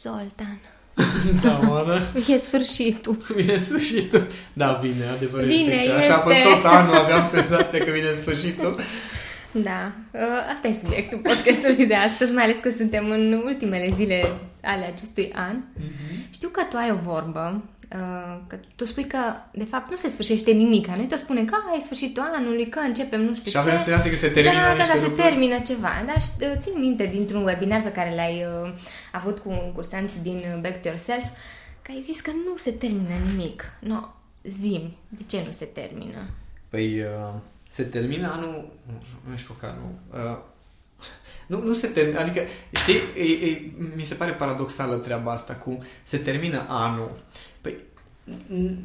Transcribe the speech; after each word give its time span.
Zoltan. 0.00 0.58
da, 1.42 1.60
Oana. 1.68 2.00
E 2.28 2.38
sfârșitul. 2.38 3.16
Vine 3.36 3.58
sfârșitul. 3.68 4.26
Da, 4.52 4.78
bine, 4.82 5.04
adevărul 5.16 5.46
Bine, 5.46 5.72
este 5.74 5.86
că 5.86 5.92
așa 5.92 6.14
a 6.14 6.18
fost 6.18 6.36
este. 6.36 6.48
tot 6.48 6.64
anul, 6.64 6.94
aveam 6.94 7.28
senzația 7.32 7.78
că 7.84 7.90
vine 7.90 8.12
sfârșitul. 8.12 8.80
Da, 9.54 9.92
uh, 10.12 10.20
asta 10.54 10.68
e 10.68 10.72
subiectul 10.72 11.18
podcastului 11.18 11.86
de 11.86 11.94
astăzi, 11.94 12.32
mai 12.32 12.44
ales 12.44 12.56
că 12.60 12.70
suntem 12.70 13.10
în 13.10 13.42
ultimele 13.44 13.92
zile 13.96 14.32
ale 14.62 14.84
acestui 14.84 15.32
an. 15.34 15.56
Mhm. 15.76 16.32
Știu 16.32 16.48
că 16.48 16.62
tu 16.70 16.76
ai 16.76 16.90
o 16.90 17.10
vorbă, 17.10 17.62
uh, 17.62 17.81
că 18.46 18.58
tu 18.76 18.84
spui 18.84 19.04
că 19.06 19.18
de 19.52 19.64
fapt 19.64 19.90
nu 19.90 19.96
se 19.96 20.08
sfârșește 20.08 20.50
nimic. 20.50 20.86
Noi 20.86 21.06
tot 21.06 21.18
spunem 21.18 21.44
că 21.44 21.54
"A, 21.54 21.76
e 21.76 21.80
sfârșitul 21.80 22.22
anului, 22.34 22.68
că 22.68 22.78
începem 22.78 23.20
nu 23.22 23.34
știu 23.34 23.50
Și 23.50 23.56
avem 23.56 23.76
ce. 23.76 23.82
senzația 23.82 24.10
că 24.10 24.16
se 24.16 24.28
termină 24.28 24.54
da, 24.60 24.66
da, 24.66 24.72
niște 24.72 24.92
da, 24.92 24.98
se 24.98 25.06
lucruri. 25.06 25.28
termină 25.28 25.58
ceva. 25.66 25.88
Dar 26.06 26.16
șt- 26.20 26.58
țin 26.60 26.72
minte 26.78 27.06
dintr-un 27.06 27.44
webinar 27.44 27.82
pe 27.82 27.92
care 27.92 28.14
l-ai 28.14 28.44
uh, 28.62 28.70
avut 29.12 29.38
cu 29.38 29.70
cursanții 29.74 30.20
din 30.22 30.36
uh, 30.36 30.60
Back 30.60 30.82
to 30.82 30.88
Yourself, 30.88 31.24
că 31.82 31.90
ai 31.90 32.02
zis 32.04 32.20
că 32.20 32.30
nu 32.30 32.56
se 32.56 32.70
termină 32.70 33.14
nimic. 33.30 33.64
No, 33.80 34.00
zim, 34.42 34.92
de 35.08 35.22
ce 35.26 35.42
nu 35.46 35.50
se 35.50 35.64
termină? 35.64 36.18
Păi, 36.68 37.00
uh, 37.00 37.06
se 37.68 37.82
termină 37.82 38.32
anul... 38.32 38.68
Nu 39.30 39.36
știu 39.36 39.54
că 39.60 39.66
anul... 39.66 39.92
Uh, 40.32 40.38
nu, 41.58 41.62
nu 41.66 41.72
se 41.72 41.86
termină, 41.86 42.18
adică, 42.20 42.40
știi, 42.76 42.94
e, 43.16 43.46
e, 43.50 43.70
mi 43.96 44.04
se 44.04 44.14
pare 44.14 44.32
paradoxală 44.32 44.96
treaba 44.96 45.32
asta 45.32 45.54
cu 45.54 45.78
se 46.02 46.16
termină 46.18 46.64
anul. 46.68 47.10
Păi, 48.24 48.34
n- 48.58 48.76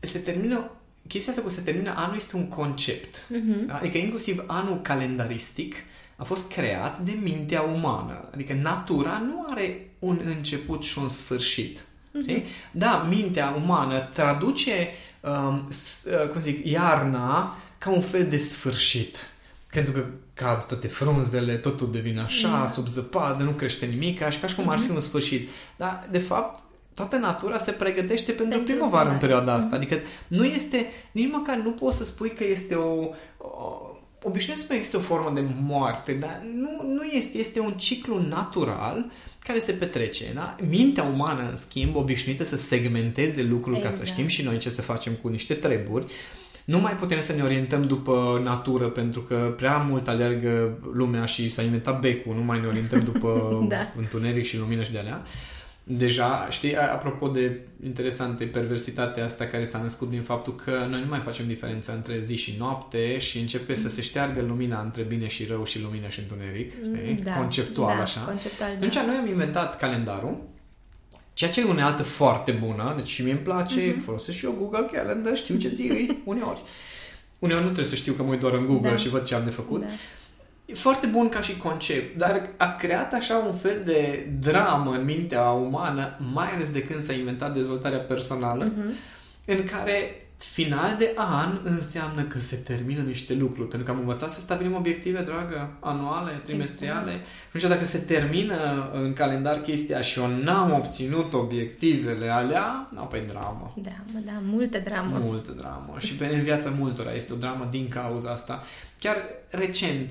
se 0.00 0.18
termină, 0.18 0.70
chestia 1.08 1.32
asta 1.32 1.44
cu 1.44 1.50
se 1.50 1.60
termină 1.60 1.92
anul 1.96 2.16
este 2.16 2.36
un 2.36 2.48
concept. 2.48 3.26
Mhm. 3.28 3.70
Adică 3.74 3.98
inclusiv 3.98 4.44
anul 4.46 4.80
calendaristic 4.82 5.74
a 6.16 6.24
fost 6.24 6.48
creat 6.52 7.00
de 7.00 7.18
mintea 7.22 7.60
umană. 7.62 8.28
Adică 8.34 8.52
natura 8.52 9.18
nu 9.18 9.46
are 9.50 9.90
un 9.98 10.20
început 10.24 10.84
și 10.84 10.98
un 10.98 11.08
sfârșit. 11.08 11.78
Știi? 12.22 12.44
Da, 12.70 13.06
mintea 13.08 13.50
umană 13.64 13.98
traduce, 14.12 14.88
um, 15.20 15.66
s- 15.70 16.04
uh, 16.04 16.28
cum 16.28 16.40
zic, 16.40 16.66
iarna 16.66 17.56
ca 17.78 17.90
un 17.90 18.00
fel 18.00 18.26
de 18.28 18.36
sfârșit. 18.36 19.30
Pentru 19.72 19.92
că 19.92 20.04
cad 20.34 20.66
toate 20.66 20.86
frunzele, 20.88 21.56
totul 21.56 21.90
devine 21.92 22.20
așa, 22.20 22.70
sub 22.74 22.86
zăpadă, 22.88 23.42
nu 23.42 23.50
crește 23.50 23.86
nimic, 23.86 24.28
și 24.28 24.38
ca 24.38 24.46
și 24.46 24.54
cum 24.54 24.68
ar 24.68 24.78
fi 24.78 24.90
un 24.90 25.00
sfârșit. 25.00 25.48
Dar, 25.76 26.08
de 26.10 26.18
fapt, 26.18 26.62
toată 26.98 27.16
natura 27.16 27.58
se 27.58 27.70
pregătește 27.70 28.32
pentru, 28.32 28.46
Pentru 28.56 28.62
primăvară 28.72 29.08
în 29.10 29.16
primăvară. 29.18 29.42
perioada 29.44 29.64
asta. 29.64 29.76
Adică 29.76 29.96
nu 30.28 30.44
este, 30.44 30.86
nici 31.12 31.30
măcar 31.32 31.56
nu 31.56 31.70
poți 31.70 31.96
să 31.96 32.04
spui 32.04 32.30
că 32.30 32.44
este 32.44 32.74
o, 32.74 33.04
o 33.38 33.82
obișnuiesc 34.22 34.60
să 34.60 34.66
spun 34.66 34.76
că 34.76 34.82
este 34.82 34.96
o 34.96 35.00
formă 35.00 35.30
de 35.40 35.44
moarte, 35.62 36.12
dar 36.12 36.42
nu, 36.54 36.92
nu 36.94 37.02
este. 37.02 37.38
Este 37.38 37.60
un 37.60 37.72
ciclu 37.72 38.20
natural 38.28 39.10
care 39.40 39.58
se 39.58 39.72
petrece. 39.72 40.24
Da? 40.34 40.56
Mintea 40.68 41.02
umană, 41.14 41.40
în 41.50 41.56
schimb, 41.56 41.96
obișnuită 41.96 42.44
să 42.44 42.56
segmenteze 42.56 43.42
lucrul 43.42 43.74
ca 43.74 43.80
să 43.80 43.86
Exact. 43.88 44.08
știm 44.08 44.26
și 44.26 44.42
noi 44.42 44.58
ce 44.58 44.70
să 44.70 44.82
facem 44.82 45.12
cu 45.12 45.28
niște 45.28 45.54
treburi, 45.54 46.04
nu 46.64 46.78
mai 46.78 46.92
putem 46.92 47.20
să 47.20 47.32
ne 47.32 47.42
orientăm 47.42 47.82
după 47.82 48.40
natură 48.44 48.86
pentru 48.88 49.20
că 49.20 49.54
prea 49.56 49.76
mult 49.76 50.08
alergă 50.08 50.78
lumea 50.94 51.24
și 51.24 51.48
s-a 51.50 51.62
inventat 51.62 52.00
becul, 52.00 52.34
nu 52.34 52.42
mai 52.42 52.60
ne 52.60 52.66
orientăm 52.66 53.02
după 53.04 53.30
Da. 53.68 53.92
întuneric 53.96 54.44
și 54.44 54.58
lumină 54.58 54.82
și 54.82 54.92
de 54.92 54.98
alea. 54.98 55.22
Deja, 55.90 56.46
știi, 56.50 56.76
a- 56.76 56.92
apropo 56.92 57.28
de 57.28 57.60
interesante 57.84 58.44
perversitatea 58.44 59.24
asta 59.24 59.44
care 59.46 59.64
s-a 59.64 59.78
născut 59.82 60.10
din 60.10 60.22
faptul 60.22 60.54
că 60.54 60.86
noi 60.90 61.00
nu 61.00 61.06
mai 61.08 61.18
facem 61.18 61.46
diferența 61.46 61.92
între 61.92 62.20
zi 62.22 62.36
și 62.36 62.54
noapte 62.58 63.18
și 63.18 63.38
începe 63.38 63.74
să 63.74 63.88
se 63.88 64.00
șteargă 64.02 64.40
lumina 64.40 64.80
între 64.80 65.02
bine 65.02 65.28
și 65.28 65.44
rău 65.44 65.64
și 65.64 65.80
lumină 65.82 66.08
și 66.08 66.18
întuneric, 66.18 66.70
știi? 66.70 67.14
Da, 67.24 67.32
conceptual 67.32 67.96
da, 67.96 68.02
așa. 68.02 68.20
Conceptual, 68.20 68.68
da. 68.70 68.86
Atunci 68.86 69.06
noi 69.06 69.16
am 69.16 69.26
inventat 69.26 69.76
calendarul, 69.78 70.36
ceea 71.32 71.50
ce 71.50 71.60
e 71.60 71.64
o 71.64 71.68
unealtă 71.68 72.02
foarte 72.02 72.52
bună, 72.52 72.92
deci 72.96 73.08
și 73.08 73.22
mie 73.22 73.32
îmi 73.32 73.40
place, 73.40 73.80
Mhm. 73.80 74.00
uh-huh. 74.00 74.04
folosesc 74.04 74.36
și 74.38 74.44
eu 74.44 74.54
Google 74.58 74.86
Calendar, 74.92 75.36
știu 75.36 75.56
ce 75.56 75.68
zi 75.68 75.82
e, 75.86 76.14
uneori. 76.24 76.62
Uneori 77.38 77.60
nu 77.62 77.66
trebuie 77.70 77.90
să 77.90 77.94
știu 77.96 78.12
că 78.12 78.22
mă 78.22 78.30
uit 78.30 78.40
doar 78.40 78.52
în 78.52 78.66
Google 78.66 78.90
Da. 78.90 78.96
și 78.96 79.08
văd 79.08 79.24
ce 79.24 79.34
am 79.34 79.44
de 79.44 79.50
făcut. 79.50 79.80
Da. 79.80 79.86
E 80.70 80.74
foarte 80.74 81.06
bun 81.06 81.28
ca 81.28 81.40
și 81.40 81.56
concept, 81.56 82.16
dar 82.18 82.42
a 82.56 82.76
creat 82.78 83.12
așa 83.12 83.36
un 83.36 83.54
fel 83.54 83.82
de 83.84 84.28
dramă 84.40 84.90
în 84.94 85.04
mintea 85.04 85.50
umană, 85.50 86.16
mai 86.32 86.46
ales 86.54 86.70
de 86.70 86.82
când 86.82 87.02
s-a 87.02 87.12
inventat 87.12 87.54
dezvoltarea 87.54 87.98
personală, 87.98 88.64
Mhm. 88.76 88.92
în 89.44 89.64
care 89.64 90.27
final 90.38 90.96
de 90.98 91.12
an 91.14 91.60
înseamnă 91.62 92.22
că 92.22 92.40
se 92.40 92.56
termină 92.56 93.02
niște 93.02 93.34
lucruri. 93.34 93.68
Pentru 93.68 93.86
că 93.86 93.90
am 93.90 93.98
învățat 93.98 94.30
să 94.30 94.40
stabilim 94.40 94.74
obiective, 94.74 95.22
dragă, 95.22 95.76
anuale, 95.80 96.32
trimestriale. 96.44 97.10
Și 97.10 97.56
atunci 97.56 97.72
dacă 97.72 97.84
se 97.84 97.98
termină 97.98 98.90
în 98.92 99.12
calendar 99.12 99.60
chestia 99.60 100.00
și 100.00 100.18
eu 100.18 100.26
n-am 100.26 100.72
obținut 100.72 101.32
obiectivele 101.32 102.28
alea, 102.28 102.88
nu, 102.94 103.02
pe 103.02 103.24
dramă. 103.28 103.72
Dramă, 103.76 104.24
da, 104.24 104.40
multă 104.42 104.78
dramă. 104.78 105.18
Multă 105.18 105.50
dramă. 105.50 105.94
Și 105.98 106.14
pe 106.14 106.26
în 106.26 106.42
viața 106.42 106.70
multora 106.70 107.12
este 107.12 107.32
o 107.32 107.36
dramă 107.36 107.68
din 107.70 107.88
cauza 107.88 108.30
asta. 108.30 108.62
Chiar 109.00 109.16
recent, 109.50 110.10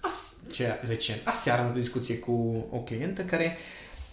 as, 0.00 0.34
ce 0.52 0.80
recent, 0.86 1.20
aseară 1.24 1.60
am 1.60 1.66
avut 1.66 1.76
o 1.76 1.80
discuție 1.80 2.18
cu 2.18 2.66
o 2.70 2.78
clientă 2.78 3.22
care 3.22 3.56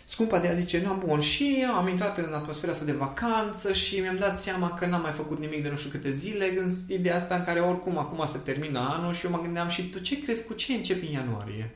scumpa 0.06 0.40
de 0.40 0.48
ea 0.48 0.54
zice, 0.54 0.82
nu, 0.82 0.94
bun, 1.06 1.20
și 1.20 1.58
eu 1.62 1.72
am 1.74 1.88
intrat 1.88 2.18
în 2.18 2.34
atmosfera 2.34 2.72
asta 2.72 2.86
de 2.86 2.92
vacanță 2.92 3.74
și 3.74 4.00
mi-am 4.00 4.18
dat 4.18 4.40
seama 4.40 4.74
că 4.74 4.86
n-am 4.86 5.02
mai 5.02 5.12
făcut 5.12 5.40
nimic 5.40 5.64
de 5.64 5.70
nu 5.70 5.76
știu 5.76 5.90
câte 5.90 6.12
zile, 6.12 6.54
în 6.58 6.72
ideea 6.88 7.16
asta 7.16 7.36
în 7.36 7.44
care 7.44 7.60
oricum 7.60 7.98
acum 7.98 8.26
se 8.26 8.38
termină 8.38 8.80
anul 8.80 9.14
și 9.14 9.26
eu 9.26 9.32
mă 9.32 9.40
gândeam 9.42 9.68
și 9.68 9.90
tu 9.90 10.00
ce 10.00 10.20
crezi 10.20 10.46
cu 10.46 10.54
ce 10.54 10.74
începi 10.74 11.06
în 11.06 11.12
ianuarie? 11.12 11.76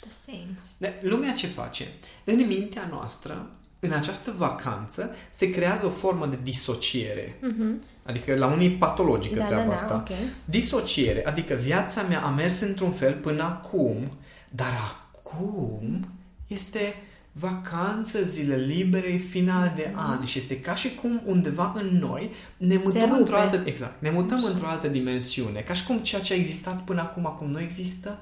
The 0.00 0.10
same. 0.26 0.58
De, 0.76 0.94
lumea 1.00 1.32
ce 1.32 1.46
face? 1.46 1.88
În 2.24 2.46
mintea 2.46 2.86
noastră, 2.90 3.50
în 3.80 3.92
această 3.92 4.34
vacanță, 4.36 5.14
se 5.30 5.50
creează 5.50 5.86
o 5.86 5.90
formă 5.90 6.26
de 6.26 6.38
disociere. 6.42 7.38
Mhm. 7.40 7.82
Adică 8.02 8.34
la 8.34 8.46
unii 8.46 8.70
patologică 8.70 9.38
Da, 9.38 9.44
treaba 9.44 9.62
da, 9.62 9.68
da, 9.68 9.74
asta. 9.74 10.04
ok. 10.08 10.16
Disociere, 10.44 11.26
adică 11.26 11.54
viața 11.54 12.02
mea 12.02 12.20
a 12.20 12.30
mers 12.30 12.60
într-un 12.60 12.90
fel 12.90 13.14
până 13.14 13.42
acum, 13.42 14.10
dar 14.50 15.00
acum 15.12 16.08
este 16.46 16.94
vacanță, 17.40 18.22
zile 18.22 18.56
libere, 18.56 19.10
final 19.30 19.72
de 19.76 19.92
an 19.94 20.24
și 20.24 20.38
este 20.38 20.60
ca 20.60 20.74
și 20.74 20.94
cum 20.94 21.20
undeva 21.24 21.74
în 21.76 21.98
noi 21.98 22.30
ne 22.56 22.76
Se 22.76 22.80
mutăm 22.84 23.12
într-o 23.12 23.36
rupe. 23.36 23.36
altă, 23.36 23.62
exact, 23.64 24.02
ne 24.02 24.10
mutăm 24.10 24.44
într-o 24.44 24.66
altă 24.66 24.88
dimensiune, 24.88 25.60
ca 25.60 25.72
și 25.72 25.86
cum 25.86 25.98
ceea 25.98 26.20
ce 26.20 26.32
a 26.32 26.36
existat 26.36 26.82
până 26.82 27.00
acum 27.00 27.26
acum 27.26 27.50
nu 27.50 27.60
există. 27.60 28.18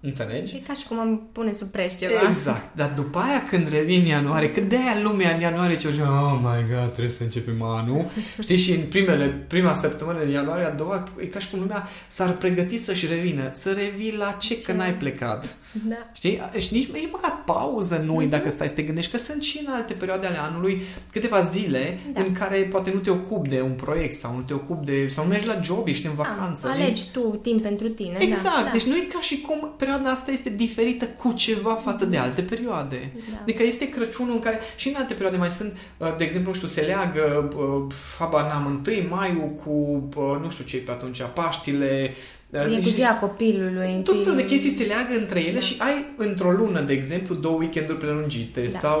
Înțelegi? 0.00 0.54
E 0.54 0.62
ca 0.66 0.74
și 0.74 0.86
cum 0.86 0.98
am 0.98 1.28
pune 1.32 1.52
sub 1.52 1.68
preș 1.68 1.96
ceva. 1.96 2.28
Exact. 2.28 2.76
Dar 2.76 2.92
după 2.94 3.18
aia 3.18 3.42
când 3.48 3.68
revin 3.68 4.04
ianuarie, 4.04 4.50
când 4.50 4.68
de 4.68 4.76
aia 4.76 5.00
lumea 5.02 5.34
în 5.34 5.40
ianuarie 5.40 5.76
ce 5.76 5.88
oh 5.88 6.40
my 6.42 6.66
god, 6.74 6.90
trebuie 6.90 7.10
să 7.10 7.22
începem 7.22 7.62
anul. 7.62 8.04
Știi, 8.42 8.56
și 8.56 8.72
în 8.72 8.82
primele, 8.88 9.26
prima 9.28 9.74
săptămână 9.74 10.24
din 10.24 10.32
ianuarie, 10.32 10.64
a 10.64 10.70
doua, 10.70 11.04
e 11.20 11.26
ca 11.26 11.38
și 11.38 11.50
cum 11.50 11.58
lumea 11.58 11.88
s-ar 12.08 12.32
pregăti 12.32 12.76
să-și 12.78 13.06
revină. 13.06 13.50
Să 13.52 13.72
revii 13.72 14.16
la 14.16 14.36
ce, 14.40 14.58
că 14.58 14.70
Ce? 14.70 14.76
n-ai 14.76 14.94
plecat. 14.94 15.54
Da. 15.88 15.96
Știi? 16.12 16.40
Și 16.58 16.74
nici, 16.74 16.90
nici 16.90 17.08
măcar 17.12 17.35
pauză 17.46 18.02
nu 18.06 18.22
e 18.22 18.26
dacă 18.26 18.50
stai 18.50 18.68
să 18.68 18.74
te 18.74 18.82
gândești, 18.82 19.10
că 19.10 19.18
sunt 19.18 19.42
și 19.42 19.60
în 19.66 19.72
alte 19.72 19.92
perioade 19.92 20.26
ale 20.26 20.38
anului 20.38 20.82
câteva 21.12 21.40
zile 21.40 21.98
Da. 22.12 22.20
în 22.20 22.32
care 22.32 22.68
poate 22.70 22.90
nu 22.94 22.98
te 22.98 23.10
ocupi 23.10 23.48
de 23.48 23.60
un 23.60 23.70
proiect 23.70 24.18
sau 24.18 24.34
nu 24.34 24.40
te 24.40 24.54
ocupi 24.54 24.84
de... 24.84 25.08
sau 25.08 25.24
nu 25.24 25.30
mergi 25.30 25.46
la 25.46 25.60
job, 25.62 25.86
ești 25.86 26.06
în 26.06 26.14
vacanță. 26.14 26.66
A, 26.66 26.70
alegi 26.70 27.10
tu 27.12 27.20
timp 27.20 27.62
pentru 27.62 27.88
tine. 27.88 28.16
Exact, 28.18 28.64
da, 28.64 28.70
deci 28.72 28.84
nu 28.84 28.96
e 28.96 29.06
ca 29.12 29.20
și 29.20 29.40
cum 29.40 29.74
perioada 29.76 30.10
asta 30.10 30.30
este 30.30 30.50
diferită 30.50 31.04
cu 31.04 31.32
ceva 31.32 31.74
față 31.74 32.04
de 32.04 32.16
alte 32.16 32.42
perioade. 32.42 33.12
Da. 33.30 33.38
Adică 33.42 33.62
este 33.62 33.88
Crăciunul 33.88 34.34
în 34.34 34.40
care 34.40 34.58
și 34.76 34.88
în 34.88 34.94
alte 34.96 35.12
perioade 35.12 35.36
mai 35.36 35.50
sunt, 35.50 35.76
uh, 35.96 36.16
de 36.18 36.24
exemplu, 36.24 36.50
nu 36.50 36.56
știu, 36.56 36.68
se 36.68 36.80
leagă, 36.80 37.50
uh, 37.56 37.94
habar 38.18 38.42
n-am, 38.42 38.84
1 38.86 39.08
maiul 39.08 39.50
cu, 39.64 39.70
uh, 40.16 40.38
nu 40.42 40.50
știu 40.50 40.64
ce 40.64 40.76
pe 40.76 40.90
atunci, 40.90 41.22
Paștile, 41.34 42.00
uh, 42.02 42.35
E 42.50 42.58
cu 42.58 42.66
niște- 42.68 42.90
ziua 42.90 43.14
copilului. 43.20 44.00
tot 44.04 44.14
întâi- 44.14 44.22
felul 44.22 44.36
de 44.36 44.44
chestii 44.44 44.70
se 44.70 44.84
leagă 44.84 45.14
între 45.18 45.40
ele 45.40 45.52
Da. 45.52 45.60
și 45.60 45.74
ai 45.78 46.06
într-o 46.16 46.50
lună, 46.50 46.80
de 46.80 46.92
exemplu, 46.92 47.34
două 47.34 47.58
weekenduri 47.58 47.98
prelungite 47.98 48.60
Da. 48.60 48.78
sau 48.78 49.00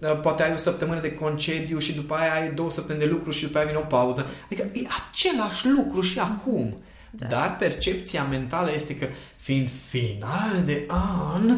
uh, 0.00 0.08
uh, 0.10 0.20
poate 0.20 0.42
ai 0.42 0.52
o 0.52 0.56
săptămână 0.56 1.00
de 1.00 1.12
concediu 1.12 1.78
și 1.78 1.94
după 1.94 2.14
aia 2.14 2.32
ai 2.34 2.52
două 2.54 2.70
săptămâni 2.70 3.04
de 3.04 3.10
lucru 3.10 3.30
și 3.30 3.42
după 3.44 3.58
aia 3.58 3.66
vine 3.66 3.78
o 3.78 3.86
pauză. 3.86 4.26
Adică 4.44 4.62
e 4.72 4.80
același 5.10 5.68
lucru 5.68 6.00
și 6.00 6.18
acum. 6.18 6.76
Da. 7.10 7.26
Dar 7.26 7.56
percepția 7.56 8.24
mentală 8.24 8.70
este 8.74 8.96
că 8.96 9.06
fiind 9.36 9.68
final 9.88 10.62
de 10.66 10.84
an, 10.88 11.56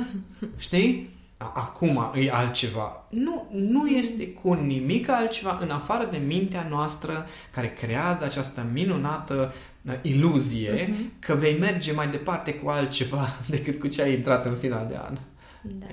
știi? 0.56 1.15
A- 1.54 1.60
Acum 1.60 2.12
e 2.14 2.30
altceva. 2.32 3.04
Nu, 3.08 3.48
nu 3.52 3.86
este 3.86 4.28
cu 4.28 4.52
nimic 4.52 5.08
altceva 5.08 5.58
în 5.62 5.70
afară 5.70 6.08
de 6.10 6.16
mintea 6.26 6.66
noastră 6.70 7.26
care 7.54 7.68
creează 7.72 8.24
această 8.24 8.66
minunată 8.72 9.54
uh, 9.86 9.94
iluzie 10.02 10.86
Mhm. 10.90 11.12
că 11.18 11.34
vei 11.34 11.58
merge 11.58 11.92
mai 11.92 12.08
departe 12.08 12.54
cu 12.54 12.68
altceva 12.68 13.28
decât 13.54 13.80
cu 13.80 13.86
ce 13.86 14.02
ai 14.02 14.12
intrat 14.12 14.44
în 14.46 14.56
final 14.56 14.86
de 14.88 14.96
an. 14.96 15.18
Da. 15.62 15.86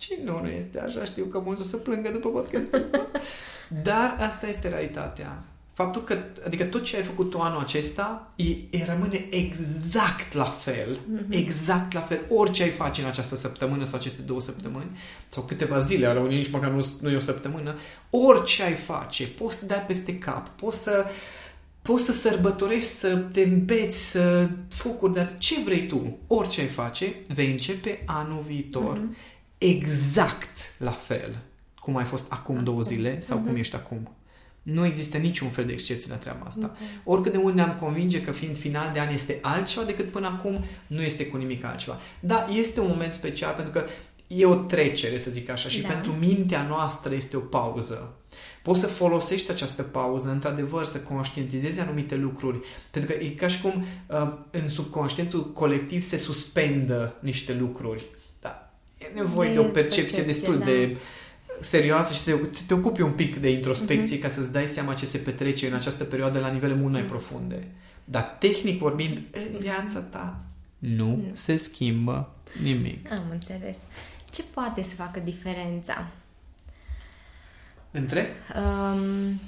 Și 0.00 0.12
nu, 0.24 0.40
nu 0.42 0.48
este 0.48 0.80
așa. 0.80 1.04
Știu 1.04 1.24
că 1.24 1.38
mulți 1.44 1.60
o 1.60 1.64
să 1.64 1.76
plângă 1.76 2.10
după 2.10 2.28
podcastul 2.28 2.78
ăsta. 2.80 3.06
Dar 3.82 4.16
asta 4.20 4.48
este 4.48 4.68
realitatea. 4.68 5.42
Faptul 5.82 6.02
că, 6.02 6.18
adică 6.46 6.64
tot 6.64 6.82
ce 6.82 6.96
ai 6.96 7.02
făcut 7.02 7.30
tu 7.30 7.40
anul 7.40 7.60
acesta, 7.60 8.32
e, 8.36 8.50
e 8.70 8.84
rămâne 8.84 9.26
exact 9.30 10.32
la 10.32 10.44
fel, 10.44 10.98
mm-hmm. 10.98 11.28
exact 11.30 11.92
la 11.92 12.00
fel, 12.00 12.20
orice 12.28 12.62
ai 12.62 12.70
face 12.70 13.00
în 13.00 13.06
această 13.06 13.36
săptămână 13.36 13.84
sau 13.84 13.98
aceste 13.98 14.22
două 14.22 14.40
săptămâni, 14.40 14.98
sau 15.28 15.42
câteva 15.42 15.78
zile, 15.80 16.06
ale 16.06 16.20
unii 16.20 16.36
nici 16.36 16.50
măcar 16.50 16.70
nu, 16.70 16.86
nu 17.00 17.10
e 17.10 17.16
o 17.16 17.20
săptămână, 17.20 17.76
orice 18.10 18.62
ai 18.62 18.74
face, 18.74 19.26
poți 19.26 19.56
să 19.56 19.66
dai 19.66 19.84
peste 19.86 20.18
cap, 20.18 20.48
poți 20.48 20.82
să 20.82 21.04
poți 21.82 22.04
să 22.04 22.12
sărbătorești, 22.12 22.90
să 22.90 23.16
te 23.16 23.40
îmbeți, 23.40 24.10
să 24.10 24.48
focuri, 24.68 25.14
dar 25.14 25.38
ce 25.38 25.60
vrei 25.64 25.86
tu, 25.86 26.18
orice 26.26 26.60
ai 26.60 26.66
face, 26.66 27.14
vei 27.28 27.50
începe 27.50 28.02
anul 28.06 28.42
viitor 28.46 28.98
mm-hmm. 28.98 29.58
exact 29.58 30.74
la 30.78 30.92
fel 30.92 31.38
cum 31.74 31.96
ai 31.96 32.04
fost 32.04 32.32
acum 32.32 32.64
două 32.64 32.82
zile 32.82 33.20
sau 33.20 33.38
mm-hmm. 33.38 33.46
cum 33.46 33.56
ești 33.56 33.76
acum. 33.76 34.10
Nu 34.62 34.86
există 34.86 35.16
niciun 35.16 35.48
fel 35.48 35.64
de 35.64 35.72
excepție 35.72 36.10
la 36.10 36.16
treaba 36.16 36.46
asta. 36.46 36.64
Okay. 36.64 36.86
Oricât 37.04 37.32
de 37.32 37.38
mult 37.38 37.54
ne-am 37.54 37.76
convinge 37.80 38.22
că 38.22 38.32
fiind 38.32 38.58
final 38.58 38.90
de 38.92 39.00
an 39.00 39.12
este 39.12 39.38
altceva 39.42 39.84
decât 39.84 40.10
până 40.10 40.26
acum, 40.26 40.64
nu 40.86 41.02
este 41.02 41.26
cu 41.26 41.36
nimic 41.36 41.64
altceva. 41.64 41.98
Da, 42.20 42.46
este 42.58 42.80
un 42.80 42.88
moment 42.88 43.12
special 43.12 43.54
pentru 43.54 43.72
că 43.72 43.84
e 44.26 44.46
o 44.46 44.54
trecere, 44.54 45.18
să 45.18 45.30
zic 45.30 45.48
așa, 45.48 45.68
și 45.68 45.80
da. 45.80 45.88
pentru 45.88 46.12
mintea 46.12 46.62
noastră 46.62 47.14
este 47.14 47.36
o 47.36 47.40
pauză. 47.40 48.14
Poți 48.62 48.80
să 48.80 48.86
folosești 48.86 49.50
această 49.50 49.82
pauză, 49.82 50.30
într-adevăr, 50.30 50.84
să 50.84 50.98
conștientizezi 50.98 51.80
anumite 51.80 52.16
lucruri. 52.16 52.58
Pentru 52.90 53.12
că 53.12 53.24
e 53.24 53.28
ca 53.28 53.46
și 53.46 53.60
cum 53.60 53.84
uh, 54.06 54.32
în 54.50 54.68
subconștientul 54.68 55.52
colectiv 55.52 56.02
se 56.02 56.16
suspendă 56.16 57.14
niște 57.20 57.54
lucruri. 57.54 58.04
Da, 58.40 58.72
e 58.98 59.06
nevoie 59.14 59.48
de, 59.48 59.54
de 59.54 59.60
o 59.60 59.62
percepție, 59.62 60.02
percepție 60.02 60.32
destul 60.32 60.58
da. 60.58 60.64
de 60.64 60.96
serioasă 61.60 62.12
și 62.12 62.18
să 62.18 62.38
te 62.66 62.74
ocupi 62.74 63.00
un 63.00 63.12
pic 63.12 63.36
de 63.36 63.50
introspecție 63.50 64.18
uh-huh. 64.18 64.22
ca 64.22 64.28
să-ți 64.28 64.52
dai 64.52 64.66
seama 64.66 64.94
ce 64.94 65.06
se 65.06 65.18
petrece 65.18 65.66
în 65.66 65.74
această 65.74 66.04
perioadă 66.04 66.38
la 66.38 66.48
nivele 66.48 66.74
mult 66.74 66.92
mai 66.92 67.00
mhm. 67.00 67.10
profunde. 67.10 67.66
Dar 68.04 68.22
tehnic 68.22 68.78
vorbind, 68.78 69.18
în 69.32 69.58
viața 69.58 70.00
ta 70.00 70.40
nu, 70.78 71.06
nu 71.06 71.30
se 71.32 71.56
schimbă 71.56 72.34
nimic. 72.62 73.12
Am 73.12 73.24
înțeles. 73.30 73.76
Ce 74.32 74.42
poate 74.54 74.82
să 74.82 74.94
facă 74.94 75.20
diferența? 75.24 76.06
Între? 77.90 78.26
Um, 78.56 79.40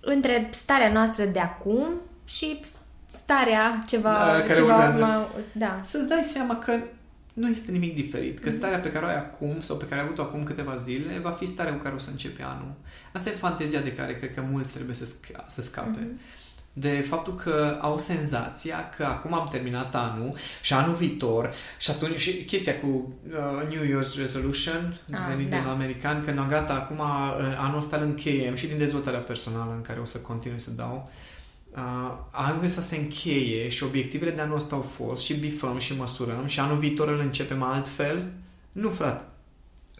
între 0.00 0.48
starea 0.52 0.92
noastră 0.92 1.24
de 1.24 1.38
acum 1.38 1.86
și 2.24 2.60
starea 3.06 3.78
ceva... 3.86 4.12
Da, 4.12 4.40
care 4.40 4.54
ceva 4.54 4.74
urmează. 4.74 5.04
Mai, 5.04 5.26
da. 5.52 5.80
Să-ți 5.82 6.08
dai 6.08 6.22
seama 6.22 6.56
că 6.56 6.78
nu 7.32 7.48
este 7.48 7.70
nimic 7.70 7.94
diferit. 7.94 8.38
Că 8.38 8.48
mhm. 8.48 8.56
starea 8.56 8.78
pe 8.78 8.90
care 8.90 9.04
o 9.04 9.08
ai 9.08 9.16
acum 9.16 9.60
sau 9.60 9.76
pe 9.76 9.84
care 9.84 10.00
ai 10.00 10.06
avut-o 10.06 10.22
acum 10.22 10.42
câteva 10.42 10.76
zile 10.76 11.18
va 11.22 11.30
fi 11.30 11.46
starea 11.46 11.72
cu 11.72 11.82
care 11.82 11.94
o 11.94 11.98
să 11.98 12.10
începe 12.10 12.42
anul. 12.42 12.74
Asta 13.12 13.30
e 13.30 13.32
fantezia 13.32 13.80
de 13.80 13.92
care 13.92 14.16
cred 14.16 14.34
că 14.34 14.44
mulți 14.50 14.72
trebuie 14.74 14.94
să, 14.94 15.04
sca- 15.04 15.46
să 15.46 15.62
scape. 15.62 15.98
Mm-hmm. 15.98 16.40
De 16.74 17.04
faptul 17.08 17.34
că 17.34 17.78
au 17.80 17.98
senzația 17.98 18.88
că 18.96 19.04
acum 19.04 19.34
am 19.34 19.48
terminat 19.50 19.94
anul 19.94 20.34
și 20.62 20.72
anul 20.72 20.94
viitor 20.94 21.54
și 21.78 21.90
atunci 21.90 22.18
și 22.18 22.44
chestia 22.44 22.78
cu 22.80 22.86
uh, 22.86 23.68
New 23.68 23.82
Year's 23.82 24.16
Resolution 24.16 25.00
ah, 25.12 25.18
venit 25.28 25.50
da. 25.50 25.56
din 25.56 25.66
american, 25.66 26.24
că 26.24 26.30
nu 26.30 26.44
gata, 26.48 26.74
acum 26.74 26.98
uh, 26.98 27.56
anul 27.58 27.76
ăsta 27.76 27.96
îl 27.96 28.02
încheiem 28.02 28.54
și 28.54 28.66
din 28.66 28.78
dezvoltarea 28.78 29.20
personală 29.20 29.72
în 29.74 29.80
care 29.80 30.00
o 30.00 30.04
să 30.04 30.18
continui 30.18 30.60
să 30.60 30.70
dau. 30.70 31.10
Uh, 31.10 31.31
uh, 31.76 32.12
anul 32.30 32.64
ăsta 32.64 32.80
se 32.80 32.96
încheie 32.96 33.68
și 33.68 33.84
obiectivele 33.84 34.30
de 34.30 34.40
anul 34.40 34.56
ăsta 34.56 34.74
au 34.74 34.82
fost 34.82 35.22
și 35.22 35.34
bifăm 35.34 35.78
și 35.78 35.96
măsurăm 35.96 36.46
și 36.46 36.60
anul 36.60 36.76
viitor 36.76 37.08
îl 37.08 37.18
începem 37.18 37.62
altfel? 37.62 38.32
Nu, 38.72 38.90
frate. 38.90 39.24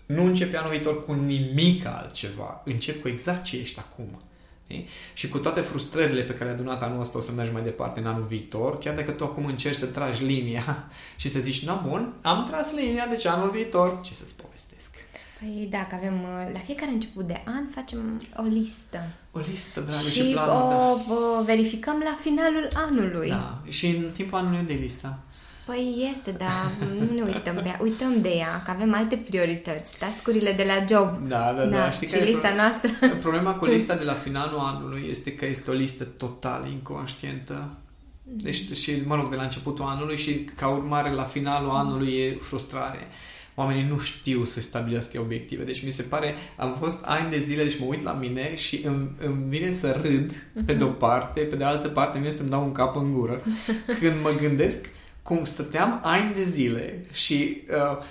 Nu 0.07 0.25
începe 0.25 0.57
anul 0.57 0.71
viitor 0.71 1.05
cu 1.05 1.13
nimic 1.13 1.87
altceva. 1.87 2.63
Încep 2.65 3.01
cu 3.01 3.09
exact 3.09 3.43
ce 3.43 3.57
ești 3.57 3.79
acum. 3.79 4.23
E? 4.67 4.75
Și 5.13 5.29
cu 5.29 5.39
toate 5.39 5.61
frustrările 5.61 6.23
pe 6.23 6.33
care 6.33 6.45
le-a 6.45 6.53
adunat 6.53 6.83
anul 6.83 7.01
ăsta 7.01 7.19
o 7.19 7.21
să 7.21 7.33
mergi 7.33 7.53
mai 7.53 7.63
departe 7.63 8.01
în 8.01 8.07
anul 8.07 8.25
viitor, 8.25 8.79
chiar 8.79 8.95
dacă 8.95 9.11
tu 9.11 9.25
acum 9.25 9.47
încerci 9.47 9.77
să 9.77 9.87
tragi 9.87 10.25
linia 10.25 10.91
și 11.17 11.29
să 11.29 11.41
zici, 11.41 11.65
na 11.65 11.75
bun, 11.75 12.15
am 12.23 12.47
tras 12.49 12.75
linia, 12.75 13.07
deci 13.07 13.27
anul 13.27 13.51
viitor, 13.51 14.01
ce 14.01 14.15
să-ți 14.15 14.37
povestesc? 14.37 14.82
Păi 15.43 15.69
da, 15.71 15.87
că 15.89 15.95
avem, 15.95 16.15
uh, 16.23 16.53
la 16.53 16.59
fiecare 16.59 16.91
început 16.91 17.27
de 17.27 17.43
an 17.45 17.65
facem 17.75 18.21
o 18.37 18.43
listă. 18.43 19.09
O 19.31 19.39
listă, 19.39 19.81
dragă, 19.81 20.09
și, 20.09 20.21
și 20.21 20.33
planul, 20.33 20.53
o, 20.53 20.97
da. 21.09 21.41
o 21.41 21.45
verificăm 21.45 22.03
la 22.05 22.19
finalul 22.21 22.69
anului. 22.75 23.29
Da, 23.29 23.59
și 23.69 23.87
în 23.87 24.11
timpul 24.13 24.39
anului 24.39 24.65
de 24.67 24.79
lista. 24.81 25.19
Păi 25.67 26.11
este, 26.13 26.31
dar 26.31 26.73
nu 26.99 27.15
ne 27.15 27.23
uităm, 27.23 27.55
pe 27.55 27.63
ea. 27.67 27.79
uităm 27.83 28.21
de 28.21 28.29
ea, 28.29 28.63
că 28.65 28.71
avem 28.71 28.95
alte 28.95 29.17
priorități, 29.17 29.99
tascurile 29.99 30.53
de 30.53 30.65
la 30.65 30.85
job. 30.89 31.29
Da, 31.29 31.53
da, 31.57 31.65
da. 31.65 31.77
da. 31.77 31.91
Știi 31.91 32.07
și 32.07 32.13
care 32.13 32.25
lista 32.25 32.49
pro... 32.49 32.57
noastră. 32.57 32.91
Problema 33.21 33.55
cu 33.55 33.65
lista 33.65 33.95
de 33.97 34.05
la 34.05 34.15
finalul 34.15 34.59
anului 34.59 35.07
este 35.11 35.35
că 35.35 35.47
este 35.47 35.71
o 35.71 35.75
listă 35.75 36.05
total 36.05 36.67
inconștientă. 36.71 37.69
Deci, 38.23 38.73
și, 38.73 39.03
mă 39.07 39.15
rog, 39.15 39.31
de 39.31 39.37
la 39.37 39.43
începutul 39.43 39.85
anului 39.85 40.17
și 40.17 40.35
ca 40.57 40.69
urmare 40.69 41.11
la 41.11 41.25
finalul 41.25 41.71
anului 41.71 42.13
e 42.13 42.39
frustrare 42.43 43.09
oamenii 43.55 43.89
nu 43.89 43.99
știu 43.99 44.45
să 44.45 44.61
stabilească 44.61 45.21
obiective. 45.21 45.65
Deci 45.65 45.85
mi 45.85 45.91
se 45.91 46.03
pare, 46.03 46.35
am 46.57 46.77
fost 46.79 47.05
ani 47.05 47.31
de 47.31 47.39
zile, 47.39 47.63
deci 47.63 47.79
mă 47.79 47.87
uit 47.87 48.03
la 48.03 48.13
mine 48.13 48.57
și 48.57 48.83
îmi, 48.87 49.11
îmi 49.21 49.45
vine 49.49 49.73
să 49.73 50.01
râd 50.03 50.33
pe 50.67 50.73
de 50.75 50.85
o 50.85 50.89
parte, 50.89 51.41
pe 51.41 51.57
de 51.57 51.65
altă 51.65 51.89
parte 51.89 52.17
îmi 52.17 52.27
vine 52.27 52.37
să-mi 52.37 52.51
dau 52.51 52.65
un 52.65 52.73
cap 52.73 52.97
în 52.97 53.13
gură 53.13 53.43
când 54.01 54.23
mă 54.23 54.31
gândesc 54.41 54.89
cum 55.23 55.45
stăteam 55.45 56.01
ani 56.03 56.35
de 56.35 56.43
zile 56.43 57.05
și 57.13 57.63
uh, 57.71 58.03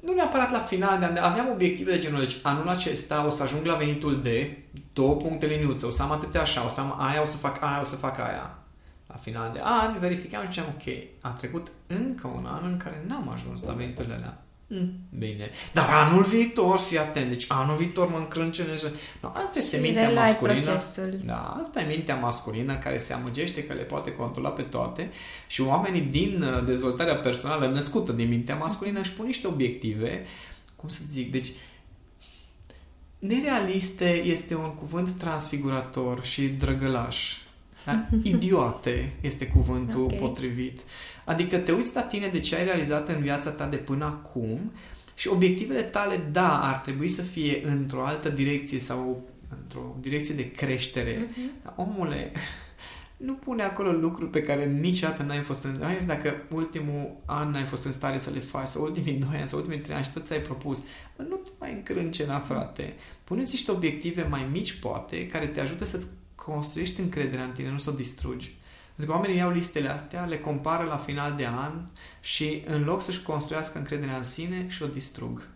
nu 0.00 0.14
neapărat 0.14 0.50
la 0.50 0.58
final 0.58 0.98
de 0.98 1.04
an, 1.04 1.16
aveam 1.16 1.50
obiective 1.50 1.90
de 1.90 1.98
genul, 1.98 2.18
deci 2.18 2.36
anul 2.42 2.68
acesta 2.68 3.26
o 3.26 3.30
să 3.30 3.42
ajung 3.42 3.64
la 3.64 3.74
venitul 3.74 4.22
de 4.22 4.58
două 4.92 5.16
puncte 5.16 5.46
liniuță, 5.46 5.86
o 5.86 5.90
să 5.90 6.02
am 6.02 6.10
atâtea 6.10 6.40
așa, 6.40 6.64
o 6.64 6.68
să 6.68 6.80
am 6.80 6.96
aia, 6.98 7.20
o 7.20 7.24
să 7.24 7.36
fac 7.36 7.62
aia, 7.62 7.80
o 7.80 7.84
să 7.84 7.96
fac 7.96 8.18
aia. 8.18 8.58
La 9.06 9.14
final 9.14 9.50
de 9.52 9.60
an 9.62 9.98
verificam 9.98 10.42
și 10.42 10.48
ziceam, 10.48 10.66
ok, 10.68 10.94
a 11.20 11.28
trecut 11.28 11.70
încă 11.86 12.26
un 12.26 12.46
an 12.46 12.64
în 12.64 12.76
care 12.76 13.04
n-am 13.06 13.28
ajuns 13.28 13.62
la 13.62 13.72
veniturile 13.72 14.14
alea. 14.14 14.42
Mm. 14.74 14.92
Bine. 15.18 15.50
Dar 15.72 15.88
anul 15.90 16.22
viitor, 16.22 16.78
fii 16.78 16.98
atent, 16.98 17.28
deci 17.28 17.44
anul 17.48 17.76
viitor 17.76 18.10
mă 18.10 18.16
încrâncenez. 18.16 18.82
No, 19.20 19.28
asta 19.28 19.58
este 19.58 19.76
și 19.76 19.82
mintea 19.82 20.10
masculină. 20.10 20.60
Procesul. 20.60 21.20
Da, 21.24 21.58
asta 21.60 21.80
e 21.80 21.86
mintea 21.86 22.14
masculină 22.14 22.76
care 22.76 22.96
se 22.98 23.12
amăgește 23.12 23.64
că 23.64 23.72
le 23.72 23.82
poate 23.82 24.12
controla 24.12 24.48
pe 24.48 24.62
toate 24.62 25.10
și 25.46 25.60
oamenii 25.60 26.00
din 26.00 26.42
uh, 26.42 26.64
dezvoltarea 26.64 27.16
personală 27.16 27.66
născută 27.66 28.12
din 28.12 28.28
mintea 28.28 28.54
masculină 28.54 29.00
își 29.00 29.12
pun 29.12 29.26
niște 29.26 29.46
obiective, 29.46 30.24
cum 30.76 30.88
să 30.88 31.00
zic, 31.10 31.32
deci 31.32 31.48
nerealiste 33.18 34.22
este 34.24 34.54
un 34.54 34.74
cuvânt 34.74 35.10
transfigurator 35.10 36.24
și 36.24 36.42
drăgălaș. 36.42 37.36
Da? 37.84 38.08
Idiote 38.22 39.12
este 39.20 39.46
cuvântul 39.46 40.02
okay. 40.02 40.18
potrivit. 40.18 40.80
Adică 41.24 41.56
te 41.56 41.72
uiți 41.72 41.94
la 41.94 42.02
tine 42.02 42.26
de 42.26 42.40
ce 42.40 42.56
ai 42.56 42.64
realizat 42.64 43.08
în 43.08 43.20
viața 43.20 43.50
ta 43.50 43.66
de 43.66 43.76
până 43.76 44.04
acum 44.04 44.72
și 45.14 45.28
obiectivele 45.28 45.82
tale, 45.82 46.20
da, 46.32 46.62
ar 46.62 46.74
trebui 46.74 47.08
să 47.08 47.22
fie 47.22 47.66
într-o 47.66 48.04
altă 48.04 48.28
direcție 48.28 48.78
sau 48.78 49.28
într-o 49.60 49.96
direcție 50.00 50.34
de 50.34 50.50
creștere. 50.50 51.14
Uh-huh. 51.14 51.62
Dar, 51.62 51.72
omule, 51.76 52.32
nu 53.16 53.32
pune 53.32 53.62
acolo 53.62 53.90
lucruri 53.90 54.30
pe 54.30 54.42
care 54.42 54.66
niciodată 54.66 55.22
n-ai 55.22 55.40
fost 55.40 55.64
în... 55.64 55.78
Hai 55.82 55.98
dacă 56.06 56.34
ultimul 56.54 57.16
an 57.24 57.50
n-ai 57.50 57.64
fost 57.64 57.84
în 57.84 57.92
stare 57.92 58.18
să 58.18 58.30
le 58.30 58.40
faci, 58.40 58.66
sau 58.66 58.82
ultimii 58.82 59.12
doi 59.12 59.36
ani, 59.38 59.48
sau 59.48 59.58
ultimii 59.58 59.80
trei 59.80 59.96
ani 59.96 60.04
și 60.04 60.12
tot 60.12 60.26
ți-ai 60.26 60.40
propus, 60.40 60.84
bă, 61.16 61.22
nu 61.28 61.36
te 61.36 61.50
mai 61.58 61.72
încrâncena, 61.72 62.38
frate. 62.38 62.94
Puneți 63.24 63.52
niște 63.52 63.70
obiective 63.70 64.26
mai 64.30 64.48
mici, 64.52 64.72
poate, 64.72 65.26
care 65.26 65.46
te 65.46 65.60
ajută 65.60 65.84
să-ți 65.84 66.06
construiești 66.34 67.00
încrederea 67.00 67.44
în 67.44 67.52
tine, 67.52 67.70
nu 67.70 67.78
să 67.78 67.90
o 67.90 67.92
distrugi. 67.92 68.54
Pentru 68.94 69.12
că 69.12 69.20
oamenii 69.20 69.36
iau 69.36 69.50
listele 69.50 69.88
astea, 69.88 70.24
le 70.24 70.38
compară 70.38 70.84
la 70.84 70.96
final 70.96 71.34
de 71.36 71.46
an 71.46 71.72
și 72.20 72.62
în 72.66 72.84
loc 72.84 73.02
să-și 73.02 73.22
construiască 73.22 73.78
încrederea 73.78 74.16
în 74.16 74.22
sine 74.22 74.68
și 74.68 74.82
o 74.82 74.86
distrug. 74.86 75.48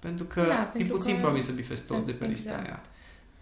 Pentru 0.00 0.24
că 0.24 0.42
da, 0.42 0.54
pentru 0.54 0.94
e 0.94 0.96
puțin 0.96 1.12
că... 1.14 1.18
probabil 1.18 1.42
să 1.42 1.52
bifezi 1.52 1.86
tot 1.86 2.06
de 2.06 2.12
pe 2.12 2.24
exact. 2.24 2.30
lista 2.30 2.62
aia. 2.62 2.82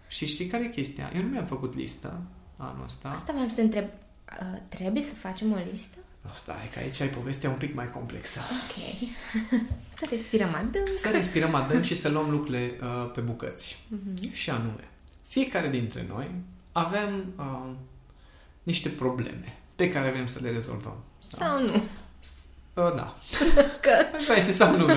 Și 0.07 0.25
știi 0.25 0.45
care 0.45 0.63
e 0.63 0.67
chestia? 0.67 1.11
Eu 1.15 1.21
nu 1.21 1.27
mi-am 1.27 1.45
făcut 1.45 1.75
lista 1.75 2.21
anul 2.57 2.83
ăsta. 2.83 3.09
Asta 3.09 3.31
vreau 3.33 3.47
să 3.47 3.55
te 3.55 3.61
întreb. 3.61 3.85
Uh, 3.85 4.59
trebuie 4.69 5.03
să 5.03 5.13
facem 5.13 5.51
o 5.51 5.57
listă? 5.71 5.97
No, 6.21 6.29
stai, 6.33 6.69
că 6.73 6.79
aici 6.79 7.01
ai 7.01 7.07
povestea 7.07 7.49
un 7.49 7.55
pic 7.55 7.75
mai 7.75 7.89
complexă. 7.89 8.39
Ok. 8.39 9.09
să 9.99 10.07
respirăm 10.09 10.53
adânc. 10.53 10.97
Să 10.97 11.09
respirăm 11.09 11.55
adânc 11.55 11.83
și 11.83 11.95
să 11.95 12.09
luăm 12.09 12.29
lucrurile 12.29 12.79
uh, 12.81 13.11
pe 13.11 13.21
bucăți. 13.21 13.83
Uh-huh. 13.95 14.31
Și 14.31 14.49
anume, 14.49 14.87
fiecare 15.29 15.67
dintre 15.67 16.05
noi 16.09 16.31
avem 16.71 17.33
uh, 17.37 17.69
niște 18.63 18.89
probleme 18.89 19.57
pe 19.75 19.89
care 19.89 20.09
vrem 20.09 20.27
să 20.27 20.39
le 20.41 20.51
rezolvăm. 20.51 20.97
Sau 21.37 21.61
nu. 21.61 21.73
Uh, 22.73 22.95
da. 22.95 23.15
Că... 23.83 23.91
Așa 24.15 24.33
este 24.33 24.51
sau 24.51 24.75
nu. 24.77 24.87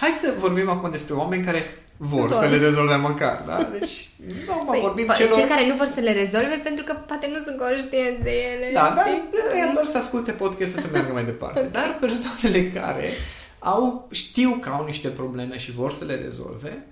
Hai 0.00 0.10
să 0.10 0.34
vorbim 0.38 0.68
acum 0.68 0.90
despre 0.90 1.14
oameni 1.14 1.44
care 1.44 1.62
vor 1.96 2.28
Doar. 2.28 2.44
să 2.44 2.50
le 2.50 2.56
rezolve 2.56 2.94
măcar, 2.94 3.42
da? 3.46 3.68
Deci, 3.78 4.08
nu 4.46 4.54
mă 4.64 4.70
păi, 4.70 4.80
vorbim 4.80 5.12
po- 5.12 5.16
celor... 5.16 5.34
Cei 5.34 5.48
care 5.48 5.66
nu 5.66 5.76
vor 5.76 5.86
să 5.86 6.00
le 6.00 6.12
rezolve 6.12 6.60
pentru 6.62 6.84
că 6.84 6.92
poate 7.06 7.28
nu 7.32 7.38
sunt 7.38 7.58
conștienți 7.58 8.22
de 8.22 8.30
ele. 8.30 8.70
Da, 8.72 8.92
dar 8.96 9.06
e 9.08 9.72
doar 9.72 9.84
să 9.84 9.98
asculte 9.98 10.32
podcastul 10.32 10.80
să 10.80 10.88
meargă 10.92 11.12
mai 11.12 11.24
departe. 11.24 11.58
okay. 11.60 11.70
Dar 11.70 11.96
persoanele 12.00 12.70
care 12.70 13.12
au, 13.58 14.08
știu 14.10 14.58
că 14.60 14.68
au 14.68 14.84
niște 14.84 15.08
probleme 15.08 15.58
și 15.58 15.72
vor 15.72 15.92
să 15.92 16.04
le 16.04 16.14
rezolve, 16.14 16.86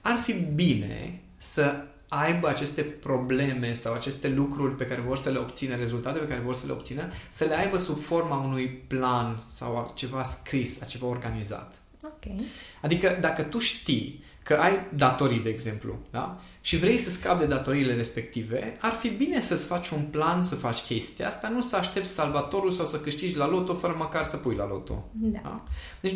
ar 0.00 0.16
fi 0.16 0.32
bine 0.32 1.20
să 1.36 1.84
aibă 2.20 2.48
aceste 2.48 2.82
probleme 2.82 3.72
sau 3.72 3.94
aceste 3.94 4.28
lucruri 4.28 4.74
pe 4.74 4.86
care 4.86 5.00
vor 5.00 5.16
să 5.16 5.30
le 5.30 5.38
obțină, 5.38 5.76
rezultate 5.76 6.18
pe 6.18 6.26
care 6.26 6.40
vor 6.40 6.54
să 6.54 6.66
le 6.66 6.72
obțină, 6.72 7.02
să 7.30 7.44
le 7.44 7.54
aibă 7.54 7.78
sub 7.78 8.00
forma 8.00 8.36
unui 8.36 8.68
plan 8.68 9.40
sau 9.54 9.76
a 9.76 9.92
ceva 9.94 10.22
scris, 10.22 10.80
a 10.80 10.84
ceva 10.84 11.06
organizat. 11.06 11.74
Ok. 12.04 12.40
Adică 12.80 13.18
dacă 13.20 13.42
tu 13.42 13.58
știi 13.58 14.24
că 14.42 14.54
ai 14.54 14.78
datorii, 14.94 15.40
de 15.40 15.48
exemplu, 15.48 15.98
da? 16.10 16.40
și 16.60 16.76
vrei 16.76 16.98
să 16.98 17.10
scapi 17.10 17.40
de 17.40 17.46
datoriile 17.46 17.94
respective, 17.94 18.76
ar 18.80 18.92
fi 18.92 19.08
bine 19.08 19.40
să-ți 19.40 19.66
faci 19.66 19.88
un 19.88 20.02
plan 20.02 20.42
să 20.42 20.54
faci 20.54 20.78
chestia 20.78 21.26
asta, 21.26 21.48
nu 21.48 21.60
să 21.60 21.76
aștepți 21.76 22.10
salvatorul 22.10 22.70
sau 22.70 22.86
să 22.86 23.00
câștigi 23.00 23.36
la 23.36 23.48
loto 23.48 23.74
fără 23.74 23.94
măcar 23.98 24.24
să 24.24 24.36
pui 24.36 24.54
la 24.54 24.66
loto. 24.66 25.04
Da. 25.12 25.38
da? 25.42 25.64
Deci 26.00 26.14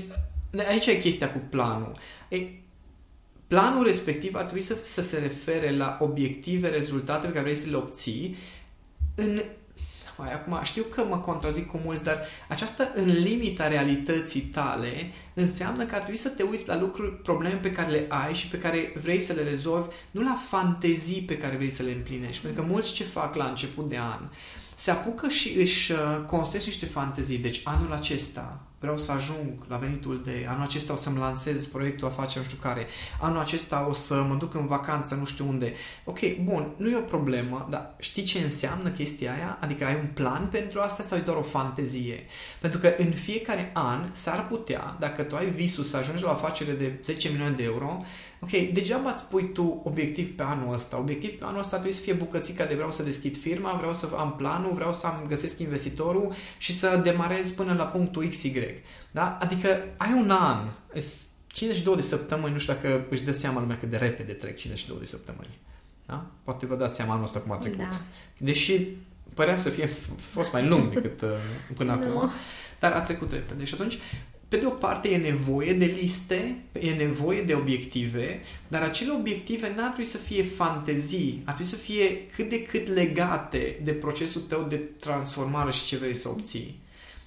aici 0.68 0.86
e 0.86 0.98
chestia 0.98 1.32
cu 1.32 1.38
planul. 1.50 1.92
Ei, 2.28 2.67
planul 3.48 3.84
respectiv 3.84 4.34
ar 4.34 4.44
trebui 4.44 4.62
să, 4.62 4.76
să 4.82 5.02
se 5.02 5.18
refere 5.18 5.76
la 5.76 5.98
obiective, 6.00 6.68
rezultate 6.68 7.26
pe 7.26 7.32
care 7.32 7.42
vrei 7.42 7.54
să 7.54 7.70
le 7.70 7.76
obții 7.76 8.36
în 9.14 9.42
mai 10.18 10.32
acum 10.32 10.60
știu 10.62 10.82
că 10.82 11.04
mă 11.04 11.18
contrazic 11.18 11.66
cu 11.66 11.80
mulți, 11.84 12.04
dar 12.04 12.20
aceasta 12.48 12.92
în 12.94 13.06
limita 13.06 13.68
realității 13.68 14.40
tale 14.40 15.10
înseamnă 15.34 15.84
că 15.84 15.94
ar 15.94 16.00
trebui 16.00 16.18
să 16.18 16.28
te 16.28 16.42
uiți 16.42 16.68
la 16.68 16.78
lucruri, 16.78 17.16
probleme 17.16 17.54
pe 17.54 17.70
care 17.70 17.90
le 17.90 18.06
ai 18.08 18.34
și 18.34 18.48
pe 18.48 18.58
care 18.58 18.92
vrei 19.02 19.20
să 19.20 19.32
le 19.32 19.42
rezolvi, 19.42 19.88
nu 20.10 20.22
la 20.22 20.38
fantezii 20.48 21.22
pe 21.22 21.36
care 21.36 21.56
vrei 21.56 21.70
să 21.70 21.82
le 21.82 21.90
împlinești. 21.90 22.42
Pentru 22.42 22.62
că 22.62 22.68
mulți 22.68 22.92
ce 22.92 23.04
fac 23.04 23.34
la 23.34 23.44
început 23.44 23.88
de 23.88 23.98
an 23.98 24.28
se 24.74 24.90
apucă 24.90 25.28
și 25.28 25.58
își 25.58 25.92
uh, 25.92 25.98
construiesc 26.26 26.66
niște 26.66 26.86
fantezii. 26.86 27.38
Deci 27.38 27.60
anul 27.64 27.92
acesta 27.92 28.60
vreau 28.78 28.98
să 28.98 29.12
ajung 29.12 29.64
la 29.68 29.76
venitul 29.76 30.22
de 30.24 30.46
anul 30.48 30.62
acesta 30.62 30.92
o 30.92 30.96
să-mi 30.96 31.18
lansez 31.18 31.66
proiectul 31.66 32.08
afaceri 32.08 32.38
nu 32.38 32.50
știu 32.50 32.58
care, 32.62 32.86
anul 33.20 33.40
acesta 33.40 33.86
o 33.88 33.92
să 33.92 34.22
mă 34.22 34.34
duc 34.34 34.54
în 34.54 34.66
vacanță 34.66 35.14
nu 35.14 35.24
știu 35.24 35.48
unde. 35.48 35.72
Ok, 36.04 36.18
bun, 36.42 36.72
nu 36.76 36.90
e 36.90 36.96
o 36.96 37.00
problemă, 37.00 37.66
dar 37.70 37.94
știi 37.98 38.22
ce 38.22 38.38
înseamnă 38.38 38.88
chestia 38.88 39.32
aia? 39.32 39.58
Adică 39.60 39.84
ai 39.84 39.94
un 39.94 40.08
plan 40.14 40.48
pentru 40.50 40.80
asta 40.80 41.02
sau 41.02 41.18
e 41.18 41.20
doar 41.20 41.36
o 41.36 41.42
fantezie? 41.42 42.26
Pentru 42.60 42.80
că 42.80 42.94
în 42.96 43.12
fiecare 43.12 43.70
an 43.74 44.08
s-ar 44.12 44.46
putea, 44.46 44.96
dacă 44.98 45.22
tu 45.22 45.36
ai 45.36 45.50
visul 45.50 45.84
să 45.84 45.96
ajungi 45.96 46.22
la 46.22 46.28
o 46.28 46.32
afacere 46.32 46.72
de 46.72 46.98
10 47.04 47.28
milioane 47.28 47.54
de 47.54 47.62
euro, 47.62 48.04
ok, 48.40 48.50
degeaba 48.50 49.10
îți 49.10 49.24
pui 49.24 49.52
tu 49.52 49.80
obiectiv 49.84 50.36
pe 50.36 50.42
anul 50.42 50.74
ăsta. 50.74 50.98
Obiectiv 50.98 51.38
pe 51.38 51.44
anul 51.44 51.58
ăsta 51.58 51.70
trebuie 51.70 51.92
să 51.92 52.00
fie 52.00 52.12
bucățica 52.12 52.64
de 52.64 52.74
vreau 52.74 52.90
să 52.90 53.02
deschid 53.02 53.36
firma, 53.36 53.72
vreau 53.72 53.94
să 53.94 54.08
am 54.16 54.34
planul, 54.36 54.72
vreau 54.72 54.92
să 54.92 55.06
am, 55.06 55.24
găsesc 55.28 55.58
investitorul 55.58 56.32
și 56.58 56.72
să 56.72 57.00
demarez 57.02 57.50
până 57.50 57.74
la 57.74 57.84
punctul 57.84 58.28
XY. 58.28 58.52
Da? 59.10 59.38
Adică 59.40 59.84
ai 59.96 60.12
un 60.12 60.30
an, 60.30 60.68
52 61.46 61.96
de 61.96 62.02
săptămâni, 62.02 62.52
nu 62.52 62.58
știu 62.58 62.72
dacă 62.72 63.06
își 63.10 63.22
dă 63.22 63.32
seama 63.32 63.60
lumea 63.60 63.76
cât 63.76 63.90
de 63.90 63.96
repede 63.96 64.32
trec 64.32 64.56
52 64.56 64.98
de 64.98 65.06
săptămâni. 65.06 65.58
Da? 66.06 66.26
Poate 66.44 66.66
vă 66.66 66.74
dați 66.74 66.96
seama 66.96 67.12
anul 67.12 67.24
ăsta 67.24 67.38
cum 67.38 67.52
a 67.52 67.56
trecut. 67.56 67.78
Da. 67.78 68.00
Deși 68.38 68.86
părea 69.34 69.56
să 69.56 69.70
fie 69.70 69.86
fost 70.16 70.52
mai 70.52 70.66
lung 70.66 70.92
decât 70.92 71.20
uh, 71.20 71.28
până 71.76 71.94
no. 71.94 72.02
acum, 72.02 72.30
dar 72.78 72.92
a 72.92 73.00
trecut 73.00 73.30
repede. 73.30 73.64
Și 73.64 73.74
atunci 73.74 73.98
pe 74.48 74.56
de 74.56 74.66
o 74.66 74.70
parte 74.70 75.08
e 75.08 75.16
nevoie 75.16 75.72
de 75.72 75.84
liste, 75.84 76.62
e 76.72 76.90
nevoie 76.90 77.42
de 77.42 77.54
obiective, 77.54 78.40
dar 78.68 78.82
acele 78.82 79.12
obiective 79.12 79.72
n-ar 79.76 79.86
trebui 79.86 80.04
să 80.04 80.16
fie 80.16 80.42
fantezii, 80.42 81.42
ar 81.44 81.54
trebui 81.54 81.72
să 81.72 81.76
fie 81.76 82.26
cât 82.26 82.48
de 82.48 82.62
cât 82.62 82.88
legate 82.88 83.80
de 83.84 83.92
procesul 83.92 84.40
tău 84.40 84.62
de 84.62 84.76
transformare 84.76 85.70
și 85.70 85.84
ce 85.84 85.96
vrei 85.96 86.14
să 86.14 86.28
obții. 86.28 86.80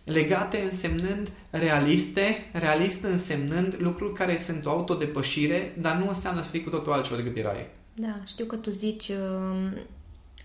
Legate 0.04 0.58
însemnând 0.58 1.32
realiste, 1.50 2.50
realist 2.52 3.04
însemnând 3.04 3.76
lucruri 3.80 4.14
care 4.14 4.38
sunt 4.38 4.66
o 4.66 4.70
autodepășire, 4.70 5.76
dar 5.80 5.96
nu 5.96 6.08
înseamnă 6.08 6.42
să 6.42 6.50
fii 6.50 6.64
cu 6.64 6.70
totul 6.70 6.92
altceva 6.92 7.22
decât 7.22 7.38
erai. 7.38 7.68
Da, 7.94 8.22
știu 8.26 8.46
că 8.46 8.56
tu 8.56 8.70
zici 8.70 9.08
uh, 9.08 9.72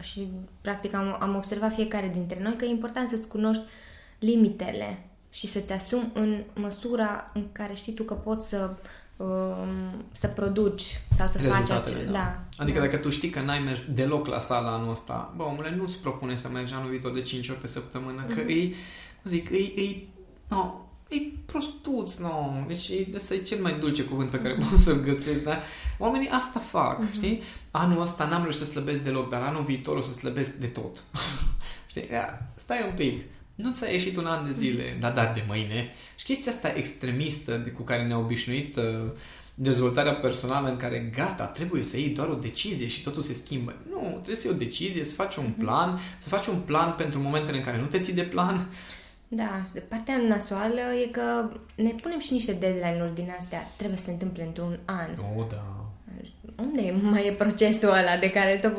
și 0.02 0.28
practic 0.60 0.94
am, 0.94 1.16
am 1.20 1.36
observat 1.36 1.74
fiecare 1.74 2.10
dintre 2.12 2.42
noi 2.42 2.56
că 2.56 2.64
e 2.64 2.68
important 2.68 3.08
să-ți 3.08 3.28
cunoști 3.28 3.62
limitele 4.18 5.05
și 5.30 5.46
să-ți 5.46 5.72
asumi 5.72 6.10
în 6.14 6.42
măsura 6.54 7.30
în 7.34 7.46
care 7.52 7.74
știi 7.74 7.92
tu 7.92 8.02
că 8.02 8.14
poți 8.14 8.48
să 8.48 8.70
um, 9.16 10.04
să 10.12 10.26
produci 10.26 11.00
sau 11.10 11.26
să 11.26 11.38
faci 11.38 11.70
acele... 11.70 12.02
Da. 12.04 12.12
da. 12.12 12.44
Adică 12.56 12.78
da. 12.78 12.84
dacă 12.84 12.96
tu 12.96 13.10
știi 13.10 13.30
că 13.30 13.40
n-ai 13.40 13.58
mers 13.58 13.92
deloc 13.92 14.26
la 14.26 14.38
sala 14.38 14.72
anul 14.72 14.90
ăsta, 14.90 15.34
bă, 15.36 15.42
omule, 15.42 15.74
nu-ți 15.76 16.00
propune 16.00 16.34
să 16.34 16.48
mergi 16.48 16.74
anul 16.74 16.90
viitor 16.90 17.12
de 17.12 17.22
5 17.22 17.48
ori 17.48 17.60
pe 17.60 17.66
săptămână, 17.66 18.26
mm-hmm. 18.26 18.34
că 18.34 18.40
mhm. 18.40 18.48
e, 18.48 18.74
zic, 19.24 19.50
e, 19.50 19.82
e, 19.82 20.06
no, 20.48 20.74
e 21.08 21.16
prostuț, 21.46 22.14
no. 22.14 22.64
Deci 22.66 22.90
ăsta 23.14 23.34
e 23.34 23.38
cel 23.38 23.60
mai 23.60 23.78
dulce 23.78 24.04
cuvânt 24.04 24.30
pe 24.30 24.38
care 24.38 24.54
mm-hmm. 24.54 24.70
pot 24.70 24.78
să-l 24.78 25.00
găsesc, 25.00 25.42
da? 25.42 25.60
Oamenii 25.98 26.28
asta 26.28 26.60
fac, 26.60 27.06
mm-hmm. 27.06 27.12
știi? 27.12 27.42
Anul 27.70 28.00
ăsta 28.00 28.26
n-am 28.26 28.42
reușit 28.42 28.60
să 28.60 28.66
slăbesc 28.66 29.00
deloc, 29.00 29.28
dar 29.28 29.42
anul 29.42 29.62
viitor 29.62 29.96
o 29.96 30.00
să 30.00 30.12
slăbesc 30.12 30.52
de 30.52 30.66
tot. 30.66 31.02
știi? 31.90 32.08
Ia, 32.10 32.52
stai 32.54 32.84
un 32.88 32.94
pic 32.94 33.22
nu 33.56 33.72
ți-a 33.72 33.88
ieșit 33.88 34.16
un 34.16 34.26
an 34.26 34.46
de 34.46 34.52
zile, 34.52 34.96
dar 35.00 35.12
da, 35.12 35.32
de 35.34 35.44
mâine. 35.46 35.94
Și 36.16 36.24
chestia 36.24 36.52
asta 36.52 36.72
extremistă 36.76 37.56
de 37.56 37.70
cu 37.70 37.82
care 37.82 38.06
ne-a 38.06 38.18
obișnuit 38.18 38.76
uh, 38.76 38.82
dezvoltarea 39.54 40.14
personală 40.14 40.68
în 40.68 40.76
care 40.76 41.10
gata, 41.14 41.44
trebuie 41.44 41.82
să 41.82 41.96
iei 41.96 42.08
doar 42.08 42.28
o 42.28 42.34
decizie 42.34 42.86
și 42.86 43.02
totul 43.02 43.22
se 43.22 43.32
schimbă. 43.32 43.74
Nu, 43.90 44.10
trebuie 44.12 44.36
să 44.36 44.46
iei 44.46 44.56
o 44.56 44.58
decizie, 44.58 45.04
să 45.04 45.14
faci 45.14 45.36
un 45.36 45.44
mhm. 45.44 45.58
plan, 45.58 45.98
să 46.18 46.28
faci 46.28 46.46
un 46.46 46.60
plan 46.60 46.94
pentru 46.94 47.20
momentele 47.20 47.56
în 47.56 47.62
care 47.62 47.80
nu 47.80 47.86
te 47.86 47.98
ții 47.98 48.12
de 48.12 48.22
plan. 48.22 48.66
Da, 49.28 49.64
partea 49.88 50.16
nasoală 50.28 50.80
e 51.04 51.08
că 51.10 51.50
ne 51.74 51.90
punem 52.02 52.18
și 52.18 52.32
niște 52.32 52.52
deadline-uri 52.52 53.14
din 53.14 53.34
astea. 53.38 53.70
Trebuie 53.76 53.98
să 53.98 54.04
se 54.04 54.10
întâmple 54.10 54.42
într-un 54.42 54.78
an. 54.84 55.10
Oh, 55.36 55.46
da. 55.48 55.84
Unde 56.62 56.94
mai 57.02 57.26
e 57.26 57.32
procesul 57.32 57.88
ăla 57.88 58.16
de 58.20 58.30
care 58.30 58.56
tot, 58.56 58.72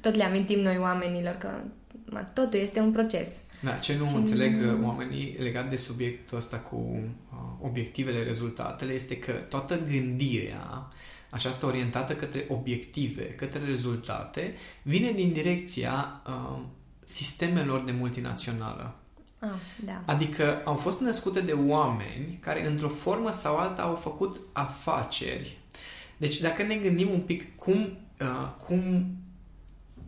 tot 0.00 0.14
le 0.14 0.24
amintim 0.24 0.60
noi 0.60 0.78
oamenilor 0.78 1.34
că 1.34 1.48
totul 2.34 2.58
este 2.58 2.80
un 2.80 2.92
proces. 2.92 3.28
Da, 3.64 3.70
ce 3.70 3.96
nu 3.96 4.04
și... 4.04 4.14
înțeleg 4.14 4.60
uh, 4.60 4.78
oamenii 4.82 5.36
legat 5.38 5.70
de 5.70 5.76
subiectul 5.76 6.38
ăsta 6.38 6.56
cu 6.56 6.76
uh, 6.76 7.38
obiectivele, 7.60 8.22
rezultatele, 8.22 8.92
este 8.92 9.18
că 9.18 9.32
toată 9.32 9.80
gândirea 9.90 10.92
aceasta 11.30 11.66
orientată 11.66 12.14
către 12.14 12.46
obiective, 12.48 13.22
către 13.22 13.64
rezultate, 13.64 14.54
vine 14.82 15.12
din 15.12 15.32
direcția 15.32 16.22
uh, 16.26 16.58
sistemelor 17.04 17.84
de 17.84 17.92
multinațională. 17.92 18.94
Ah, 19.38 19.48
da. 19.84 20.02
Adică 20.04 20.62
au 20.64 20.74
fost 20.76 21.00
născute 21.00 21.40
de 21.40 21.52
oameni 21.52 22.38
care 22.40 22.66
într-o 22.66 22.88
formă 22.88 23.30
sau 23.30 23.56
alta 23.56 23.82
au 23.82 23.94
făcut 23.94 24.40
afaceri. 24.52 25.58
Deci 26.16 26.40
dacă 26.40 26.62
ne 26.62 26.74
gândim 26.74 27.10
un 27.10 27.20
pic 27.20 27.56
cum, 27.56 27.98
uh, 28.20 28.48
cum 28.66 29.06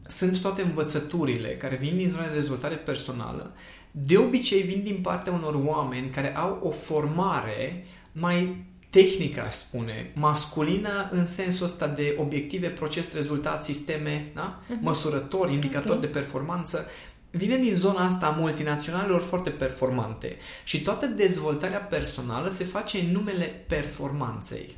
sunt 0.08 0.40
toate 0.40 0.62
învățăturile 0.62 1.48
care 1.48 1.76
vin 1.76 1.96
din 1.96 2.10
zona 2.10 2.26
de 2.26 2.34
dezvoltare 2.34 2.74
personală, 2.74 3.54
de 3.90 4.16
obicei 4.16 4.62
vin 4.62 4.82
din 4.84 5.00
partea 5.02 5.32
unor 5.32 5.54
oameni 5.64 6.08
care 6.08 6.36
au 6.36 6.60
o 6.62 6.70
formare 6.70 7.86
mai 8.12 8.64
tehnică, 8.90 9.42
aș 9.42 9.54
spune, 9.54 10.10
masculină 10.14 11.08
în 11.10 11.26
sensul 11.26 11.66
ăsta 11.66 11.86
de 11.86 12.16
obiective, 12.18 12.68
proces, 12.68 13.12
rezultat, 13.12 13.64
sisteme, 13.64 14.30
da? 14.34 14.60
uh-huh. 14.60 14.80
măsurători, 14.80 15.52
indicatori 15.52 15.96
okay. 15.96 16.00
de 16.00 16.18
performanță, 16.18 16.86
vine 17.30 17.56
din 17.56 17.74
zona 17.74 18.04
asta 18.04 18.26
a 18.26 18.38
multinaționalelor 18.38 19.22
foarte 19.22 19.50
performante 19.50 20.36
și 20.64 20.82
toată 20.82 21.06
dezvoltarea 21.06 21.78
personală 21.78 22.48
se 22.48 22.64
face 22.64 22.98
în 22.98 23.10
numele 23.10 23.64
performanței. 23.68 24.76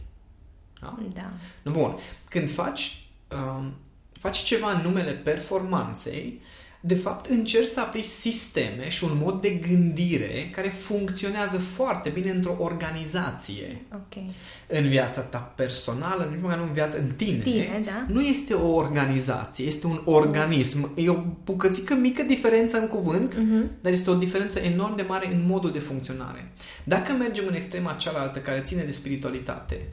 Da? 0.81 0.99
Da. 1.15 1.31
Bun. 1.71 1.97
Când 2.29 2.51
faci 2.51 3.07
um, 3.31 3.73
faci 4.19 4.43
ceva 4.43 4.73
în 4.73 4.81
numele 4.85 5.11
performanței, 5.11 6.41
de 6.81 6.95
fapt 6.95 7.31
încerci 7.31 7.67
să 7.67 7.81
aplici 7.81 8.05
sisteme 8.05 8.89
și 8.89 9.05
un 9.05 9.19
mod 9.23 9.41
de 9.41 9.51
gândire 9.51 10.51
care 10.53 10.69
funcționează 10.69 11.59
foarte 11.59 12.09
bine 12.09 12.31
într-o 12.31 12.57
organizație. 12.59 13.83
Okay. 13.95 14.31
În 14.67 14.89
viața 14.89 15.21
ta 15.21 15.39
personală, 15.39 16.31
în 16.33 16.41
nu 16.41 16.63
în 16.63 16.73
viața, 16.73 16.99
în 16.99 17.11
tine, 17.17 17.39
tine 17.39 17.83
da. 17.85 18.07
nu 18.09 18.21
este 18.21 18.55
o 18.55 18.75
organizație, 18.75 19.67
este 19.67 19.87
un 19.87 20.03
organism. 20.05 20.93
E 20.97 21.09
o 21.09 21.23
bucățică 21.45 21.95
mică 21.95 22.23
diferență 22.23 22.79
în 22.79 22.89
cuvânt, 22.89 23.35
uh-huh. 23.35 23.81
dar 23.81 23.93
este 23.93 24.11
o 24.11 24.15
diferență 24.15 24.59
enorm 24.59 24.97
de 24.97 25.03
mare 25.03 25.35
în 25.35 25.45
modul 25.47 25.73
de 25.73 25.79
funcționare. 25.79 26.53
Dacă 26.85 27.13
mergem 27.13 27.45
în 27.49 27.55
extrema 27.55 27.93
cealaltă 27.93 28.39
care 28.39 28.61
ține 28.61 28.83
de 28.83 28.91
spiritualitate, 28.91 29.89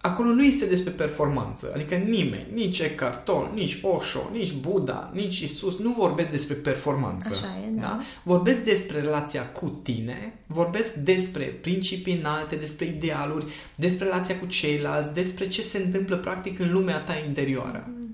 acolo 0.00 0.30
nu 0.30 0.44
este 0.44 0.64
despre 0.64 0.90
performanță. 0.90 1.72
Adică 1.74 1.94
nimeni, 1.94 2.46
nici 2.52 2.78
Eckhart 2.78 3.24
Tolle, 3.24 3.50
nici 3.54 3.78
Osho, 3.82 4.30
nici 4.32 4.52
Buddha, 4.52 5.10
nici 5.14 5.40
Isus 5.40 5.78
nu 5.78 5.92
vorbesc 5.92 6.28
despre 6.28 6.54
performanță. 6.54 7.28
Așa 7.32 7.58
e, 7.66 7.70
da. 7.70 7.80
da? 7.80 8.00
Vorbesc 8.22 8.58
despre 8.58 9.00
relația 9.00 9.48
cu 9.48 9.68
tine, 9.68 10.34
vorbesc 10.46 10.94
despre 10.94 11.44
principii 11.44 12.18
înalte, 12.18 12.56
despre 12.56 12.86
idealuri, 12.86 13.46
despre 13.74 14.04
relația 14.04 14.38
cu 14.38 14.46
ceilalți, 14.46 15.14
despre 15.14 15.48
ce 15.48 15.62
se 15.62 15.78
întâmplă 15.78 16.16
practic 16.16 16.58
în 16.58 16.72
lumea 16.72 16.98
ta 16.98 17.22
interioară. 17.26 17.88
Mm. 17.88 18.12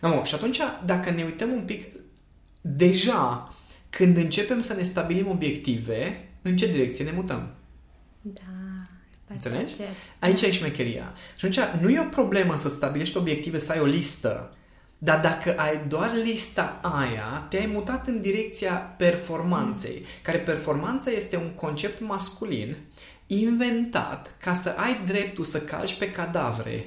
No, 0.00 0.24
și 0.24 0.34
atunci, 0.34 0.58
dacă 0.84 1.10
ne 1.10 1.24
uităm 1.24 1.52
un 1.52 1.62
pic, 1.62 1.84
deja, 2.60 3.54
când 3.90 4.16
începem 4.16 4.60
să 4.60 4.72
ne 4.72 4.82
stabilim 4.82 5.30
obiective, 5.30 6.28
în 6.42 6.56
ce 6.56 6.72
direcție 6.72 7.04
ne 7.04 7.12
mutăm? 7.14 7.48
Da 8.20 8.63
Înțelegi? 9.28 9.74
Aici 10.18 10.42
e 10.42 10.50
șmecheria. 10.50 11.12
Și 11.36 11.46
atunci 11.46 11.80
nu 11.80 11.90
e 11.90 12.00
o 12.00 12.08
problemă 12.08 12.56
să 12.56 12.68
stabilești 12.68 13.16
obiective, 13.16 13.58
să 13.58 13.72
ai 13.72 13.80
o 13.80 13.84
listă. 13.84 14.56
Dar 14.98 15.20
dacă 15.20 15.54
ai 15.56 15.80
doar 15.88 16.10
lista 16.24 16.80
aia, 16.82 17.46
te-ai 17.48 17.70
mutat 17.72 18.06
în 18.06 18.20
direcția 18.20 18.72
performanței, 18.72 19.98
mm. 20.00 20.06
care 20.22 20.38
performanța 20.38 21.10
este 21.10 21.36
un 21.36 21.50
concept 21.50 22.00
masculin 22.00 22.76
inventat 23.26 24.34
ca 24.40 24.54
să 24.54 24.74
ai 24.76 25.00
dreptul 25.06 25.44
să 25.44 25.60
calci 25.60 25.94
pe 25.94 26.10
cadavre. 26.10 26.86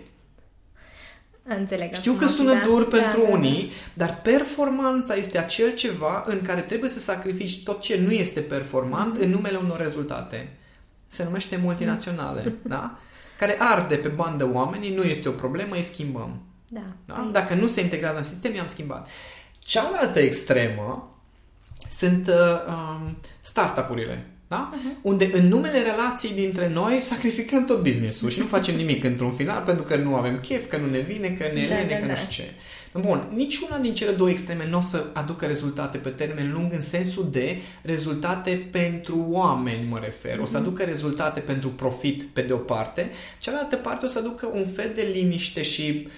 Înțeleg. 1.44 1.94
Știu 1.94 2.14
că 2.14 2.26
sună 2.26 2.54
da, 2.54 2.60
dur 2.66 2.84
da, 2.84 2.98
pentru 2.98 3.22
da, 3.22 3.30
unii, 3.30 3.72
da. 3.94 4.06
dar 4.06 4.22
performanța 4.22 5.16
este 5.16 5.38
acel 5.38 5.74
ceva 5.74 6.24
în 6.26 6.42
care 6.42 6.62
trebuie 6.62 6.90
să 6.90 7.00
sacrifici 7.00 7.64
tot 7.64 7.82
ce 7.82 8.00
nu 8.00 8.12
este 8.12 8.40
performant 8.40 9.18
mm-hmm. 9.18 9.22
în 9.22 9.30
numele 9.30 9.58
unor 9.58 9.80
rezultate. 9.80 10.58
Se 11.08 11.24
numește 11.24 11.60
multinaționale, 11.64 12.44
mm. 12.46 12.56
da? 12.76 13.00
Care 13.38 13.56
arde 13.60 13.96
pe 13.96 14.08
bandă 14.08 14.50
oamenii, 14.54 14.96
nu 14.96 15.04
este 15.04 15.30
o 15.30 15.32
problemă, 15.32 15.76
îi 15.76 15.82
schimbăm. 15.82 16.42
Da. 16.68 16.84
da? 17.06 17.30
Dacă 17.32 17.54
nu 17.54 17.68
se 17.68 17.82
integrează 17.82 18.18
în 18.18 18.24
sistem, 18.24 18.56
i-am 18.56 18.68
schimbat. 18.68 19.08
Cealaltă 19.60 20.20
extremă 20.20 21.18
sunt 21.90 22.28
uh, 22.28 22.34
um, 22.68 23.18
startup-urile. 23.42 24.32
Da? 24.48 24.70
Uh-huh. 24.74 25.02
Unde 25.02 25.30
în 25.34 25.48
numele 25.48 25.82
relației 25.82 26.34
dintre 26.34 26.70
noi 26.70 27.02
sacrificăm 27.02 27.66
tot 27.66 27.84
business-ul 27.84 28.30
și 28.30 28.40
nu 28.40 28.46
facem 28.46 28.76
nimic 28.76 29.04
într-un 29.04 29.32
final 29.32 29.64
pentru 29.64 29.84
că 29.84 29.96
nu 29.96 30.16
avem 30.16 30.40
chef, 30.40 30.70
că 30.70 30.78
nu 30.78 30.90
ne 30.90 31.00
vine, 31.00 31.28
că 31.28 31.44
ne 31.54 31.68
da, 31.68 31.76
lene, 31.76 31.88
da, 31.90 31.96
că 31.96 32.06
da. 32.06 32.08
nu 32.08 32.16
știu 32.16 32.30
ce. 32.30 32.52
Bun, 32.94 33.32
niciuna 33.34 33.78
din 33.78 33.94
cele 33.94 34.12
două 34.12 34.30
extreme 34.30 34.68
nu 34.70 34.78
o 34.78 34.82
să 34.82 35.06
aducă 35.14 35.46
rezultate 35.46 35.98
pe 35.98 36.10
termen 36.10 36.52
lung 36.54 36.74
în 36.74 36.82
sensul 36.82 37.28
de 37.32 37.58
rezultate 37.82 38.68
pentru 38.72 39.26
oameni, 39.30 39.88
mă 39.90 40.00
refer. 40.00 40.38
Uh-huh. 40.38 40.42
O 40.42 40.46
să 40.46 40.58
mhm. 40.58 40.66
aducă 40.66 40.84
rezultate 40.84 41.40
pentru 41.40 41.70
profit 41.70 42.24
pe 42.24 42.42
de 42.42 42.54
o 42.54 42.58
parte, 42.58 43.12
cealaltă 43.40 43.76
parte 43.76 44.06
o 44.06 44.10
să 44.10 44.20
aducă 44.20 44.50
un 44.54 44.66
fel 44.66 44.92
de 44.96 45.10
liniște 45.14 45.62
și 45.62 46.04
uh, 46.06 46.12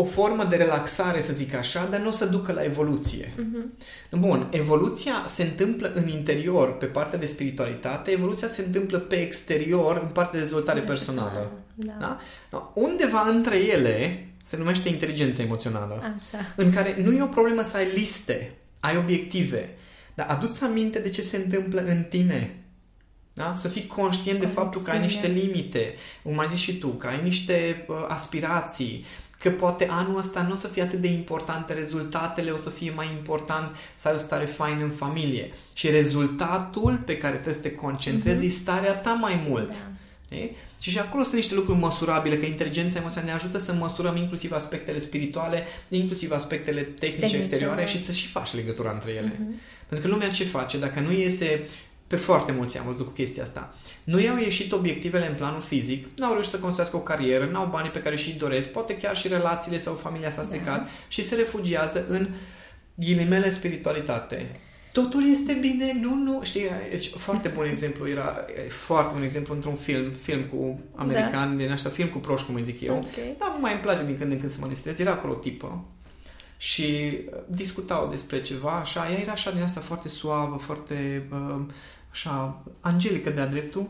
o 0.00 0.04
formă 0.04 0.44
de 0.44 0.56
relaxare, 0.56 1.20
să 1.20 1.32
zic 1.32 1.54
așa, 1.54 1.86
dar 1.90 2.00
nu 2.00 2.08
o 2.08 2.10
să 2.10 2.26
ducă 2.26 2.52
la 2.52 2.64
evoluție. 2.64 3.32
Uh-huh. 3.34 4.18
Bun, 4.18 4.48
evoluția 4.50 5.24
se 5.26 5.42
întâmplă 5.42 5.92
în 5.94 6.08
interior, 6.08 6.76
pe 6.76 6.86
partea 6.86 7.18
de 7.18 7.26
spiritualitate, 7.26 8.10
evoluția 8.10 8.48
se 8.48 8.62
întâmplă 8.66 8.98
pe 8.98 9.14
exterior, 9.16 10.00
în 10.02 10.08
partea 10.08 10.38
de 10.38 10.44
dezvoltare 10.44 10.80
de 10.80 10.86
personală. 10.86 11.50
Da. 11.74 11.92
Da? 12.00 12.18
Da? 12.50 12.72
Undeva 12.74 13.24
între 13.28 13.56
ele 13.56 14.27
se 14.48 14.56
numește 14.56 14.88
inteligența 14.88 15.42
emoțională, 15.42 16.14
așa. 16.16 16.38
în 16.56 16.72
care 16.72 16.96
nu 17.02 17.12
e 17.12 17.22
o 17.22 17.26
problemă 17.26 17.62
să 17.62 17.76
ai 17.76 17.92
liste, 17.94 18.50
ai 18.80 18.96
obiective, 18.96 19.76
dar 20.14 20.26
aduți 20.28 20.64
aminte 20.64 20.98
de 20.98 21.08
ce 21.08 21.22
se 21.22 21.36
întâmplă 21.36 21.80
în 21.80 22.02
tine. 22.02 22.56
Da? 23.32 23.54
Să 23.58 23.68
fii 23.68 23.86
conștient 23.86 24.40
de 24.40 24.46
faptul 24.46 24.80
că 24.80 24.90
ai 24.90 25.00
niște 25.00 25.26
limite, 25.26 25.94
cum 26.22 26.34
mai 26.34 26.46
zici 26.48 26.58
și 26.58 26.78
tu, 26.78 26.88
că 26.88 27.06
ai 27.06 27.22
niște 27.22 27.84
uh, 27.88 28.04
aspirații, 28.08 29.04
că 29.38 29.50
poate 29.50 29.86
anul 29.90 30.18
ăsta 30.18 30.42
nu 30.42 30.52
o 30.52 30.56
să 30.56 30.68
fie 30.68 30.82
atât 30.82 31.00
de 31.00 31.08
importante 31.08 31.72
rezultatele, 31.72 32.50
o 32.50 32.56
să 32.56 32.70
fie 32.70 32.90
mai 32.90 33.10
important 33.16 33.76
să 33.94 34.08
ai 34.08 34.14
o 34.14 34.18
stare 34.18 34.44
faină 34.44 34.82
în 34.82 34.90
familie. 34.90 35.50
Și 35.72 35.90
rezultatul 35.90 37.02
pe 37.06 37.18
care 37.18 37.32
trebuie 37.32 37.54
să 37.54 37.62
te 37.62 37.74
concentrezi 37.74 38.40
mm-hmm. 38.40 38.56
e 38.56 38.60
starea 38.60 38.94
ta 38.94 39.12
mai 39.12 39.44
mult. 39.48 39.70
Da. 39.70 39.97
Și 40.80 40.90
și 40.90 40.98
acolo 40.98 41.22
sunt 41.22 41.34
niște 41.34 41.54
lucruri 41.54 41.78
măsurabile, 41.78 42.38
că 42.38 42.46
inteligența 42.46 42.98
emoțională 42.98 43.30
ne 43.30 43.36
ajută 43.38 43.58
să 43.58 43.72
măsurăm 43.72 44.16
inclusiv 44.16 44.52
aspectele 44.52 44.98
spirituale, 44.98 45.66
inclusiv 45.88 46.30
aspectele 46.30 46.80
tehnice, 46.80 47.20
tehnice 47.20 47.36
exterioare 47.36 47.80
da. 47.80 47.86
și 47.86 47.98
să 47.98 48.12
și 48.12 48.26
faci 48.26 48.54
legătura 48.54 48.92
între 48.92 49.10
ele. 49.10 49.32
Mm-hmm. 49.32 49.86
Pentru 49.88 50.08
că 50.08 50.12
lumea 50.14 50.30
ce 50.30 50.44
face? 50.44 50.78
Dacă 50.78 51.00
nu 51.00 51.12
iese 51.12 51.66
pe 52.06 52.16
foarte 52.16 52.52
mulți 52.52 52.78
am 52.78 52.86
văzut 52.86 53.06
cu 53.06 53.12
chestia 53.12 53.42
asta. 53.42 53.74
Nu 54.04 54.20
i-au 54.20 54.38
ieșit 54.38 54.72
obiectivele 54.72 55.28
în 55.28 55.34
planul 55.34 55.60
fizic, 55.60 56.06
n-au 56.16 56.32
reușit 56.32 56.50
să 56.50 56.58
construiască 56.58 56.96
o 56.96 57.00
carieră, 57.00 57.48
n-au 57.52 57.66
banii 57.66 57.90
pe 57.90 57.98
care 57.98 58.16
și-i 58.16 58.32
doresc, 58.38 58.68
poate 58.68 58.96
chiar 58.96 59.16
și 59.16 59.28
relațiile 59.28 59.78
sau 59.78 59.94
familia 59.94 60.30
s-a 60.30 60.42
stricat 60.42 60.78
da. 60.78 60.88
și 61.08 61.24
se 61.24 61.34
refugiază 61.34 62.06
în 62.08 62.28
ghilimele 62.94 63.50
spiritualitate. 63.50 64.60
Totul 65.02 65.30
este 65.30 65.52
bine, 65.52 65.98
nu, 66.00 66.14
nu, 66.14 66.40
știi, 66.42 66.68
deci 66.90 67.08
foarte 67.08 67.48
bun 67.48 67.64
exemplu, 67.64 68.08
era 68.08 68.44
foarte 68.68 69.12
bun 69.12 69.22
exemplu 69.22 69.54
într-un 69.54 69.74
film, 69.74 70.12
film 70.12 70.44
cu 70.44 70.80
american, 70.94 71.56
da. 71.56 71.62
din 71.62 71.72
așa 71.72 71.88
film 71.88 72.08
cu 72.08 72.18
proști, 72.18 72.46
cum 72.46 72.54
îi 72.54 72.62
zic 72.62 72.80
eu. 72.80 72.96
Okay. 72.96 73.34
Dar 73.38 73.56
mai 73.60 73.72
îmi 73.72 73.80
place 73.80 74.04
din 74.04 74.18
când 74.18 74.32
în 74.32 74.38
când 74.38 74.50
să 74.50 74.58
mă 74.60 74.66
distrez. 74.66 74.98
Era 74.98 75.10
acolo 75.10 75.32
o 75.32 75.36
tipă 75.36 75.84
și 76.56 77.18
discutau 77.46 78.08
despre 78.08 78.42
ceva, 78.42 78.78
așa, 78.78 79.10
ea 79.10 79.20
era 79.20 79.32
așa 79.32 79.50
din 79.50 79.62
asta 79.62 79.80
foarte 79.80 80.08
suavă, 80.08 80.56
foarte 80.56 81.28
uh, 81.32 81.60
așa, 82.10 82.62
angelică 82.80 83.30
de-a 83.30 83.46
dreptul, 83.46 83.88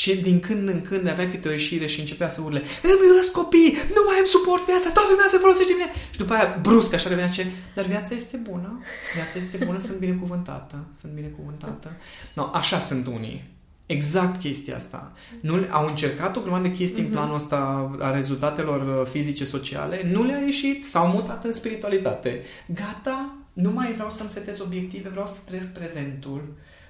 și 0.00 0.16
din 0.16 0.40
când 0.40 0.68
în 0.68 0.82
când 0.82 1.08
avea 1.08 1.30
câte 1.30 1.48
o 1.48 1.50
ieșire 1.50 1.86
și 1.86 2.00
începea 2.00 2.28
să 2.28 2.40
urle 2.40 2.62
Îmi 2.82 3.10
urăsc 3.12 3.30
copii, 3.30 3.72
nu 3.72 4.02
mai 4.06 4.16
am 4.18 4.24
suport 4.24 4.64
viața, 4.66 4.90
toată 4.90 5.08
lumea 5.10 5.26
se 5.28 5.36
folosește 5.36 5.72
de 5.72 5.78
mine. 5.78 5.92
Și 6.10 6.18
după 6.18 6.32
aia 6.32 6.58
brusc 6.62 6.92
așa 6.92 7.08
revenea 7.08 7.30
ce, 7.30 7.46
dar 7.74 7.84
viața 7.84 8.14
este 8.14 8.36
bună, 8.36 8.80
viața 9.14 9.38
este 9.38 9.64
bună, 9.64 9.78
sunt 9.78 9.98
binecuvântată, 9.98 10.84
sunt 11.00 11.12
binecuvântată. 11.12 11.96
No, 12.34 12.50
așa 12.52 12.78
sunt 12.78 13.06
unii. 13.06 13.52
Exact 13.86 14.40
chestia 14.40 14.76
asta. 14.76 15.12
Nu, 15.40 15.66
au 15.70 15.86
încercat 15.86 16.36
o 16.36 16.40
grămadă 16.40 16.68
de 16.68 16.74
chestii 16.74 17.02
uh-huh. 17.02 17.06
în 17.06 17.10
mhm. 17.10 17.14
planul 17.14 17.34
ăsta 17.34 17.90
a 18.00 18.10
rezultatelor 18.10 19.00
uh, 19.00 19.10
fizice, 19.10 19.44
sociale, 19.44 20.08
nu 20.12 20.24
le-a 20.24 20.40
ieșit, 20.40 20.86
s-au 20.86 21.06
mutat 21.06 21.44
în 21.44 21.52
spiritualitate. 21.52 22.42
Gata, 22.66 23.36
nu 23.52 23.70
mai 23.70 23.92
vreau 23.92 24.10
să-mi 24.10 24.30
setez 24.30 24.60
obiective, 24.60 25.08
vreau 25.08 25.26
să 25.26 25.38
trăiesc 25.46 25.68
prezentul 25.68 26.42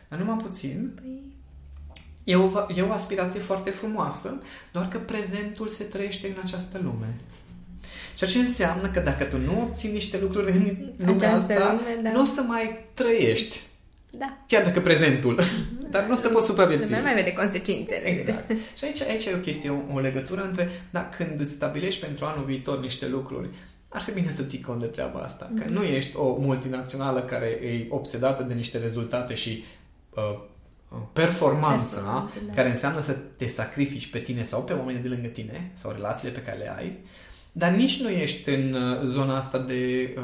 dar 0.09 0.19
numai 0.19 0.45
puțin. 0.45 0.91
Păi... 0.95 1.33
E 2.25 2.37
o, 2.37 2.51
e 2.75 2.83
o 2.83 2.93
aspirație 2.93 3.41
foarte 3.41 3.71
frumoasă, 3.71 4.43
doar 4.73 4.89
că 4.89 4.99
prezentul 4.99 5.69
se 5.69 5.85
trăiește 5.85 6.27
în 6.27 6.43
această 6.45 6.81
lume. 6.83 7.15
Ceea 8.15 8.31
ce 8.31 8.39
înseamnă 8.39 8.89
că 8.89 9.01
dacă 9.01 9.25
tu 9.25 9.39
nu 9.39 9.63
obții 9.63 9.93
niște 9.93 10.19
lucruri 10.21 10.53
în 10.53 10.93
lumea 11.07 11.35
asta, 11.35 11.55
lume, 11.55 12.03
da. 12.03 12.11
nu 12.11 12.21
o 12.21 12.25
să 12.25 12.41
mai 12.41 12.85
trăiești. 12.95 13.61
Da. 14.11 14.39
Chiar 14.47 14.65
dacă 14.65 14.81
prezentul. 14.81 15.41
Dar 15.91 16.05
nu 16.05 16.13
o 16.13 16.17
să 16.17 16.29
poți 16.29 16.47
supraviețui. 16.47 16.97
Nu 16.97 17.03
mai 17.03 17.15
vede 17.15 17.33
consecințele. 17.33 18.09
Exact. 18.09 18.51
Și 18.51 18.85
aici, 18.85 19.03
aici 19.03 19.25
e 19.25 19.35
o 19.35 19.39
chestie, 19.39 19.71
o, 19.71 19.95
o 19.95 19.99
legătură 19.99 20.43
între, 20.43 20.71
da, 20.91 21.09
când 21.09 21.41
îți 21.41 21.53
stabilești 21.53 22.05
pentru 22.05 22.25
anul 22.25 22.45
viitor 22.45 22.81
niște 22.81 23.07
lucruri, 23.07 23.49
ar 23.89 24.01
fi 24.01 24.11
bine 24.11 24.31
să 24.31 24.43
ții 24.43 24.61
cont 24.61 24.81
de 24.81 24.87
treaba 24.87 25.21
asta. 25.21 25.51
Mm-hmm. 25.51 25.63
Că 25.63 25.71
nu 25.71 25.83
ești 25.83 26.17
o 26.17 26.37
multinațională 26.41 27.21
care 27.21 27.47
e 27.47 27.87
obsedată 27.89 28.43
de 28.43 28.55
niște 28.55 28.79
rezultate 28.79 29.35
și 29.35 29.65
Uh, 30.15 30.41
performanța, 31.13 31.97
Performanță, 31.97 32.39
da. 32.47 32.55
care 32.55 32.69
înseamnă 32.69 33.01
să 33.01 33.13
te 33.37 33.47
sacrifici 33.47 34.11
pe 34.11 34.19
tine 34.19 34.43
sau 34.43 34.63
pe 34.63 34.73
oamenii 34.73 35.03
de 35.03 35.09
lângă 35.09 35.27
tine 35.27 35.71
sau 35.75 35.93
relațiile 35.93 36.33
pe 36.33 36.43
care 36.43 36.57
le 36.57 36.75
ai, 36.77 36.99
dar 37.57 37.71
nici 37.71 38.01
nu 38.01 38.09
ești 38.09 38.51
în 38.51 38.73
uh, 38.73 39.05
zona 39.05 39.37
asta 39.37 39.59
de 39.59 40.15
uh, 40.17 40.23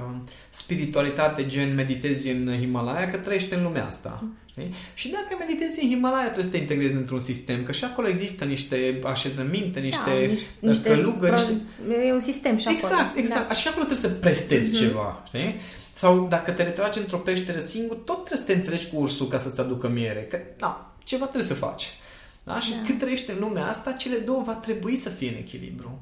spiritualitate, 0.48 1.46
gen 1.46 1.74
meditezi 1.74 2.30
în 2.30 2.56
Himalaya, 2.59 3.11
că 3.11 3.16
trăiești 3.16 3.54
în 3.54 3.62
lumea 3.62 3.87
asta. 3.87 4.18
Mm. 4.22 4.37
Știi? 4.50 4.74
Și 4.94 5.11
dacă 5.11 5.37
meditezi 5.38 5.83
în 5.83 5.88
Himalaya, 5.88 6.24
trebuie 6.24 6.44
să 6.44 6.50
te 6.50 6.56
integrezi 6.56 6.94
într-un 6.94 7.18
sistem, 7.18 7.62
că 7.62 7.72
și 7.72 7.85
acolo 7.85 8.09
există 8.09 8.44
niște 8.44 9.00
așezăminte, 9.04 9.80
niște, 9.80 10.37
da, 10.61 10.68
niște 10.68 10.88
călugări. 10.88 11.33
Niște... 11.33 11.52
E 12.06 12.12
un 12.12 12.20
sistem 12.20 12.56
și 12.56 12.68
acolo. 12.68 12.92
Exact, 12.92 13.16
exact. 13.16 13.48
Da. 13.48 13.54
Și 13.54 13.68
acolo 13.68 13.85
trebuie 13.85 14.11
să 14.11 14.16
prestezi 14.16 14.74
mm-hmm. 14.74 14.78
ceva. 14.78 15.22
Știi? 15.26 15.54
Sau 16.01 16.27
dacă 16.29 16.53
te 16.53 16.63
retragi 16.63 16.99
într-o 16.99 17.19
peșteră 17.19 17.59
singur, 17.59 17.97
tot 17.97 18.25
trebuie 18.25 18.39
să 18.39 18.45
te 18.45 18.53
înțelegi 18.53 18.89
cu 18.89 18.97
ursul 18.97 19.27
ca 19.27 19.39
să-ți 19.39 19.61
aducă 19.61 19.89
miere. 19.89 20.23
Că, 20.23 20.39
da, 20.59 20.93
ceva 21.05 21.25
trebuie 21.25 21.49
să 21.49 21.55
faci. 21.55 21.89
Da? 22.45 22.59
Și 22.59 22.71
da. 22.71 22.77
cât 22.87 22.99
trăiești 22.99 23.31
în 23.31 23.37
lumea 23.41 23.69
asta, 23.69 23.93
cele 23.93 24.17
două 24.17 24.43
va 24.43 24.55
trebui 24.55 24.97
să 24.97 25.09
fie 25.09 25.29
în 25.29 25.37
echilibru. 25.37 26.01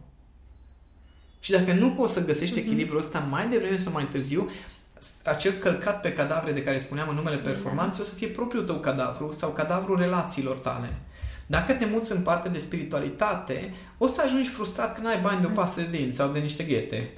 Și 1.40 1.50
dacă 1.50 1.72
nu 1.72 1.90
poți 1.90 2.12
să 2.12 2.24
găsești 2.24 2.54
mm-hmm. 2.54 2.64
echilibrul 2.64 2.98
ăsta 2.98 3.18
mai 3.18 3.48
devreme 3.48 3.76
sau 3.76 3.92
mai 3.92 4.06
târziu, 4.06 4.50
acel 5.24 5.52
călcat 5.52 6.00
pe 6.00 6.12
cadavre 6.12 6.52
de 6.52 6.62
care 6.62 6.78
spuneam 6.78 7.08
în 7.08 7.14
numele 7.14 7.36
da. 7.36 7.42
performanței 7.42 8.02
da. 8.02 8.08
o 8.08 8.12
să 8.12 8.14
fie 8.14 8.28
propriul 8.28 8.64
tău 8.64 8.76
cadavru 8.76 9.32
sau 9.32 9.50
cadavrul 9.50 9.98
relațiilor 9.98 10.56
tale. 10.56 10.92
Dacă 11.46 11.72
te 11.72 11.86
muți 11.86 12.12
în 12.12 12.22
parte 12.22 12.48
de 12.48 12.58
spiritualitate, 12.58 13.72
o 13.98 14.06
să 14.06 14.22
ajungi 14.24 14.48
frustrat 14.48 14.94
că 14.94 15.00
n-ai 15.00 15.20
bani 15.22 15.40
de 15.40 15.46
o 15.46 15.50
pasă 15.50 15.80
de 15.80 15.96
dinți 15.96 16.16
sau 16.16 16.32
de 16.32 16.38
niște 16.38 16.62
ghete. 16.62 17.10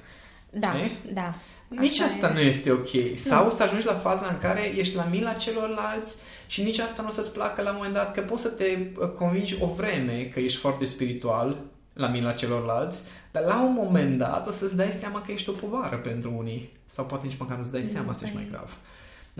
Da, 0.49 0.79
e? 0.79 0.91
da. 1.13 1.33
Nici 1.79 1.99
Așa 1.99 2.05
asta 2.05 2.29
e. 2.29 2.33
nu 2.33 2.39
este 2.39 2.71
ok. 2.71 2.87
Sau 3.15 3.43
nu. 3.43 3.49
să 3.49 3.63
ajungi 3.63 3.85
la 3.85 3.93
faza 3.93 4.27
în 4.27 4.37
care 4.37 4.73
ești 4.75 4.95
la 4.95 5.03
mila 5.03 5.33
celorlalți 5.33 6.15
și 6.47 6.63
nici 6.63 6.79
asta 6.79 7.01
nu 7.01 7.07
o 7.07 7.11
să-ți 7.11 7.33
placă 7.33 7.61
la 7.61 7.69
un 7.69 7.75
moment 7.75 7.93
dat, 7.93 8.13
că 8.13 8.21
poți 8.21 8.41
să 8.41 8.49
te 8.49 8.77
uh, 8.99 9.09
convingi 9.09 9.57
o 9.59 9.67
vreme 9.67 10.29
că 10.33 10.39
ești 10.39 10.59
foarte 10.59 10.85
spiritual 10.85 11.57
la 11.93 12.07
mila 12.07 12.31
celorlalți, 12.31 13.01
dar 13.31 13.43
la 13.43 13.61
un 13.63 13.73
moment 13.73 14.17
dat 14.17 14.47
o 14.47 14.51
să-ți 14.51 14.75
dai 14.75 14.91
seama 14.99 15.21
că 15.21 15.31
ești 15.31 15.49
o 15.49 15.53
povară 15.53 15.97
pentru 15.97 16.33
unii. 16.37 16.69
Sau 16.85 17.05
poate 17.05 17.25
nici 17.25 17.37
măcar 17.37 17.57
nu-ți 17.57 17.71
dai 17.71 17.83
seama, 17.83 18.09
asta 18.09 18.23
ești 18.23 18.35
mai 18.35 18.47
grav. 18.51 18.77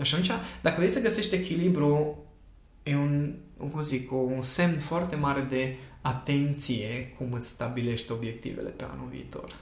Și 0.02 0.14
atunci, 0.14 0.30
dacă 0.60 0.76
vrei 0.76 0.88
să 0.88 1.00
găsești 1.00 1.34
echilibru, 1.34 2.24
e 2.82 2.96
un, 2.96 3.34
cum 3.56 3.82
zic, 3.82 4.12
un 4.12 4.42
semn 4.42 4.78
foarte 4.78 5.16
mare 5.16 5.40
de 5.40 5.76
atenție 6.00 7.14
cum 7.18 7.32
îți 7.32 7.48
stabilești 7.48 8.12
obiectivele 8.12 8.68
pe 8.68 8.84
anul 8.84 9.08
viitor. 9.10 9.54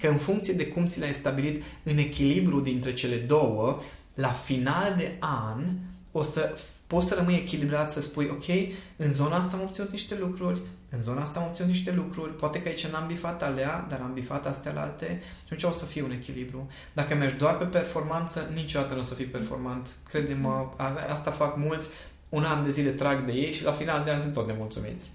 Că 0.00 0.08
în 0.08 0.16
funcție 0.16 0.52
de 0.52 0.66
cum 0.66 0.86
ți 0.86 0.98
le-ai 0.98 1.12
stabilit 1.12 1.62
în 1.82 1.98
echilibru 1.98 2.60
dintre 2.60 2.92
cele 2.92 3.16
două, 3.16 3.80
la 4.14 4.28
final 4.28 4.94
de 4.96 5.16
an 5.18 5.64
o 6.12 6.22
să 6.22 6.54
poți 6.86 7.06
să 7.06 7.14
rămâi 7.14 7.34
echilibrat, 7.34 7.92
să 7.92 8.00
spui, 8.00 8.28
ok, 8.30 8.44
în 8.96 9.12
zona 9.12 9.36
asta 9.36 9.56
am 9.56 9.62
obținut 9.62 9.90
niște 9.90 10.16
lucruri, 10.18 10.60
în 10.90 11.00
zona 11.00 11.20
asta 11.20 11.40
am 11.40 11.46
obținut 11.46 11.70
niște 11.70 11.92
lucruri, 11.92 12.36
poate 12.36 12.62
că 12.62 12.68
aici 12.68 12.86
n-am 12.86 13.06
bifat 13.06 13.42
alea, 13.42 13.86
dar 13.88 14.00
am 14.00 14.12
bifat 14.12 14.46
astea 14.46 14.72
la 14.72 14.80
alte 14.80 15.22
și 15.22 15.52
atunci 15.52 15.62
o 15.62 15.70
să 15.70 15.84
fie 15.84 16.02
un 16.02 16.10
echilibru. 16.10 16.68
Dacă 16.92 17.14
mergi 17.14 17.36
doar 17.36 17.58
pe 17.58 17.64
performanță, 17.64 18.50
niciodată 18.54 18.94
nu 18.94 19.00
o 19.00 19.02
să 19.02 19.14
fii 19.14 19.24
performant. 19.24 19.88
Crede-mă, 20.08 20.68
asta 21.08 21.30
fac 21.30 21.56
mulți, 21.56 21.88
un 22.28 22.44
an 22.44 22.64
de 22.64 22.70
zile 22.70 22.90
trag 22.90 23.24
de 23.24 23.32
ei 23.32 23.52
și 23.52 23.64
la 23.64 23.72
final 23.72 24.04
de 24.04 24.10
an 24.10 24.20
sunt 24.20 24.32
tot 24.32 24.46
nemulțumiți. 24.46 25.10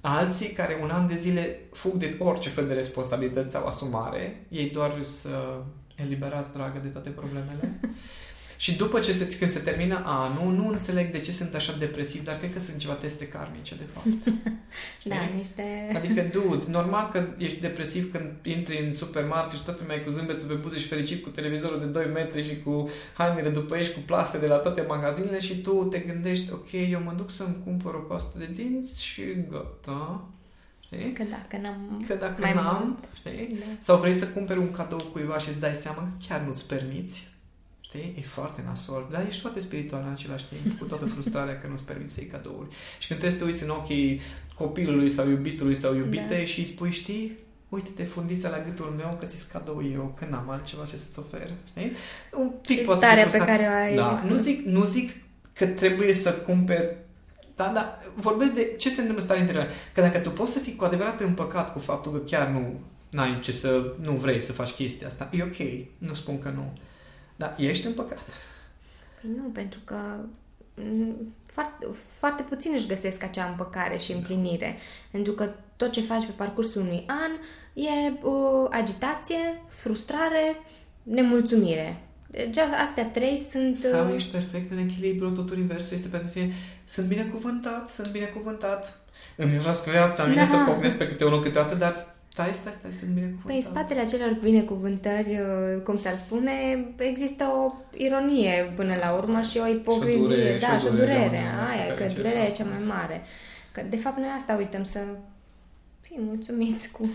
Alții 0.00 0.48
care 0.48 0.78
un 0.82 0.90
an 0.90 1.06
de 1.06 1.16
zile 1.16 1.60
fug 1.72 1.92
de 1.92 2.16
orice 2.18 2.48
fel 2.48 2.66
de 2.66 2.74
responsabilități 2.74 3.50
sau 3.50 3.66
asumare, 3.66 4.46
ei 4.48 4.70
doar 4.70 5.02
să 5.02 5.60
eliberați, 5.94 6.52
dragă, 6.52 6.78
de 6.82 6.88
toate 6.88 7.10
problemele. 7.10 7.80
Și 8.60 8.76
după 8.76 9.00
ce 9.00 9.12
se, 9.12 9.36
când 9.38 9.50
se 9.50 9.58
termină 9.58 10.02
anul, 10.04 10.52
nu 10.52 10.68
înțeleg 10.68 11.10
de 11.10 11.20
ce 11.20 11.32
sunt 11.32 11.54
așa 11.54 11.74
depresiv, 11.78 12.24
dar 12.24 12.38
cred 12.38 12.52
că 12.52 12.58
sunt 12.58 12.76
ceva 12.76 12.92
teste 12.92 13.28
karmice, 13.28 13.74
de 13.74 13.84
fapt. 13.92 14.34
da, 15.04 15.16
niște... 15.34 15.92
Adică, 15.96 16.22
dude, 16.32 16.64
normal 16.68 17.08
că 17.12 17.26
ești 17.36 17.60
depresiv 17.60 18.12
când 18.12 18.30
intri 18.42 18.86
în 18.86 18.94
supermarket 18.94 19.58
și 19.58 19.64
toată 19.64 19.80
lumea 19.82 19.96
e 19.96 20.00
cu 20.00 20.10
zâmbetul 20.10 20.48
pe 20.48 20.54
buze 20.54 20.78
și 20.78 20.86
fericit 20.86 21.22
cu 21.22 21.28
televizorul 21.28 21.80
de 21.80 21.86
2 21.86 22.06
metri 22.14 22.46
și 22.46 22.62
cu 22.62 22.88
hainele 23.14 23.48
după 23.48 23.76
ei 23.76 23.84
și 23.84 23.92
cu 23.92 24.00
plase 24.06 24.38
de 24.38 24.46
la 24.46 24.56
toate 24.56 24.84
magazinele 24.88 25.40
și 25.40 25.60
tu 25.60 25.84
te 25.84 25.98
gândești, 25.98 26.52
ok, 26.52 26.72
eu 26.90 27.02
mă 27.04 27.12
duc 27.16 27.30
să-mi 27.30 27.56
cumpăr 27.64 27.94
o 27.94 27.98
pastă 27.98 28.38
de 28.38 28.48
dinți 28.54 29.04
și 29.04 29.22
gata. 29.50 30.28
Știi? 30.80 31.12
Că 31.12 31.22
dacă 31.30 31.62
n-am 31.62 32.04
Că 32.06 32.14
dacă 32.14 32.40
mai 32.40 32.54
n-am, 32.54 32.82
mult, 32.84 33.08
știi? 33.14 33.56
Da. 33.58 33.66
Sau 33.78 33.98
vrei 33.98 34.12
să 34.12 34.28
cumperi 34.28 34.58
un 34.58 34.70
cadou 34.70 35.10
cuiva 35.12 35.38
și 35.38 35.48
îți 35.48 35.60
dai 35.60 35.74
seama 35.74 35.98
că 35.98 36.10
chiar 36.28 36.40
nu-ți 36.40 36.66
permiți 36.66 37.36
Știi? 37.88 38.14
E 38.18 38.20
foarte 38.20 38.62
nasol. 38.66 39.08
Dar 39.10 39.24
ești 39.28 39.40
foarte 39.40 39.60
spiritual 39.60 40.02
în 40.06 40.12
același 40.12 40.44
timp, 40.44 40.78
cu 40.78 40.84
toată 40.84 41.04
frustrarea 41.06 41.58
că 41.60 41.66
nu-ți 41.66 41.84
permiți 41.84 42.12
să 42.12 42.20
iei 42.20 42.28
cadouri. 42.30 42.68
Și 42.98 43.06
când 43.06 43.20
trebuie 43.20 43.30
să 43.30 43.44
te 43.44 43.50
uiți 43.50 43.62
în 43.62 43.68
ochii 43.70 44.20
copilului 44.54 45.10
sau 45.10 45.28
iubitului 45.28 45.74
sau 45.74 45.94
iubitei 45.94 46.38
Da. 46.38 46.44
și 46.44 46.58
îi 46.58 46.64
spui, 46.64 46.90
știi, 46.90 47.36
uite-te 47.68 48.04
fundița 48.04 48.48
la 48.48 48.62
gâtul 48.62 48.94
meu 48.96 49.16
că 49.18 49.26
ți-s 49.26 49.42
cadou 49.42 49.82
eu, 49.92 50.14
că 50.18 50.26
n-am 50.30 50.50
altceva 50.50 50.84
ce 50.84 50.96
să-ți 50.96 51.18
ofer. 51.18 51.50
Știi? 51.68 51.92
Un 52.32 52.50
pic 52.66 52.78
Și 52.78 52.84
poate 52.84 53.04
starea 53.06 53.24
fi 53.24 53.30
pe 53.30 53.36
frustrant. 53.36 53.60
care 53.60 53.70
o 53.72 53.76
ai. 53.76 53.94
Da, 53.94 54.22
nu 54.28 54.38
zic, 54.38 54.64
nu 54.66 54.84
zic 54.84 55.10
că 55.52 55.66
trebuie 55.66 56.12
să 56.12 56.32
cumperi 56.32 56.96
da, 57.56 57.70
da, 57.74 57.98
vorbesc 58.14 58.52
de 58.52 58.74
ce 58.78 58.88
se 58.88 59.00
întâmplă 59.00 59.16
în 59.16 59.22
starea 59.24 59.40
interioară. 59.42 59.70
Că 59.94 60.00
dacă 60.00 60.18
tu 60.18 60.30
poți 60.30 60.52
să 60.52 60.58
fii 60.58 60.76
cu 60.76 60.84
adevărat 60.84 61.20
împăcat 61.20 61.72
cu 61.72 61.78
faptul 61.78 62.12
că 62.12 62.18
chiar 62.18 62.48
nu 62.48 62.80
n-ai 63.10 63.40
ce 63.40 63.52
să, 63.52 63.92
nu 64.00 64.12
vrei 64.12 64.40
să 64.40 64.52
faci 64.52 64.70
chestia 64.70 65.06
asta, 65.06 65.28
e 65.32 65.42
ok, 65.42 65.56
nu 65.98 66.14
spun 66.14 66.38
că 66.38 66.48
nu. 66.54 66.72
Dar 67.38 67.54
ești 67.58 67.86
împăcat. 67.86 68.26
Păi 69.20 69.30
nu, 69.36 69.48
pentru 69.52 69.80
că 69.84 69.96
m, 70.74 71.34
foarte, 71.46 71.86
foarte 72.04 72.42
puțin 72.42 72.72
își 72.74 72.86
găsesc 72.86 73.22
acea 73.22 73.44
împăcare 73.44 73.96
și 73.96 74.12
împlinire. 74.12 74.76
Pentru 75.10 75.32
că 75.32 75.50
tot 75.76 75.92
ce 75.92 76.00
faci 76.00 76.24
pe 76.24 76.32
parcursul 76.36 76.80
unui 76.80 77.04
an 77.06 77.30
e 77.74 78.12
uh, 78.22 78.68
agitație, 78.70 79.62
frustrare, 79.68 80.60
nemulțumire. 81.02 82.02
Deci 82.30 82.56
astea 82.56 83.04
trei 83.04 83.38
sunt... 83.50 83.78
Sau 83.78 84.08
uh, 84.08 84.14
ești 84.14 84.30
perfect 84.30 84.70
în 84.70 84.78
echilibru, 84.78 85.30
tot 85.30 85.50
universul 85.50 85.96
este 85.96 86.08
pentru 86.08 86.28
tine. 86.28 86.52
Sunt 86.84 87.06
binecuvântat, 87.06 87.90
sunt 87.90 88.08
binecuvântat. 88.08 89.00
Îmi 89.36 89.56
urăsc 89.56 89.88
viața, 89.90 90.22
îmi 90.22 90.32
vine 90.32 90.44
Da. 90.44 90.50
să 90.50 90.64
pocnesc 90.66 90.96
pe 90.96 91.08
câte 91.08 91.24
unul 91.24 91.42
câteodată, 91.42 91.74
dar 91.74 91.94
stai, 92.28 92.52
stai, 92.52 92.72
stai, 92.72 92.90
sunt 92.90 93.10
binecuvântat. 93.10 93.46
Păi, 93.46 93.56
în 93.56 93.62
spatele 93.62 94.00
acelor 94.00 94.38
binecuvântări, 94.42 95.30
uh, 95.30 95.82
cum 95.82 95.98
s-ar 95.98 96.16
spune, 96.16 96.86
există 96.96 97.44
o 97.44 97.72
ironie 97.96 98.72
până 98.76 98.94
la 98.94 99.12
urmă 99.12 99.40
și 99.40 99.58
o 99.58 99.66
ipocrizie. 99.66 100.18
durere, 100.18 100.58
da, 100.58 100.78
și 100.78 100.78
și 100.78 100.86
o 100.86 100.88
o 100.88 100.92
durere 100.92 101.12
durere. 101.12 101.36
oamenilor 101.36 101.36
pe 101.36 101.70
Aia, 101.70 101.82
care 101.82 101.94
că 101.94 102.02
încerci 102.02 102.16
durerea 102.16 102.44
să 102.44 102.50
e 102.50 102.54
cea 102.54 102.64
mai 102.64 102.74
ascunzi. 102.74 102.96
mare. 102.96 103.22
Că, 103.72 103.82
de 103.90 103.96
fapt, 103.96 104.18
noi 104.18 104.28
asta 104.36 104.56
uităm, 104.56 104.82
să 104.82 105.00
fim 106.00 106.22
mulțumiți 106.22 106.92
cu... 106.92 107.08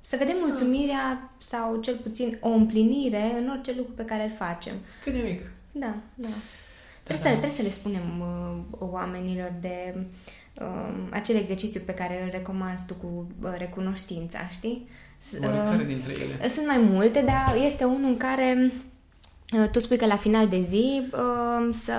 Să 0.00 0.16
vedem 0.18 0.36
mulțumirea 0.38 1.30
sau 1.38 1.76
cel 1.76 1.96
puțin 1.96 2.38
o 2.40 2.48
împlinire 2.48 3.34
în 3.38 3.48
orice 3.48 3.74
lucru 3.76 3.92
pe 3.92 4.04
care 4.04 4.22
îl 4.22 4.32
facem. 4.36 4.74
Cât 5.02 5.12
de 5.12 5.20
mic. 5.28 5.40
Da, 5.72 5.94
da. 6.14 6.28
Trebuie, 7.02 7.24
da. 7.24 7.30
să, 7.30 7.36
trebuie 7.36 7.50
să 7.50 7.62
le 7.62 7.70
spunem 7.70 8.20
uh, 8.20 8.88
oamenilor 8.90 9.52
de 9.60 9.94
uh, 9.96 10.02
acel 11.10 11.36
exercițiu 11.36 11.80
pe 11.86 11.94
care 11.94 12.22
îl 12.24 12.28
recomanzi 12.30 12.86
tu 12.86 12.94
cu 12.94 13.26
uh, 13.42 13.50
recunoștința, 13.58 14.38
știi? 14.50 14.88
S- 15.18 15.32
Oare 15.44 15.56
uh, 15.56 15.64
care 15.70 15.84
dintre 15.84 16.12
ele? 16.20 16.48
sunt 16.48 16.66
mai 16.66 16.78
multe, 16.78 17.20
dar 17.20 17.56
este 17.66 17.84
unul 17.84 18.08
în 18.10 18.16
care 18.16 18.72
uh, 19.58 19.68
tu 19.72 19.78
spui 19.80 19.96
că 19.96 20.06
la 20.06 20.16
final 20.16 20.48
de 20.48 20.60
zi 20.60 21.02
uh, 21.12 21.74
să 21.74 21.94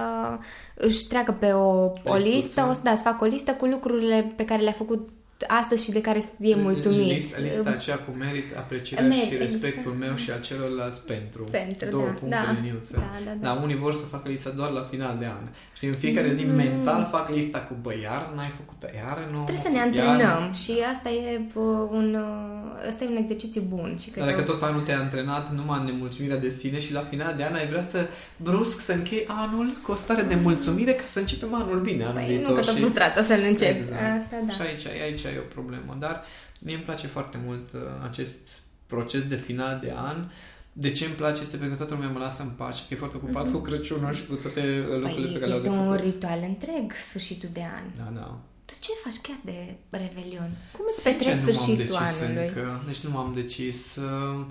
își 0.76 1.08
treacă 1.08 1.32
pe 1.32 1.52
o, 1.52 1.84
o 1.84 1.92
Listuță. 2.04 2.28
listă, 2.36 2.68
o, 2.70 2.74
să- 2.74 2.80
da, 2.84 2.96
să 2.96 3.02
facă 3.04 3.24
o 3.24 3.28
listă 3.28 3.52
cu 3.54 3.66
lucrurile 3.66 4.34
pe 4.36 4.46
care 4.46 4.62
le-a 4.62 4.72
făcut 4.72 5.10
astăzi 5.47 5.84
și 5.84 5.91
de 5.91 6.01
care 6.01 6.23
e 6.39 6.56
mulțumit. 6.56 7.12
Lista, 7.13 7.38
lista 7.41 7.69
aceea 7.69 7.95
cu 7.97 8.12
merit, 8.19 8.58
aprecierea 8.58 9.06
Merit, 9.08 9.23
și 9.23 9.36
respectul 9.38 9.91
exact. 9.93 9.99
meu 9.99 10.15
și 10.15 10.32
a 10.32 10.38
celorlalți 10.38 11.01
pentru. 11.01 11.43
Pentru, 11.43 11.89
Două 11.89 12.04
da, 12.06 12.12
puncte 12.12 12.38
da. 12.45 12.51
liniuță. 12.62 12.95
Da, 12.97 13.12
da, 13.25 13.32
da. 13.41 13.47
Dar 13.54 13.63
unii 13.63 13.75
vor 13.77 13.93
să 13.93 14.06
facă 14.06 14.30
lista 14.30 14.49
doar 14.49 14.69
la 14.69 14.84
final 14.91 15.15
de 15.19 15.25
an. 15.25 15.45
Știi, 15.75 15.88
în 15.88 15.93
fiecare 15.93 16.34
zi 16.34 16.43
Mm. 16.45 16.56
mental 16.56 17.08
fac 17.12 17.30
lista 17.30 17.60
cu 17.60 17.75
bă, 17.82 17.93
iar 18.04 18.32
n-ai 18.36 18.51
făcut 18.60 18.80
iar 18.95 19.17
nu. 19.32 19.43
Trebuie 19.43 19.65
să 19.65 19.69
ne 19.71 19.75
iar- 19.77 19.86
antrenăm 19.86 20.54
și 20.63 20.71
asta 20.93 21.10
e 21.10 21.41
uh, 21.54 21.63
un, 21.91 22.08
uh, 22.15 22.88
asta 22.89 23.04
e 23.04 23.08
un 23.08 23.15
exercițiu 23.15 23.62
bun. 23.69 23.97
Și 24.01 24.10
cred 24.10 24.23
Dar 24.23 24.34
dacă 24.34 24.43
că- 24.45 24.51
tot 24.51 24.62
anul 24.62 24.82
te-ai 24.82 24.97
antrenat 24.97 25.51
numai 25.51 25.80
în 25.80 25.86
nemulțumirea 25.86 26.38
de 26.38 26.49
sine 26.49 26.80
și 26.80 26.93
la 26.93 27.04
final 27.10 27.34
de 27.38 27.43
an 27.43 27.54
ai 27.54 27.67
vrea 27.67 27.82
să 27.82 27.99
brusc 28.38 28.80
să 28.80 28.91
închei 28.91 29.25
anul 29.27 29.67
cu 29.84 29.91
o 29.91 29.95
stare 29.95 30.21
de 30.21 30.36
mulțumire 30.43 30.91
ca 30.91 31.04
să 31.06 31.19
începem 31.19 31.54
anul 31.54 31.80
bine 31.80 32.04
anul 32.04 32.15
Păi 32.15 32.25
viitor. 32.27 32.49
nu 32.49 32.56
că 32.56 32.62
tot 32.62 32.73
și... 32.73 32.80
frustrat 32.80 33.17
o 33.19 33.21
să-l 33.21 33.43
încep. 33.47 33.75
Exact. 33.75 34.01
Asta 34.21 34.36
da. 34.47 34.54
Și 34.54 34.62
aici, 34.62 34.86
aici 35.04 35.31
e 35.32 35.38
o 35.39 35.54
problemă. 35.54 35.96
Dar 36.00 36.24
mie 36.60 36.76
îmi 36.76 36.84
place 36.84 37.08
foarte 37.08 37.39
mult 37.46 37.72
uh, 37.74 37.80
acest 38.04 38.62
proces 38.86 39.28
de 39.28 39.36
final 39.36 39.80
de 39.84 39.94
an. 39.96 40.26
De 40.74 40.91
ce 40.91 41.06
îmi 41.06 41.13
place 41.13 41.41
este 41.41 41.58
pentru 41.58 41.78
că 41.78 41.84
toată 41.84 41.94
lumea 42.02 42.17
mă 42.17 42.24
lasă 42.24 42.41
în 42.41 42.50
pace, 42.50 42.82
că 42.88 42.94
e 42.94 42.98
foarte 42.98 43.17
ocupat 43.17 43.52
cu 43.52 43.58
Crăciunul 43.58 44.13
și 44.13 44.26
cu 44.26 44.34
toate 44.36 44.60
uh, 44.89 45.00
lucrurile 45.00 45.28
Păi 45.28 45.34
pe 45.34 45.39
care 45.39 45.46
le-au 45.46 45.58
este 45.58 45.70
de 45.70 45.76
un 45.76 45.86
făcut. 45.86 46.00
ritual 46.04 46.39
întreg 46.48 46.91
sfârșitul 46.94 47.50
de 47.54 47.62
an. 47.63 47.84
Da, 47.98 48.20
da. 48.20 48.38
Tu 48.65 48.74
ce 48.80 48.89
faci 49.04 49.17
chiar 49.22 49.39
de 49.46 49.76
Revelion? 49.89 50.52
Cum 50.72 50.86
îți 50.88 51.02
Sincer, 51.02 51.13
petreci 51.17 51.36
nu 51.36 51.44
m-am 51.44 51.54
sfârșitul 51.54 51.86
decis 51.98 52.22
anului? 52.22 52.48
Încă, 52.48 52.84
deci 52.86 53.00
nu 53.00 53.10
m-am 53.10 53.32
decis. 53.36 53.96
uh, 53.96 54.46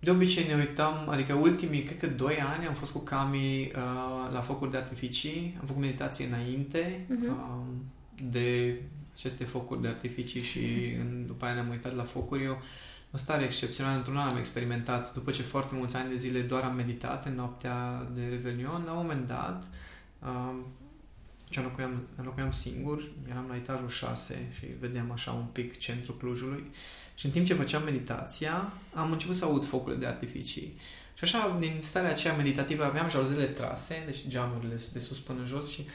De 0.00 0.10
obicei 0.10 0.46
ne 0.46 0.54
uitam, 0.54 1.08
adică 1.08 1.32
ultimii, 1.34 1.82
cred 1.82 1.98
că 1.98 2.06
2 2.06 2.36
ani 2.54 2.66
am 2.66 2.74
fost 2.74 2.92
cu 2.92 2.98
Cami 2.98 3.72
uh, 3.76 4.32
la 4.32 4.40
focuri 4.40 4.70
de 4.70 4.76
artificii, 4.76 5.56
am 5.60 5.66
făcut 5.66 5.82
meditație 5.82 6.26
înainte 6.26 7.04
Mhm. 7.08 7.24
uh, 7.28 7.66
de 8.30 8.80
aceste 9.14 9.44
focuri 9.44 9.82
de 9.82 9.88
artificii 9.88 10.42
și 10.42 10.94
în, 11.00 11.26
după 11.26 11.44
aia 11.44 11.54
ne-am 11.54 11.68
uitat 11.68 11.94
la 11.94 12.02
focuri. 12.02 12.44
Eu, 12.44 12.62
o 13.12 13.16
stare 13.16 13.44
excepțională, 13.44 13.96
într-un 13.96 14.16
an 14.16 14.28
am 14.28 14.36
experimentat, 14.36 15.12
după 15.14 15.30
ce 15.30 15.42
foarte 15.42 15.74
mulți 15.74 15.96
ani 15.96 16.08
de 16.10 16.16
zile 16.16 16.40
doar 16.40 16.62
am 16.62 16.74
meditat 16.74 17.26
în 17.26 17.34
noaptea 17.34 18.08
de 18.14 18.26
Revelion, 18.26 18.82
la 18.84 18.92
un 18.92 18.96
moment 18.96 19.26
dat, 19.26 19.64
uh, 20.18 20.54
ce 21.48 21.60
locuiam, 21.60 22.02
locuiam 22.22 22.50
singur, 22.50 23.10
eram 23.30 23.46
la 23.48 23.56
etajul 23.56 23.88
6 23.88 24.48
și 24.58 24.66
vedeam 24.80 25.10
așa 25.10 25.32
un 25.32 25.44
pic 25.52 25.78
centrul 25.78 26.16
Clujului 26.16 26.70
și 27.14 27.26
în 27.26 27.32
timp 27.32 27.46
ce 27.46 27.54
făceam 27.54 27.82
meditația, 27.82 28.72
am 28.94 29.12
început 29.12 29.36
să 29.36 29.44
aud 29.44 29.64
focurile 29.64 30.00
de 30.00 30.06
artificii. 30.06 30.76
Și 31.14 31.24
așa, 31.24 31.56
din 31.60 31.78
starea 31.82 32.10
aceea 32.10 32.34
meditativă, 32.34 32.84
aveam 32.84 33.08
jaluzele 33.08 33.44
trase, 33.44 34.02
deci 34.04 34.26
geamurile 34.28 34.74
de 34.92 34.98
sus 34.98 35.18
până 35.18 35.40
în 35.40 35.46
jos 35.46 35.70
și 35.70 35.86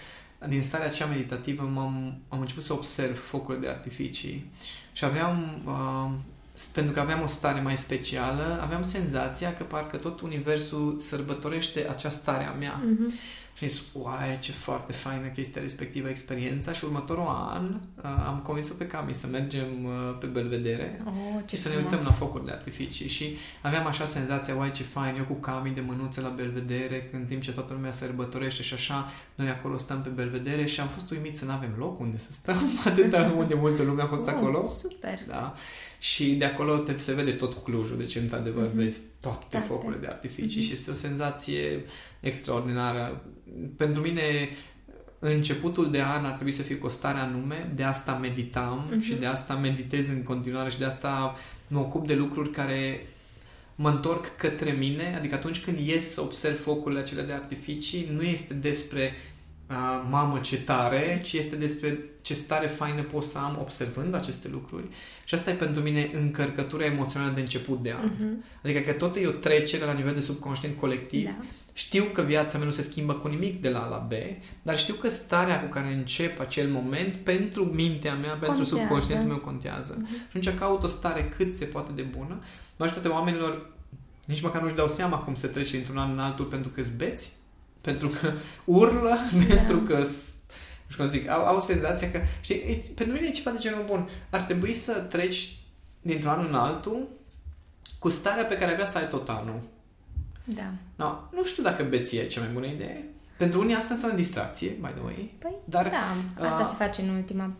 din 0.47 0.61
starea 0.61 0.87
aceea 0.87 1.07
meditativă 1.07 1.63
m-am, 1.63 2.21
am 2.27 2.39
început 2.39 2.63
să 2.63 2.73
observ 2.73 3.19
focurile 3.19 3.65
de 3.65 3.71
artificii 3.71 4.51
și 4.91 5.05
aveam, 5.05 5.61
uh, 5.65 6.11
pentru 6.73 6.93
că 6.93 6.99
aveam 6.99 7.21
o 7.21 7.27
stare 7.27 7.59
mai 7.61 7.77
specială, 7.77 8.59
aveam 8.61 8.83
senzația 8.85 9.53
că 9.53 9.63
parcă 9.63 9.97
tot 9.97 10.21
universul 10.21 10.95
sărbătorește 10.99 11.87
acea 11.89 12.09
stare 12.09 12.43
a 12.47 12.51
mea. 12.51 12.81
Mhm. 12.85 13.13
Și 13.53 13.65
am 13.65 13.71
zis, 13.71 13.81
uai, 13.93 14.37
ce 14.39 14.51
foarte 14.51 14.93
faină 14.93 15.27
chestia 15.27 15.61
respectivă, 15.61 16.09
experiența 16.09 16.71
și 16.71 16.85
următorul 16.85 17.25
an 17.27 17.63
uh, 17.73 18.03
am 18.27 18.41
convins-o 18.43 18.73
pe 18.77 18.87
Cami 18.87 19.13
să 19.13 19.27
mergem 19.27 19.67
uh, 19.85 20.17
pe 20.19 20.25
Belvedere 20.25 21.01
Oh, 21.05 21.11
ce 21.45 21.55
și 21.55 21.61
să 21.61 21.67
ne 21.67 21.73
frumos. 21.73 21.91
uităm 21.91 22.05
la 22.05 22.11
focuri 22.13 22.45
de 22.45 22.51
artificii 22.51 23.07
și 23.07 23.35
aveam 23.61 23.85
așa 23.87 24.05
senzația, 24.05 24.55
uai 24.55 24.71
ce 24.71 24.83
fain, 24.83 25.15
eu 25.17 25.23
cu 25.23 25.33
Cami 25.33 25.71
de 25.71 25.81
mânuțe 25.81 26.21
la 26.21 26.29
Belvedere, 26.29 27.07
când 27.11 27.21
în 27.21 27.27
timp 27.27 27.41
ce 27.41 27.51
toată 27.51 27.73
lumea 27.73 27.91
sărbătorește 27.91 28.61
și 28.63 28.73
așa, 28.73 29.09
noi 29.35 29.49
acolo 29.49 29.77
stăm 29.77 30.01
pe 30.01 30.09
Belvedere 30.09 30.65
și 30.65 30.79
am 30.79 30.87
fost 30.87 31.11
uimit 31.11 31.37
să 31.37 31.45
nu 31.45 31.51
avem 31.51 31.73
loc 31.77 31.99
unde 31.99 32.17
să 32.17 32.31
stăm, 32.31 32.57
atâta 32.85 33.33
unde 33.37 33.53
multă 33.53 33.83
lume 33.83 34.01
a 34.01 34.05
fost 34.07 34.27
Oh, 34.27 34.33
acolo. 34.35 34.67
Super. 34.67 35.19
Da? 35.27 35.53
Și 35.99 36.33
de 36.35 36.45
acolo 36.45 36.77
te, 36.77 36.97
se 36.97 37.13
vede 37.13 37.31
tot 37.31 37.53
Clujul, 37.63 37.97
deci 37.97 38.15
într-adevăr 38.15 38.65
Mhm. 38.67 38.75
vezi 38.75 38.99
toate 39.19 39.45
Toate. 39.49 39.65
focurile 39.65 39.99
de 39.99 40.07
artificii 40.07 40.57
Mhm. 40.59 40.67
și 40.67 40.73
este 40.73 40.91
o 40.91 40.93
senzație 40.93 41.85
extraordinară. 42.19 43.23
Pentru 43.77 44.01
mine 44.01 44.21
începutul 45.19 45.91
de 45.91 46.01
an 46.01 46.25
ar 46.25 46.31
trebui 46.31 46.51
să 46.51 46.61
fie 46.61 46.75
cu 46.75 46.85
o 46.85 46.89
stare 46.89 47.17
anume, 47.19 47.71
de 47.75 47.83
asta 47.83 48.13
meditam 48.13 48.87
Mhm. 48.91 49.01
și 49.01 49.13
de 49.13 49.25
asta 49.25 49.55
meditez 49.55 50.09
în 50.09 50.23
continuare 50.23 50.69
și 50.69 50.77
de 50.77 50.85
asta 50.85 51.35
mă 51.67 51.79
ocup 51.79 52.07
de 52.07 52.15
lucruri 52.15 52.49
care 52.51 53.07
mă 53.75 53.89
întorc 53.89 54.35
către 54.35 54.71
mine, 54.71 55.15
adică 55.17 55.35
atunci 55.35 55.59
când 55.63 55.77
ies 55.79 56.11
să 56.13 56.21
observ 56.21 56.59
focurile 56.59 56.99
acelea 56.99 57.23
de 57.25 57.31
artificii, 57.33 58.09
nu 58.13 58.21
este 58.21 58.53
despre 58.53 59.11
uh, 59.69 60.05
mamă 60.09 60.39
ce 60.39 60.57
tare, 60.57 61.19
ci 61.23 61.33
este 61.33 61.55
despre 61.55 61.99
ce 62.21 62.33
stare 62.33 62.67
faină 62.67 63.03
pot 63.03 63.23
să 63.23 63.37
am 63.37 63.57
observând 63.61 64.15
aceste 64.15 64.47
lucruri. 64.51 64.87
Și 65.23 65.33
asta 65.33 65.49
e 65.49 65.53
pentru 65.53 65.81
mine 65.81 66.09
încărcătura 66.13 66.85
emoțională 66.85 67.31
de 67.33 67.39
început 67.39 67.81
de 67.81 67.95
an. 68.01 68.09
Uh-huh. 68.09 68.61
Adică 68.63 68.79
că 68.79 68.91
tot 68.91 69.15
e 69.15 69.27
o 69.27 69.31
trecere 69.31 69.85
la 69.85 69.93
nivel 69.93 70.13
de 70.13 70.19
subconștient 70.19 70.77
colectiv. 70.77 71.25
Da. 71.25 71.45
Știu 71.73 72.03
că 72.03 72.21
viața 72.21 72.57
mea 72.57 72.65
nu 72.65 72.71
se 72.71 72.81
schimbă 72.81 73.13
cu 73.13 73.27
nimic 73.27 73.61
de 73.61 73.69
la 73.69 73.79
A 73.79 73.87
la 73.87 74.07
B, 74.07 74.11
dar 74.61 74.77
știu 74.77 74.93
că 74.93 75.09
starea 75.09 75.61
cu 75.61 75.69
care 75.69 75.93
încep 75.93 76.39
acel 76.39 76.69
moment 76.69 77.15
pentru 77.15 77.63
mintea 77.63 78.13
mea, 78.13 78.29
contează. 78.29 78.53
pentru 78.53 78.75
subconștientul 78.75 79.27
meu 79.27 79.37
contează. 79.37 79.93
Uh-huh. 79.93 80.31
Și 80.31 80.37
atunci 80.37 80.59
caut 80.59 80.83
o 80.83 80.87
stare 80.87 81.33
cât 81.37 81.53
se 81.53 81.65
poate 81.65 81.91
de 81.95 82.01
bună. 82.01 82.39
Majoritatea 82.77 83.17
oamenilor 83.17 83.71
nici 84.25 84.41
măcar 84.41 84.61
nu-și 84.61 84.75
dau 84.75 84.87
seama 84.87 85.17
cum 85.17 85.35
se 85.35 85.47
trece 85.47 85.77
într-un 85.77 85.97
an 85.97 86.11
în 86.11 86.19
altul 86.19 86.45
pentru 86.45 86.71
că 86.71 86.81
zbeți, 86.81 87.31
pentru 87.81 88.07
că 88.07 88.31
urlă, 88.65 89.17
da. 89.47 89.55
pentru 89.55 89.77
că 89.77 89.97
nu 89.97 90.05
știu 90.87 91.03
cum 91.03 91.05
zic, 91.05 91.29
au, 91.29 91.45
au 91.45 91.59
senzația 91.59 92.11
că, 92.11 92.19
știi, 92.41 92.55
e, 92.55 92.91
pentru 92.95 93.15
mine 93.15 93.27
e 93.27 93.31
ceva 93.31 93.51
de 93.51 93.59
genul 93.59 93.85
bun. 93.85 94.09
Ar 94.29 94.41
trebui 94.41 94.73
să 94.73 94.93
treci 94.93 95.57
dintr-un 96.01 96.31
an 96.31 96.45
în 96.47 96.55
altul 96.55 97.07
cu 97.99 98.09
starea 98.09 98.45
pe 98.45 98.57
care 98.57 98.71
avea 98.71 98.85
să 98.85 98.97
ai 98.97 99.07
tot 99.07 99.29
anul. 99.29 99.61
Da. 100.43 100.71
No, 100.95 101.17
nu 101.31 101.45
știu 101.45 101.63
dacă 101.63 101.83
beție 101.83 102.21
e 102.21 102.25
cea 102.25 102.41
mai 102.41 102.49
bună 102.53 102.65
idee. 102.65 103.03
Pentru 103.37 103.59
unii 103.59 103.75
asta 103.75 103.93
înseamnă 103.93 104.17
distracție, 104.17 104.69
by 104.69 104.87
the 104.87 105.01
way. 105.03 105.35
Păi, 105.39 105.53
dar, 105.65 105.89
da, 105.89 106.47
asta 106.47 106.61
uh, 106.63 106.67
se 106.69 106.83
face 106.83 107.01
în 107.01 107.09
ultima 107.09 107.51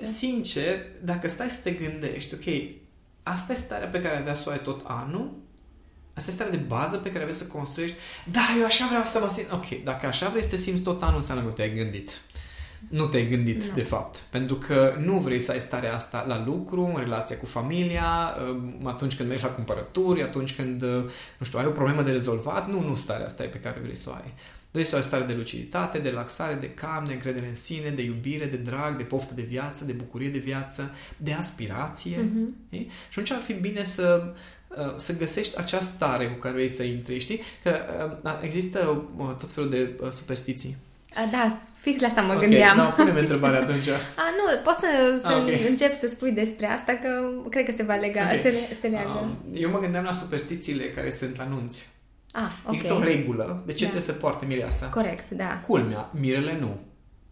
Sincer, 0.00 0.84
dacă 1.04 1.28
stai 1.28 1.48
să 1.48 1.58
te 1.62 1.70
gândești, 1.70 2.34
ok, 2.34 2.74
asta 3.22 3.52
e 3.52 3.56
starea 3.56 3.88
pe 3.88 4.00
care 4.00 4.16
avea 4.16 4.34
să 4.34 4.44
o 4.46 4.50
ai 4.50 4.60
tot 4.60 4.84
anul, 4.86 5.30
Asta 6.20 6.32
e 6.32 6.34
starea 6.34 6.58
de 6.58 6.64
bază 6.66 6.96
pe 6.96 7.10
care 7.10 7.24
vrei 7.24 7.36
să 7.36 7.44
construiești. 7.44 7.96
Da, 8.30 8.40
eu 8.58 8.64
așa 8.64 8.86
vreau 8.86 9.04
să 9.04 9.18
mă 9.22 9.28
simt. 9.28 9.52
Ok, 9.52 9.84
dacă 9.84 10.06
așa 10.06 10.28
vrei 10.28 10.42
să 10.42 10.48
te 10.48 10.56
simți 10.56 10.82
tot 10.82 11.02
anul, 11.02 11.16
înseamnă 11.16 11.44
că 11.44 11.50
te-ai 11.50 11.74
gândit. 11.74 12.20
Nu 12.88 13.06
te-ai 13.06 13.28
gândit, 13.28 13.64
no. 13.64 13.74
de 13.74 13.82
fapt. 13.82 14.16
Pentru 14.30 14.54
că 14.54 14.94
nu 15.04 15.18
vrei 15.18 15.40
să 15.40 15.50
ai 15.50 15.60
starea 15.60 15.94
asta 15.94 16.24
la 16.28 16.44
lucru, 16.44 16.84
în 16.84 16.96
relația 16.98 17.36
cu 17.36 17.46
familia, 17.46 18.36
um, 18.48 18.86
atunci 18.86 19.16
când 19.16 19.28
mergi 19.28 19.44
la 19.44 19.50
cumpărături, 19.50 20.22
atunci 20.22 20.54
când, 20.54 20.82
uh, 20.82 21.04
nu 21.38 21.46
știu, 21.46 21.58
ai 21.58 21.66
o 21.66 21.70
problemă 21.70 22.02
de 22.02 22.10
rezolvat. 22.10 22.70
Nu, 22.70 22.80
nu 22.80 22.94
starea 22.94 23.26
asta 23.26 23.42
e 23.42 23.46
pe 23.46 23.60
care 23.60 23.80
vrei 23.82 23.96
să 23.96 24.10
o 24.10 24.14
ai. 24.14 24.34
Vrei 24.70 24.84
să 24.84 24.96
ai 24.96 25.02
stare 25.02 25.24
de 25.24 25.34
luciditate, 25.34 25.98
de 25.98 26.08
relaxare, 26.08 26.54
de 26.54 26.70
calm, 26.70 27.04
de 27.04 27.12
încredere 27.12 27.46
în 27.46 27.54
sine, 27.54 27.90
de 27.90 28.02
iubire, 28.02 28.44
de 28.44 28.56
drag, 28.56 28.96
de 28.96 29.02
poftă 29.02 29.34
de 29.34 29.42
viață, 29.42 29.84
de 29.84 29.92
bucurie 29.92 30.28
de 30.28 30.38
viață, 30.38 30.94
de 31.16 31.32
aspirație. 31.32 32.16
Mm-hmm. 32.16 32.78
Și 33.08 33.18
atunci 33.18 33.30
ar 33.30 33.40
fi 33.40 33.52
bine 33.52 33.82
să 33.82 34.22
Uh, 34.24 34.34
să 34.96 35.16
găsești 35.16 35.58
acea 35.58 35.80
stare 35.80 36.26
cu 36.26 36.38
care 36.38 36.54
vrei 36.54 36.68
să 36.68 36.82
intri, 36.82 37.18
știi? 37.18 37.40
Că 37.62 37.76
uh, 38.24 38.38
există 38.42 39.06
uh, 39.16 39.26
tot 39.38 39.52
felul 39.52 39.70
de 39.70 40.00
superstiții. 40.10 40.76
A, 41.14 41.28
da, 41.30 41.60
fix 41.80 42.00
la 42.00 42.06
asta 42.06 42.20
mă 42.20 42.34
okay, 42.34 42.48
gândeam. 42.48 42.76
Da, 42.76 42.82
pune 42.82 43.20
întrebarea 43.20 43.60
atunci. 43.60 43.88
A, 44.22 44.24
nu, 44.36 44.62
poți 44.64 44.78
să, 44.78 45.18
să 45.22 45.26
ah, 45.26 45.40
okay. 45.40 45.66
încep 45.68 45.94
să 45.94 46.08
spui 46.08 46.32
despre 46.32 46.66
asta, 46.66 46.92
că 46.92 47.30
cred 47.50 47.64
că 47.64 47.72
se 47.76 47.82
va 47.82 47.94
lega, 47.94 48.22
okay. 48.22 48.40
se, 48.42 48.48
le, 48.48 48.76
se 48.80 48.86
leagă. 48.86 49.18
Um, 49.22 49.36
eu 49.54 49.70
mă 49.70 49.78
gândeam 49.78 50.04
la 50.04 50.12
superstițiile 50.12 50.88
care 50.88 51.10
sunt 51.10 51.36
la 51.36 51.44
nunți. 51.44 51.88
Ah, 52.32 52.42
okay. 52.42 52.74
Există 52.74 52.94
o 52.94 53.02
regulă 53.02 53.62
de 53.66 53.72
ce 53.72 53.84
da. 53.84 53.90
trebuie 53.90 54.14
să 54.14 54.20
poarte 54.20 54.46
mireasa. 54.46 54.86
Corect, 54.86 55.30
da. 55.30 55.60
Culmea, 55.66 56.10
mirele 56.20 56.56
nu. 56.60 56.80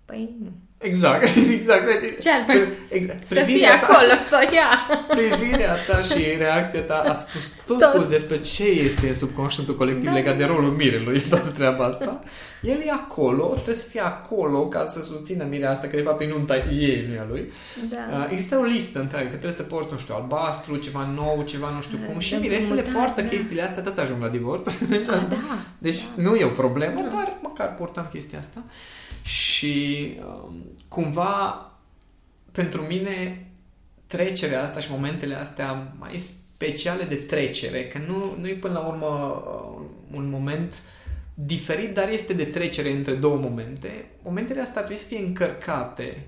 Păi 0.04 0.36
nu. 0.42 0.50
Exact, 0.80 1.24
exact. 1.58 2.20
Ce 2.20 2.30
ar 2.30 2.44
mai... 2.46 2.68
Exact. 2.88 3.24
Să 3.26 3.42
fie 3.46 3.66
ta, 3.66 3.78
acolo, 3.82 4.12
să 4.28 4.46
o 4.48 4.54
ia. 4.54 4.68
Privirea 5.16 5.74
ta 5.86 6.00
și 6.00 6.36
reacția 6.38 6.80
ta 6.80 7.04
a 7.08 7.14
spus 7.14 7.52
totul 7.66 8.00
Tot. 8.00 8.08
despre 8.08 8.40
ce 8.40 8.64
este 8.64 9.12
subconștientul 9.12 9.76
colectiv 9.76 10.04
da. 10.04 10.12
legat 10.12 10.36
de 10.36 10.44
rolul 10.44 10.70
mirelui, 10.70 11.20
toată 11.30 11.48
treaba 11.48 11.84
asta. 11.84 12.22
El 12.62 12.82
e 12.86 12.90
acolo, 12.90 13.50
trebuie 13.52 13.74
să 13.74 13.88
fie 13.88 14.00
acolo 14.00 14.68
ca 14.68 14.86
să 14.86 15.02
susțină 15.02 15.46
mirea 15.48 15.70
asta, 15.70 15.86
că 15.86 15.96
de 15.96 16.02
fapt 16.02 16.20
e 16.20 16.26
nunta 16.26 16.56
ei, 16.56 17.04
nu 17.08 17.14
e 17.14 17.18
a 17.18 17.26
lui. 17.28 17.52
Da. 17.90 17.96
Uh, 18.18 18.28
există 18.30 18.56
o 18.56 18.62
listă 18.62 19.00
întreagă, 19.00 19.24
că 19.24 19.30
trebuie 19.30 19.52
să 19.52 19.62
porți, 19.62 19.92
nu 19.92 19.98
știu, 19.98 20.14
albastru, 20.14 20.76
ceva 20.76 21.10
nou, 21.14 21.42
ceva 21.46 21.70
nu 21.70 21.80
știu 21.80 21.98
cum. 22.08 22.18
Și 22.18 22.34
miresele 22.34 22.82
poartă 22.82 23.20
da. 23.20 23.28
chestiile 23.28 23.62
astea, 23.62 23.82
tot 23.82 23.98
ajung 23.98 24.22
la 24.22 24.28
divorț. 24.28 24.78
Deci, 24.78 25.04
da, 25.04 25.28
deci 25.78 26.00
da. 26.16 26.22
nu 26.22 26.34
e 26.34 26.44
o 26.44 26.48
problemă, 26.48 27.00
da. 27.00 27.08
dar 27.08 27.38
măcar 27.42 27.74
portăm 27.74 28.08
chestia 28.12 28.38
asta. 28.38 28.64
Și 29.22 30.16
um, 30.26 30.67
cumva 30.88 31.72
pentru 32.52 32.82
mine 32.82 33.46
trecerea 34.06 34.62
asta 34.62 34.80
și 34.80 34.90
momentele 34.90 35.34
astea 35.34 35.94
mai 35.98 36.18
speciale 36.18 37.04
de 37.04 37.14
trecere, 37.14 37.86
că 37.86 37.98
nu, 38.06 38.34
nu 38.40 38.48
e 38.48 38.52
până 38.52 38.72
la 38.72 38.86
urmă 38.86 39.06
uh, 39.06 40.16
un 40.16 40.30
moment 40.30 40.82
diferit, 41.34 41.94
dar 41.94 42.08
este 42.08 42.32
de 42.32 42.44
trecere 42.44 42.90
între 42.90 43.14
două 43.14 43.36
momente. 43.36 44.10
Momentele 44.22 44.60
astea 44.60 44.82
trebuie 44.82 44.98
să 44.98 45.06
fie 45.06 45.18
încărcate 45.18 46.26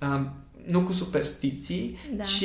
um, 0.00 0.32
nu 0.66 0.82
cu 0.82 0.92
superstiții, 0.92 1.98
da. 2.16 2.22
ci 2.24 2.44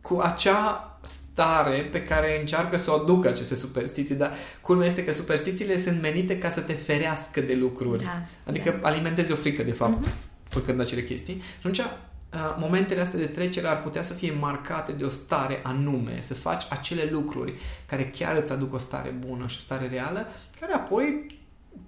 cu 0.00 0.18
acea 0.18 0.89
stare 1.10 1.88
pe 1.90 2.02
care 2.02 2.40
încearcă 2.40 2.76
să 2.76 2.90
o 2.90 2.94
aducă 2.94 3.28
aceste 3.28 3.54
superstiții, 3.54 4.14
dar 4.14 4.32
culmea 4.60 4.86
este 4.86 5.04
că 5.04 5.12
superstițiile 5.12 5.78
sunt 5.78 6.00
menite 6.00 6.38
ca 6.38 6.50
să 6.50 6.60
te 6.60 6.72
ferească 6.72 7.40
de 7.40 7.54
lucruri. 7.54 8.04
Da, 8.04 8.22
adică 8.44 8.78
da. 8.80 8.88
alimentezi 8.88 9.32
o 9.32 9.36
frică, 9.36 9.62
de 9.62 9.72
fapt, 9.72 10.06
uh-huh. 10.06 10.12
făcând 10.44 10.80
acele 10.80 11.02
chestii. 11.02 11.34
Și 11.34 11.56
atunci, 11.58 11.78
uh, 11.78 11.86
momentele 12.58 13.00
astea 13.00 13.18
de 13.18 13.26
trecere 13.26 13.66
ar 13.66 13.82
putea 13.82 14.02
să 14.02 14.12
fie 14.12 14.32
marcate 14.32 14.92
de 14.92 15.04
o 15.04 15.08
stare 15.08 15.60
anume, 15.62 16.20
să 16.20 16.34
faci 16.34 16.64
acele 16.70 17.08
lucruri 17.10 17.54
care 17.86 18.10
chiar 18.10 18.36
îți 18.36 18.52
aduc 18.52 18.74
o 18.74 18.78
stare 18.78 19.14
bună 19.26 19.46
și 19.46 19.56
o 19.58 19.60
stare 19.60 19.88
reală, 19.88 20.26
care 20.60 20.72
apoi 20.72 21.38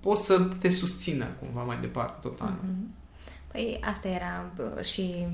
pot 0.00 0.18
să 0.18 0.38
te 0.58 0.68
susțină 0.68 1.26
cumva 1.38 1.62
mai 1.62 1.78
departe 1.80 2.28
tot 2.28 2.40
anul. 2.40 2.58
Uh-huh. 2.62 3.00
Păi 3.52 3.80
asta 3.84 4.08
era 4.08 4.52
și 4.82 5.26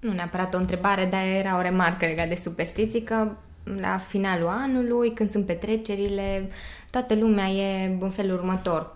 nu 0.00 0.12
neapărat 0.12 0.54
o 0.54 0.58
întrebare, 0.58 1.04
dar 1.04 1.24
era 1.24 1.56
o 1.56 1.60
remarcă 1.60 2.06
legată 2.06 2.28
de 2.28 2.34
superstiții, 2.34 3.02
că 3.02 3.30
la 3.80 3.98
finalul 3.98 4.48
anului, 4.48 5.12
când 5.12 5.30
sunt 5.30 5.46
petrecerile, 5.46 6.48
toată 6.90 7.14
lumea 7.14 7.46
e 7.46 7.96
în 8.00 8.10
felul 8.10 8.38
următor 8.38 8.95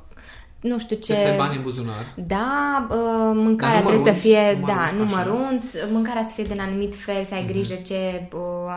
nu 0.60 0.78
știu 0.78 0.96
ce... 0.96 1.14
Să 1.14 1.34
bani 1.36 1.56
în 1.56 1.62
buzunar. 1.62 2.14
Da, 2.14 2.86
mâncarea 3.34 3.82
trebuie 3.82 4.14
să 4.14 4.20
fie, 4.20 4.58
număr, 4.60 4.74
da, 4.74 4.90
nu 4.96 5.04
mărunți, 5.04 5.76
mâncarea 5.92 6.26
să 6.28 6.34
fie 6.34 6.44
de 6.44 6.52
un 6.52 6.58
anumit 6.58 6.94
fel, 6.94 7.24
să 7.24 7.34
ai 7.34 7.44
mm-hmm. 7.44 7.48
grijă 7.48 7.74
ce 7.74 8.28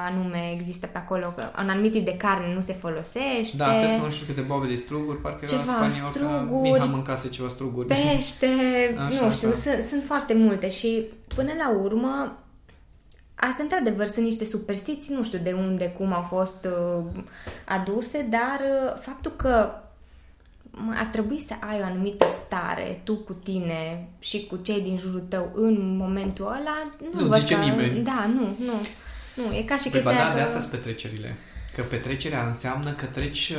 anume 0.09 0.51
există 0.55 0.87
pe 0.87 0.97
acolo, 0.97 1.33
că 1.35 1.43
un 1.61 1.69
anumit 1.69 1.91
tip 1.91 2.05
de 2.05 2.17
carne 2.17 2.53
nu 2.53 2.61
se 2.61 2.73
folosește. 2.73 3.57
Da, 3.57 3.65
trebuie 3.65 3.87
să 3.87 4.01
nu 4.03 4.09
știu 4.09 4.25
câte 4.25 4.41
bobe 4.41 4.67
de 4.67 4.75
struguri, 4.75 5.21
parcă 5.21 5.45
ceva 5.45 5.61
era 5.61 5.71
spaniol 5.71 6.11
struguri, 6.11 6.69
că 6.69 6.75
Miha 6.77 6.85
mâncase 6.85 7.29
ceva 7.29 7.47
struguri. 7.47 7.87
Pește, 7.87 8.47
Așa, 9.07 9.25
nu 9.25 9.31
știu, 9.31 9.51
sunt, 9.51 9.83
sunt 9.89 10.03
foarte 10.05 10.33
multe 10.33 10.69
și 10.69 11.03
până 11.35 11.51
la 11.57 11.73
urmă 11.83 12.37
Asta, 13.35 13.63
într-adevăr, 13.63 14.07
sunt 14.07 14.25
niște 14.25 14.45
superstiții, 14.45 15.15
nu 15.15 15.23
știu 15.23 15.39
de 15.43 15.51
unde, 15.51 15.89
cum 15.89 16.13
au 16.13 16.21
fost 16.21 16.65
uh, 16.65 17.05
aduse, 17.65 18.27
dar 18.29 18.59
uh, 18.59 19.01
faptul 19.01 19.31
că 19.31 19.71
ar 20.99 21.07
trebui 21.07 21.39
să 21.39 21.53
ai 21.69 21.79
o 21.81 21.83
anumită 21.83 22.25
stare, 22.45 23.01
tu 23.03 23.15
cu 23.15 23.33
tine 23.33 24.07
și 24.19 24.45
cu 24.45 24.55
cei 24.55 24.81
din 24.81 24.97
jurul 24.97 25.23
tău 25.29 25.51
în 25.53 25.97
momentul 25.97 26.45
ăla, 26.45 26.91
nu, 27.13 27.21
nu 27.21 27.27
văd 27.27 27.39
zice 27.39 27.55
că... 27.55 27.61
nimeni. 27.61 28.03
Da, 28.03 28.29
nu, 28.33 28.65
nu. 28.65 28.87
Nu, 29.35 29.55
e 29.55 29.63
ca 29.63 29.77
și 29.77 29.89
păi 29.89 29.91
chestia 29.91 30.23
da, 30.23 30.29
că... 30.29 30.35
de 30.35 30.41
asta 30.41 30.59
sunt 30.59 30.71
petrecerile. 30.71 31.37
Că 31.75 31.81
petrecerea 31.81 32.45
înseamnă 32.45 32.91
că 32.91 33.05
treci 33.05 33.49
uh, 33.49 33.57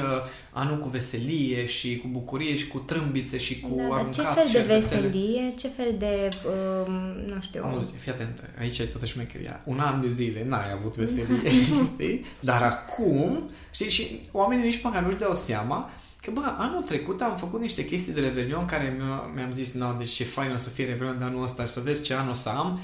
anul 0.50 0.78
cu 0.78 0.88
veselie 0.88 1.66
și 1.66 1.98
cu 1.98 2.08
bucurie 2.08 2.56
și 2.56 2.66
cu 2.66 2.78
trâmbițe 2.78 3.38
și 3.38 3.60
cu 3.60 3.74
da, 3.76 3.94
aruncat. 3.94 4.12
ce 4.12 4.22
fel 4.22 4.48
de 4.52 4.74
veselie, 4.74 5.54
ce 5.58 5.68
fel 5.68 5.94
de, 5.98 6.28
uh, 6.46 6.86
nu 7.26 7.40
știu... 7.40 7.64
Auzi, 7.64 7.92
fii 7.98 8.12
atent, 8.12 8.42
aici 8.58 8.78
e 8.78 8.84
toată 8.84 9.06
șmecheria. 9.06 9.60
Un 9.64 9.78
an 9.78 10.00
de 10.00 10.10
zile 10.10 10.44
n-ai 10.44 10.72
avut 10.72 10.96
veselie, 10.96 11.50
știi? 11.94 12.24
Dar 12.40 12.62
acum, 12.62 13.50
știi, 13.70 13.88
și 13.88 14.20
oamenii 14.32 14.64
nici 14.64 14.82
măcar 14.82 15.02
nu-și 15.02 15.16
dau 15.16 15.34
seama 15.34 15.90
Că, 16.24 16.30
bă, 16.30 16.54
anul 16.58 16.82
trecut 16.82 17.20
am 17.20 17.36
făcut 17.36 17.60
niște 17.60 17.84
chestii 17.84 18.12
de 18.12 18.20
Revelion 18.20 18.64
care 18.64 18.96
mi-am 19.34 19.52
zis, 19.52 19.74
nu, 19.74 19.94
deci 19.98 20.08
ce 20.08 20.24
fain 20.24 20.52
o 20.52 20.56
să 20.56 20.68
fie 20.68 20.84
Revelion 20.84 21.18
de 21.18 21.24
anul 21.24 21.42
ăsta 21.42 21.64
și 21.64 21.72
să 21.72 21.80
vezi 21.80 22.02
ce 22.02 22.14
an 22.14 22.28
o 22.28 22.32
să 22.32 22.48
am. 22.48 22.78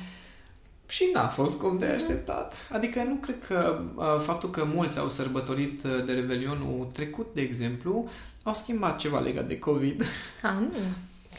Și 0.86 1.10
n-a 1.12 1.28
fost 1.28 1.58
cum 1.58 1.78
de 1.78 1.86
așteptat. 1.86 2.54
Adică 2.72 3.02
nu 3.02 3.14
cred 3.14 3.44
că 3.46 3.82
uh, 3.94 4.04
faptul 4.22 4.50
că 4.50 4.64
mulți 4.64 4.98
au 4.98 5.08
sărbătorit 5.08 5.84
uh, 5.84 6.04
de 6.04 6.12
Revelionul 6.12 6.88
trecut, 6.92 7.34
de 7.34 7.40
exemplu, 7.40 8.08
au 8.42 8.54
schimbat 8.54 8.98
ceva 8.98 9.18
legat 9.18 9.48
de 9.48 9.58
COVID. 9.58 10.04
A, 10.42 10.52
nu. 10.52 10.70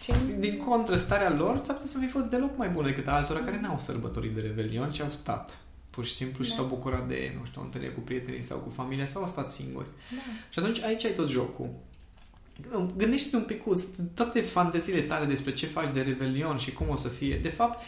Și... 0.01 0.13
Din 0.39 0.57
contră, 0.57 0.95
starea 0.95 1.33
lor 1.33 1.61
s-ar 1.63 1.75
putea 1.75 1.91
să 1.91 1.97
fi 1.97 2.07
fost 2.07 2.25
deloc 2.25 2.57
mai 2.57 2.69
bună 2.69 2.87
decât 2.87 3.07
altora 3.07 3.39
care 3.39 3.59
n-au 3.59 3.77
sărbătorit 3.77 4.35
de 4.35 4.41
Revelion, 4.41 4.91
ci 4.91 4.99
au 4.99 5.11
stat 5.11 5.57
pur 5.89 6.05
și 6.05 6.13
simplu 6.13 6.43
da. 6.43 6.49
și 6.49 6.55
s-au 6.55 6.65
bucurat 6.65 7.07
de, 7.07 7.33
nu 7.39 7.45
știu, 7.45 7.61
o 7.61 7.63
întâlnire 7.63 7.93
cu 7.93 7.99
prietenii 7.99 8.41
sau 8.41 8.57
cu 8.57 8.69
familia 8.69 9.05
sau 9.05 9.21
au 9.21 9.27
stat 9.27 9.51
singuri. 9.51 9.87
Da. 10.09 10.21
Și 10.49 10.59
atunci 10.59 10.81
aici 10.81 11.05
ai 11.05 11.13
tot 11.13 11.29
jocul. 11.29 11.69
Gândește-te 12.97 13.35
un 13.35 13.43
pic 13.43 13.63
cu 13.63 13.83
toate 14.13 14.41
fanteziile 14.41 15.01
tale 15.01 15.25
despre 15.25 15.53
ce 15.53 15.65
faci 15.65 15.93
de 15.93 16.01
Revelion 16.01 16.57
și 16.57 16.71
cum 16.71 16.89
o 16.89 16.95
să 16.95 17.07
fie. 17.07 17.37
De 17.41 17.49
fapt, 17.49 17.83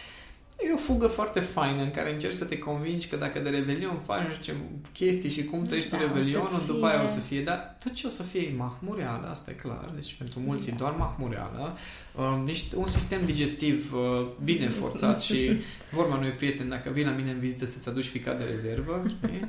e 0.70 0.74
o 0.74 0.78
fugă 0.78 1.08
foarte 1.08 1.40
faină 1.40 1.82
în 1.82 1.92
care 1.92 2.14
încerci 2.14 2.34
să 2.34 2.46
te 2.46 2.58
convingi 2.58 3.08
că 3.08 3.16
dacă 3.16 3.40
de 3.40 3.50
Revelion 3.50 4.00
faci 4.06 4.28
nu 4.28 4.34
știu 4.34 4.54
ce 4.54 4.60
chestii 4.94 5.30
și 5.30 5.44
cum 5.44 5.64
treci 5.64 5.88
Da, 5.88 5.98
tu 5.98 6.04
o 6.04 6.08
Revelionul, 6.08 6.50
să-ți 6.50 6.66
după 6.66 6.86
aia 6.86 6.98
o 7.04 7.06
fie- 7.06 7.14
să 7.14 7.20
fie, 7.20 7.42
dar 7.42 7.78
tot 7.84 7.94
ce 7.94 8.08
o 8.08 8.10
să 8.10 8.24
fie 8.24 8.42
e 8.42 8.54
mahmureală, 8.58 9.28
asta 9.30 9.52
e 9.52 9.54
clar, 9.54 9.90
deci 9.96 10.14
pentru 10.14 10.40
mulți 10.40 10.68
e 10.68 10.72
Da. 10.72 10.78
doar 10.78 10.92
mahmureală, 10.92 11.78
uh, 12.16 12.42
niște, 12.46 12.76
un 12.76 12.88
sistem 12.88 13.26
digestiv 13.26 13.94
uh, 13.94 14.28
bine 14.44 14.70
forțat 14.70 15.22
și 15.22 15.52
vorba 15.98 16.16
unui 16.16 16.32
prieten, 16.32 16.70
dacă 16.70 16.90
vii 16.90 17.04
la 17.06 17.12
mine 17.12 17.32
în 17.32 17.40
vizită 17.40 17.66
să-ți 17.66 17.90
aduci 17.90 18.06
ficat 18.06 18.38
de 18.38 18.44
rezervă, 18.44 19.06
știi? 19.08 19.48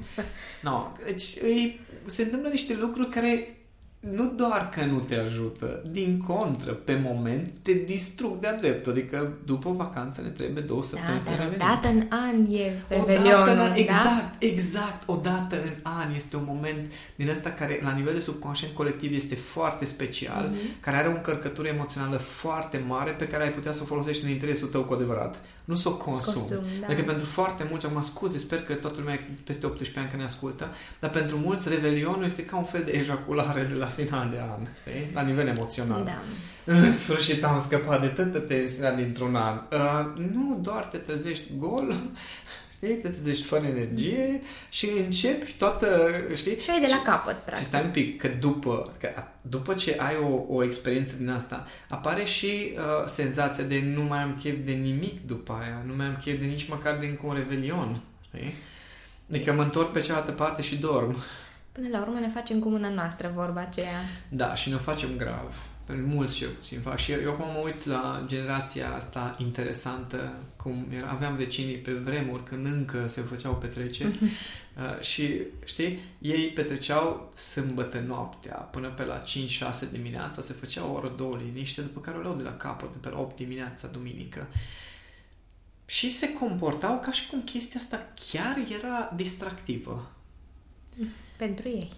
No, 0.62 0.92
deci 1.04 1.24
îi, 1.42 1.80
se 2.04 2.22
întâmplă 2.22 2.48
niște 2.48 2.76
lucruri 2.80 3.08
care 3.08 3.56
nu 4.12 4.32
doar 4.36 4.68
că 4.74 4.84
nu 4.84 4.98
te 4.98 5.14
ajută, 5.14 5.82
din 5.90 6.22
contră, 6.26 6.72
pe 6.72 7.00
moment 7.04 7.50
te 7.62 7.72
distrug 7.72 8.36
de-a 8.36 8.54
dreptul. 8.54 8.92
Adică 8.92 9.32
după 9.44 9.70
vacanță 9.70 10.20
ne 10.20 10.28
trebuie 10.28 10.62
două 10.62 10.80
Da, 10.80 10.86
săptămâni 10.86 11.22
dar 11.24 11.38
revenim. 11.38 11.54
odată 11.54 11.88
în 11.88 12.06
an 12.08 12.54
e 12.54 12.72
Odată 12.90 13.10
Revelionul, 13.10 13.48
în 13.48 13.58
an, 13.58 13.68
da? 13.68 13.74
exact, 13.74 14.42
exact, 14.42 15.02
odată 15.08 15.62
în 15.62 15.72
an 15.82 16.14
este 16.14 16.36
un 16.36 16.44
moment 16.46 16.92
din 17.16 17.28
ăsta 17.28 17.50
care 17.50 17.80
la 17.82 17.92
nivel 17.92 18.12
de 18.14 18.20
subconștient 18.20 18.74
colectiv 18.74 19.14
este 19.14 19.34
foarte 19.34 19.84
special, 19.84 20.48
Mhm. 20.50 20.58
care 20.80 20.96
are 20.96 21.08
o 21.08 21.10
încărcătură 21.10 21.68
emoțională 21.68 22.16
foarte 22.16 22.84
mare 22.88 23.10
pe 23.10 23.26
care 23.26 23.42
ai 23.44 23.50
putea 23.52 23.72
să 23.72 23.80
o 23.82 23.86
folosești 23.86 24.24
în 24.24 24.30
interesul 24.30 24.68
tău 24.68 24.82
cu 24.82 24.92
adevărat. 24.92 25.36
Nu 25.64 25.74
să 25.74 25.88
o 25.88 25.96
consumi. 25.96 26.34
Costum, 26.36 26.58
da. 26.80 26.86
Adică 26.86 27.02
pentru 27.02 27.26
foarte 27.26 27.66
mulți, 27.70 27.86
acum 27.86 28.02
scuze, 28.02 28.38
sper 28.38 28.62
că 28.62 28.74
toată 28.74 28.96
lumea 28.98 29.14
e 29.14 29.20
peste 29.44 29.66
18 29.66 29.98
ani 29.98 30.08
că 30.10 30.16
ne 30.16 30.24
ascultă, 30.24 30.68
dar 31.00 31.10
pentru 31.10 31.36
mulți 31.36 31.68
Revelionul 31.68 32.24
este 32.24 32.44
ca 32.44 32.56
un 32.56 32.64
fel 32.64 32.82
de 32.84 32.90
ejaculare 32.90 33.62
de 33.72 33.74
la 33.74 33.86
final 33.94 34.30
de 34.30 34.38
an, 34.42 34.66
știi? 34.80 35.10
la 35.14 35.20
nivel 35.22 35.46
emoțional. 35.46 36.04
Da. 36.04 36.22
În 36.72 36.90
sfârșit 36.90 37.44
am 37.44 37.60
scăpat 37.60 38.00
de 38.00 38.06
toată 38.06 38.38
tensiunea 38.38 38.92
dintr-un 38.94 39.34
an. 39.36 39.60
Uh, 39.72 40.20
nu 40.32 40.58
doar 40.62 40.84
te 40.84 40.96
trezești 40.96 41.44
gol, 41.58 41.94
știi, 42.74 42.94
te 42.96 43.08
trezești 43.08 43.42
fără 43.44 43.64
energie 43.66 44.42
și 44.68 44.88
începi 45.04 45.52
toată, 45.58 46.12
știi? 46.34 46.58
Și 46.60 46.70
ai 46.70 46.80
de 46.80 46.86
la 46.90 47.02
capăt, 47.12 47.34
Și 47.34 47.42
practic. 47.44 47.66
stai 47.66 47.82
un 47.84 47.90
pic, 47.90 48.20
că 48.20 48.28
după, 48.40 48.92
că 49.00 49.08
după 49.40 49.74
ce 49.74 49.96
ai 49.98 50.14
o, 50.22 50.54
o 50.54 50.64
experiență 50.64 51.14
din 51.18 51.28
asta, 51.30 51.66
apare 51.88 52.24
și 52.24 52.46
uh, 52.76 53.06
senzația 53.06 53.64
de 53.64 53.82
nu 53.94 54.02
mai 54.02 54.18
am 54.22 54.36
chef 54.42 54.54
de 54.64 54.72
nimic 54.72 55.26
după 55.26 55.58
aia, 55.62 55.82
nu 55.86 55.94
mai 55.96 56.06
am 56.06 56.16
chef 56.24 56.38
de 56.38 56.46
nici 56.46 56.68
măcar 56.68 56.96
de 56.96 57.06
încă 57.06 57.22
un 57.24 57.34
revelion, 57.34 58.00
știi? 58.26 58.54
Adică 59.30 59.52
mă 59.52 59.62
întorc 59.62 59.92
pe 59.92 60.00
cealaltă 60.00 60.30
parte 60.32 60.62
și 60.62 60.76
dorm. 60.76 61.16
Până 61.74 61.88
la 61.88 62.00
urmă 62.00 62.18
ne 62.18 62.28
facem 62.28 62.58
cu 62.58 62.68
mâna 62.68 62.88
noastră 62.88 63.32
vorba 63.34 63.60
aceea. 63.60 64.00
Da, 64.28 64.54
și 64.54 64.70
ne 64.70 64.76
facem 64.76 65.16
grav. 65.16 65.54
Pentru 65.84 66.06
mulți 66.06 66.34
cel 66.34 66.48
puțin 66.48 66.80
fac. 66.80 66.98
Și 66.98 67.12
eu, 67.12 67.20
eu 67.20 67.30
acum 67.32 67.46
mă 67.52 67.60
uit 67.64 67.84
la 67.84 68.24
generația 68.26 68.94
asta 68.94 69.36
interesantă, 69.38 70.36
cum 70.56 70.86
era, 70.90 71.08
aveam 71.08 71.36
vecinii 71.36 71.76
pe 71.76 71.92
vremuri 71.92 72.42
când 72.42 72.66
încă 72.66 73.06
se 73.08 73.20
făceau 73.20 73.54
petreceri 73.54 74.18
uh, 74.22 75.00
și, 75.00 75.40
știi, 75.64 75.98
ei 76.18 76.48
petreceau 76.48 77.32
sâmbătă 77.36 78.04
noaptea 78.06 78.54
până 78.54 78.88
pe 78.88 79.04
la 79.04 79.22
5-6 79.22 79.24
dimineața, 79.92 80.42
se 80.42 80.52
făceau 80.52 80.90
o 80.90 80.92
oră, 80.92 81.12
două 81.16 81.36
liniște, 81.36 81.80
după 81.80 82.00
care 82.00 82.16
o 82.16 82.20
luau 82.20 82.36
de 82.36 82.42
la 82.42 82.56
capăt, 82.56 82.92
de 82.92 82.98
pe 83.00 83.08
la 83.08 83.18
8 83.18 83.36
dimineața, 83.36 83.88
duminică. 83.88 84.46
Și 85.86 86.10
se 86.10 86.32
comportau 86.32 87.00
ca 87.00 87.12
și 87.12 87.26
cum 87.28 87.42
chestia 87.42 87.80
asta 87.80 88.06
chiar 88.30 88.56
era 88.80 89.12
distractivă. 89.16 90.10
Pentru 91.36 91.68
ei. 91.68 91.92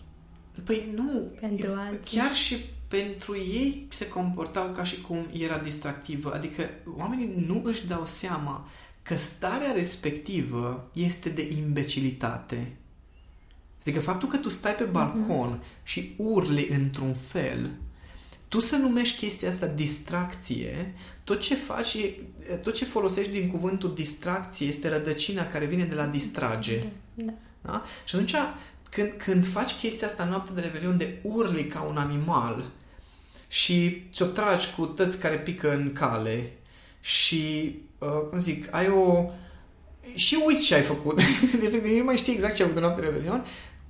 Păi 0.64 0.92
nu, 0.94 1.33
Pentru 1.40 1.72
alții. 1.77 2.18
chiar 2.18 2.35
și 2.35 2.57
pentru 2.88 3.37
ei 3.37 3.87
se 3.90 4.09
comportau 4.09 4.68
ca 4.68 4.83
și 4.85 5.01
cum 5.01 5.27
era 5.33 5.59
distractivă. 5.59 6.33
Adică 6.35 6.70
oamenii 6.96 7.44
nu 7.46 7.61
își 7.64 7.87
dau 7.87 8.05
seama 8.05 8.68
că 9.03 9.16
starea 9.16 9.72
respectivă 9.72 10.90
este 10.92 11.29
de 11.29 11.49
imbecilitate. 11.57 12.77
Adică 13.81 14.01
faptul 14.01 14.29
că 14.29 14.37
tu 14.37 14.49
stai 14.49 14.75
pe 14.75 14.85
balcon 14.85 15.62
și 15.83 16.14
urli 16.16 16.68
într-un 16.68 17.14
fel, 17.14 17.70
tu 18.49 18.61
să 18.61 18.77
numești 18.77 19.18
chestia 19.18 19.49
asta 19.49 19.66
distracție, 19.66 20.94
tot 21.25 21.40
ce 21.40 21.55
faci 21.55 21.94
e, 21.94 22.14
tot 22.62 22.75
ce 22.75 22.85
folosești 22.85 23.33
din 23.33 23.51
cuvântul 23.51 23.94
distracție 23.94 24.66
este 24.66 24.88
rădăcina 24.88 25.46
care 25.46 25.64
vine 25.64 25.85
de 25.85 25.94
la 25.94 26.07
distrage. 26.07 26.85
Da. 27.14 27.33
Da? 27.62 27.83
Și 28.05 28.14
atunci, 28.14 28.35
când, 28.90 29.12
când 29.16 29.46
faci 29.46 29.72
chestia 29.72 30.07
asta 30.07 30.22
în 30.22 30.29
noapte 30.29 30.53
de 30.53 30.61
Revelion 30.61 30.96
de 30.96 31.18
urli 31.22 31.66
ca 31.66 31.81
un 31.81 31.96
animal 31.96 32.64
și 33.49 34.03
ți-o 34.12 34.27
tragi 34.27 34.72
cu 34.77 34.87
tăți 34.87 35.20
care 35.20 35.37
pică 35.37 35.72
în 35.72 35.92
cale 35.92 36.53
și, 37.01 37.75
uh, 37.99 38.29
cum 38.31 38.38
zic, 38.38 38.75
ai 38.75 38.88
o... 38.88 39.31
Și 40.14 40.42
uiți 40.46 40.66
ce 40.66 40.75
ai 40.75 40.83
făcut. 40.83 41.16
De 41.61 41.68
fapt, 41.68 41.87
nu 41.87 42.05
mai 42.05 42.16
știi 42.16 42.33
exact 42.33 42.55
ce 42.55 42.62
ai 42.62 42.68
făcut 42.68 42.83
în 42.83 42.88
noapte 42.88 43.01
de 43.01 43.07
Revelion. 43.07 43.44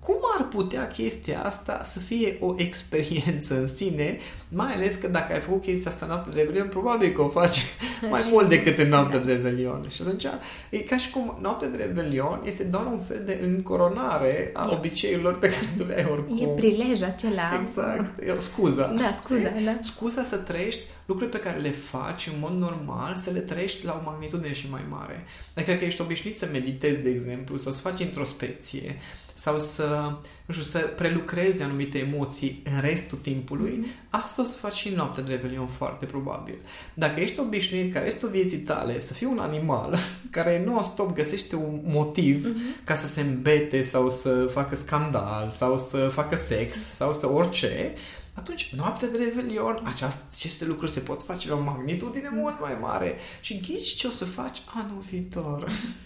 Cum 0.07 0.17
ar 0.39 0.45
putea 0.49 0.87
chestia 0.87 1.43
asta 1.45 1.81
să 1.85 1.99
fie 1.99 2.37
o 2.41 2.55
experiență 2.57 3.55
în 3.61 3.69
sine, 3.69 4.19
mai 4.49 4.73
ales 4.75 4.95
că 4.95 5.09
dacă 5.09 5.33
ai 5.33 5.41
făcut 5.41 5.63
chestia 5.63 5.91
asta 5.91 6.05
în 6.05 6.11
noapte 6.11 6.31
de 6.35 6.41
Revelion, 6.41 6.69
probabil 6.69 7.13
că 7.13 7.23
o 7.23 7.29
faci 7.29 7.65
mai 8.11 8.21
Și- 8.21 8.29
mult 8.33 8.49
decât 8.49 8.79
în 8.79 8.89
noaptea 8.89 9.19
de 9.19 9.33
Revelion. 9.33 9.87
Și 9.89 10.03
atunci 10.03 10.25
e 10.71 10.79
ca 10.79 10.97
și 10.97 11.11
cum 11.11 11.39
noaptea 11.41 11.69
de 11.69 11.77
Revelion 11.77 12.41
este 12.45 12.65
doar 12.65 12.87
un 12.87 12.99
fel 13.09 13.23
de 13.25 13.39
încoronare 13.43 14.51
a 14.55 14.69
E- 14.71 14.75
obiceiurilor 14.75 15.39
pe 15.39 15.49
care 15.49 15.67
tu 15.77 15.85
le 15.85 15.95
ai 15.97 16.07
oricum. 16.11 16.39
E 16.39 16.47
prilej 16.47 17.01
acela. 17.03 17.59
Exact. 17.63 18.23
E 18.27 18.31
o 18.31 18.41
scuză. 18.41 18.95
Da, 19.01 19.13
scuza, 19.23 19.49
da. 19.65 19.79
Scuza 19.83 20.23
să 20.23 20.37
trăiești 20.37 20.81
lucruri 21.07 21.31
pe 21.31 21.39
care 21.39 21.59
le 21.59 21.71
faci 21.71 22.27
în 22.33 22.39
mod 22.41 22.53
normal, 22.53 23.15
să 23.25 23.31
le 23.31 23.39
trăiești 23.39 23.85
la 23.85 24.01
o 24.03 24.11
magnitudine 24.11 24.53
și 24.55 24.71
mai 24.71 24.85
mare. 24.91 25.25
Adică 25.57 25.73
că 25.73 25.85
ești 25.85 26.01
obișnuit 26.01 26.37
să 26.39 26.49
meditezi, 26.53 26.99
de 26.99 27.11
exemplu, 27.11 27.57
sau 27.57 27.73
să 27.73 27.81
faci 27.81 28.01
introspecție, 28.01 28.97
sau 29.37 29.59
să, 29.59 30.13
nu 30.47 30.55
știu, 30.55 30.63
să 30.63 30.79
prelucrezi 30.79 31.63
anumite 31.63 31.99
emoții 31.99 32.63
în 32.65 32.81
restul 32.81 33.19
timpului, 33.19 33.87
asta 34.11 34.43
o 34.43 34.45
să 34.45 34.57
faci 34.57 34.73
și 34.73 34.89
în 34.89 34.95
noaptea 34.95 35.23
de 35.23 35.35
Revelion, 35.35 35.67
foarte 35.67 36.05
probabil. 36.05 36.55
Dacă 36.95 37.21
ești 37.21 37.41
obișnuit 37.41 37.93
ca 37.93 38.01
restul 38.01 38.29
vieții 38.29 38.59
tale 38.59 38.99
să 38.99 39.13
fii 39.13 39.27
un 39.27 39.39
animal 39.39 39.99
care 40.31 40.65
non-stop 40.65 41.15
găsește 41.15 41.57
un 41.57 41.81
motiv 41.85 42.47
ca 42.85 42.95
să 42.95 43.07
se 43.07 43.21
îmbete 43.21 43.83
sau 43.83 44.11
să 44.11 44.49
facă 44.53 44.75
scandal 44.75 45.51
sau 45.51 45.79
să 45.79 46.09
facă 46.13 46.37
sex 46.37 46.79
sau 46.79 47.13
să 47.13 47.31
orice, 47.31 47.93
atunci 48.33 48.75
noaptea 48.77 49.09
de 49.09 49.19
Revelion, 49.19 49.81
aceast, 49.85 50.19
aceste 50.35 50.65
lucruri 50.65 50.91
se 50.91 51.01
pot 51.01 51.23
face 51.23 51.49
la 51.49 51.55
o 51.55 51.61
magnitudine 51.63 52.29
mult 52.33 52.61
mai 52.61 52.77
mare. 52.81 53.17
Și 53.41 53.61
ghici 53.61 53.95
ce 53.95 54.07
o 54.07 54.11
să 54.11 54.25
faci 54.25 54.63
anul 54.75 55.01
viitor. 55.11 55.67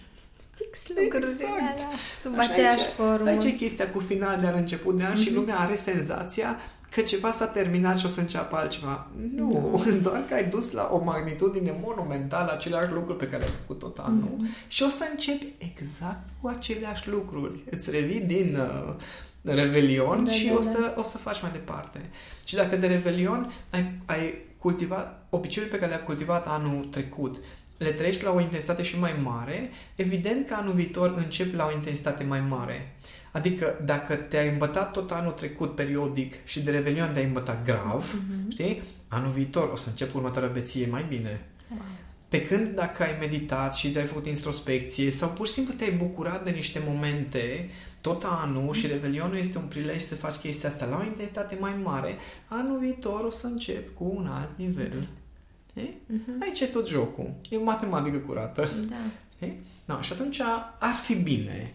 Fix 0.61 0.89
lucrurile 0.89 1.31
Exact. 1.31 1.51
alea 1.61 1.89
sub 2.21 2.39
Așa 2.39 2.51
aceeași 2.51 2.79
aici- 2.79 2.95
formă. 2.97 3.29
Aici 3.29 3.45
e 3.45 3.51
chestia 3.51 3.91
cu 3.91 3.99
final 3.99 4.41
de 4.41 4.47
an, 4.47 4.55
început 4.57 4.97
de 4.99 5.05
an 5.05 5.17
și 5.17 5.33
lumea 5.35 5.59
are 5.59 5.75
senzația 5.75 6.57
că 6.91 7.01
ceva 7.01 7.31
s-a 7.31 7.47
terminat 7.47 7.99
și 7.99 8.05
o 8.05 8.09
să 8.09 8.21
înceapă 8.21 8.57
altceva. 8.57 9.07
Nu, 9.35 9.83
doar 10.03 10.23
că 10.29 10.35
ai 10.35 10.45
dus 10.49 10.71
la 10.71 10.89
o 10.93 10.99
magnitudine 11.05 11.75
monumentală 11.83 12.53
aceleași 12.53 12.93
lucruri 12.93 13.19
pe 13.19 13.29
care 13.29 13.43
ai 13.43 13.49
făcut 13.61 13.79
tot 13.79 13.99
anul 13.99 14.37
și 14.69 14.83
o 14.83 14.89
să 14.89 15.09
începi 15.11 15.53
exact 15.59 16.29
cu 16.41 16.49
aceleași 16.49 17.09
lucruri. 17.09 17.61
Îți 17.71 17.91
revii 17.91 18.21
din 18.21 18.57
uh, 18.61 18.95
Revelion 19.43 20.25
Da, 20.25 20.31
și 20.31 20.47
da, 20.47 20.53
o, 20.53 20.57
da. 20.57 20.63
să, 20.63 20.95
o 20.97 21.03
să 21.03 21.19
faci 21.19 21.43
mai 21.43 21.51
departe. 21.53 22.11
Și 22.45 22.55
dacă 22.55 22.77
de 22.77 22.87
Revelion 22.87 23.53
ai, 23.71 23.93
ai 24.07 24.35
cultivat 24.59 25.27
obiceiuri 25.31 25.73
pe 25.73 25.79
care 25.79 25.91
le-ai 25.91 26.05
cultivat 26.05 26.47
anul 26.47 26.85
trecut, 26.85 27.37
le 27.81 27.91
trăiești 27.91 28.25
la 28.25 28.33
o 28.33 28.41
intensitate 28.41 28.83
și 28.83 28.99
mai 28.99 29.15
mare, 29.23 29.71
evident 29.95 30.47
că 30.47 30.55
anul 30.55 30.73
viitor 30.73 31.15
începi 31.17 31.57
la 31.57 31.67
o 31.67 31.73
intensitate 31.73 32.25
mai 32.25 32.41
mare. 32.41 32.95
Adică 33.33 33.81
dacă 33.85 34.15
te-ai 34.15 34.49
îmbătat 34.49 34.91
tot 34.93 35.11
anul 35.11 35.33
trecut 35.33 35.75
periodic 35.75 36.35
și 36.45 36.63
de 36.63 36.71
Revelion 36.71 37.13
te-ai 37.13 37.25
îmbătat 37.25 37.65
grav, 37.65 38.15
Mhm. 38.15 38.51
știi? 38.51 38.83
Anul 39.09 39.31
viitor 39.31 39.71
o 39.73 39.77
să 39.77 39.89
începi 39.89 40.17
următoarea 40.17 40.49
beție 40.51 40.87
mai 40.91 41.05
bine. 41.09 41.41
Wow. 41.71 41.81
Pe 42.29 42.43
când 42.43 42.69
dacă 42.69 43.03
ai 43.03 43.17
meditat 43.21 43.75
și 43.75 43.91
te-ai 43.93 44.05
făcut 44.07 44.27
introspecție 44.27 45.11
sau 45.11 45.29
pur 45.29 45.47
și 45.47 45.53
simplu 45.53 45.75
te-ai 45.75 45.91
bucurat 45.91 46.45
de 46.45 46.51
niște 46.51 46.81
momente 46.87 47.69
tot 48.01 48.25
anul 48.27 48.75
și 48.75 48.87
Revelionul 48.87 49.37
este 49.37 49.59
un 49.59 49.65
prilej 49.65 50.01
să 50.01 50.15
faci 50.15 50.35
chestia 50.35 50.69
asta 50.69 50.85
la 50.85 50.97
o 50.97 51.03
intensitate 51.05 51.57
mai 51.61 51.75
mare, 51.83 52.17
anul 52.47 52.79
viitor 52.79 53.21
o 53.25 53.31
să 53.31 53.47
încep 53.47 53.95
cu 53.95 54.13
un 54.17 54.27
alt 54.27 54.51
nivel. 54.57 55.09
Știi? 55.71 55.97
Mhm. 56.07 56.43
Aici 56.43 56.61
e 56.61 56.67
tot 56.67 56.89
jocul. 56.89 57.35
E 57.51 57.57
o 57.57 57.63
matematică 57.63 58.17
curată. 58.17 58.69
Da. 58.89 58.97
Știi? 59.37 59.61
No, 59.85 60.01
și 60.01 60.13
atunci 60.13 60.41
ar 60.79 60.95
fi 61.03 61.15
bine 61.15 61.75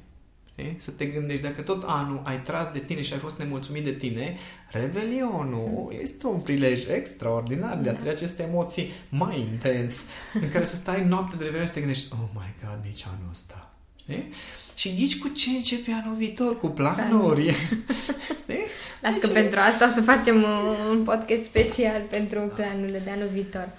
știi? 0.51 0.75
să 0.79 0.91
te 0.91 1.05
gândești 1.05 1.43
dacă 1.43 1.61
tot 1.61 1.83
anul 1.85 2.21
ai 2.23 2.41
tras 2.41 2.71
de 2.71 2.79
tine 2.79 3.01
și 3.01 3.13
ai 3.13 3.19
fost 3.19 3.39
nemulțumit 3.39 3.83
de 3.83 3.91
tine, 3.93 4.35
Revelionul 4.71 5.93
este 6.01 6.27
un 6.27 6.39
prilej 6.39 6.87
extraordinar 6.87 7.77
de 7.77 7.89
a 7.89 7.93
Da. 7.93 7.99
trece 7.99 8.15
aceste 8.15 8.43
emoții 8.43 8.89
mai 9.09 9.39
intens, 9.39 10.01
în 10.41 10.49
care 10.49 10.63
să 10.63 10.75
stai 10.75 11.05
noapte 11.05 11.35
de 11.35 11.43
Revelion 11.43 11.65
și 11.65 11.67
să 11.67 11.73
te 11.79 11.85
gândești, 11.85 12.13
oh 12.13 12.29
my 12.33 12.53
god, 12.63 12.79
nici 12.85 13.05
anul 13.05 13.29
ăsta. 13.31 13.74
Știi? 14.05 14.33
Și 14.75 14.93
ghici 14.93 15.19
cu 15.19 15.27
ce 15.27 15.49
începe 15.49 15.91
anul 15.91 16.15
viitor, 16.15 16.57
cu 16.59 16.67
planuri. 16.67 17.55
Știi? 18.41 18.65
Las 19.01 19.13
că 19.13 19.27
Deci- 19.27 19.31
pentru 19.31 19.59
asta 19.59 19.87
o 19.89 19.93
să 19.93 20.01
facem 20.01 20.45
un 20.89 21.03
podcast 21.03 21.43
special 21.43 22.01
pentru 22.09 22.51
planurile 22.55 22.99
de 22.99 23.09
anul 23.09 23.27
viitor. 23.31 23.69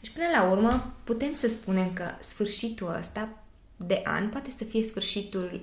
Deci, 0.00 0.10
până 0.10 0.26
la 0.34 0.50
urmă, 0.50 0.92
putem 1.04 1.32
să 1.32 1.48
spunem 1.48 1.92
că 1.92 2.04
sfârșitul 2.20 2.96
ăsta 2.98 3.28
de 3.76 4.00
an 4.04 4.28
poate 4.28 4.50
să 4.56 4.64
fie 4.64 4.82
sfârșitul 4.84 5.60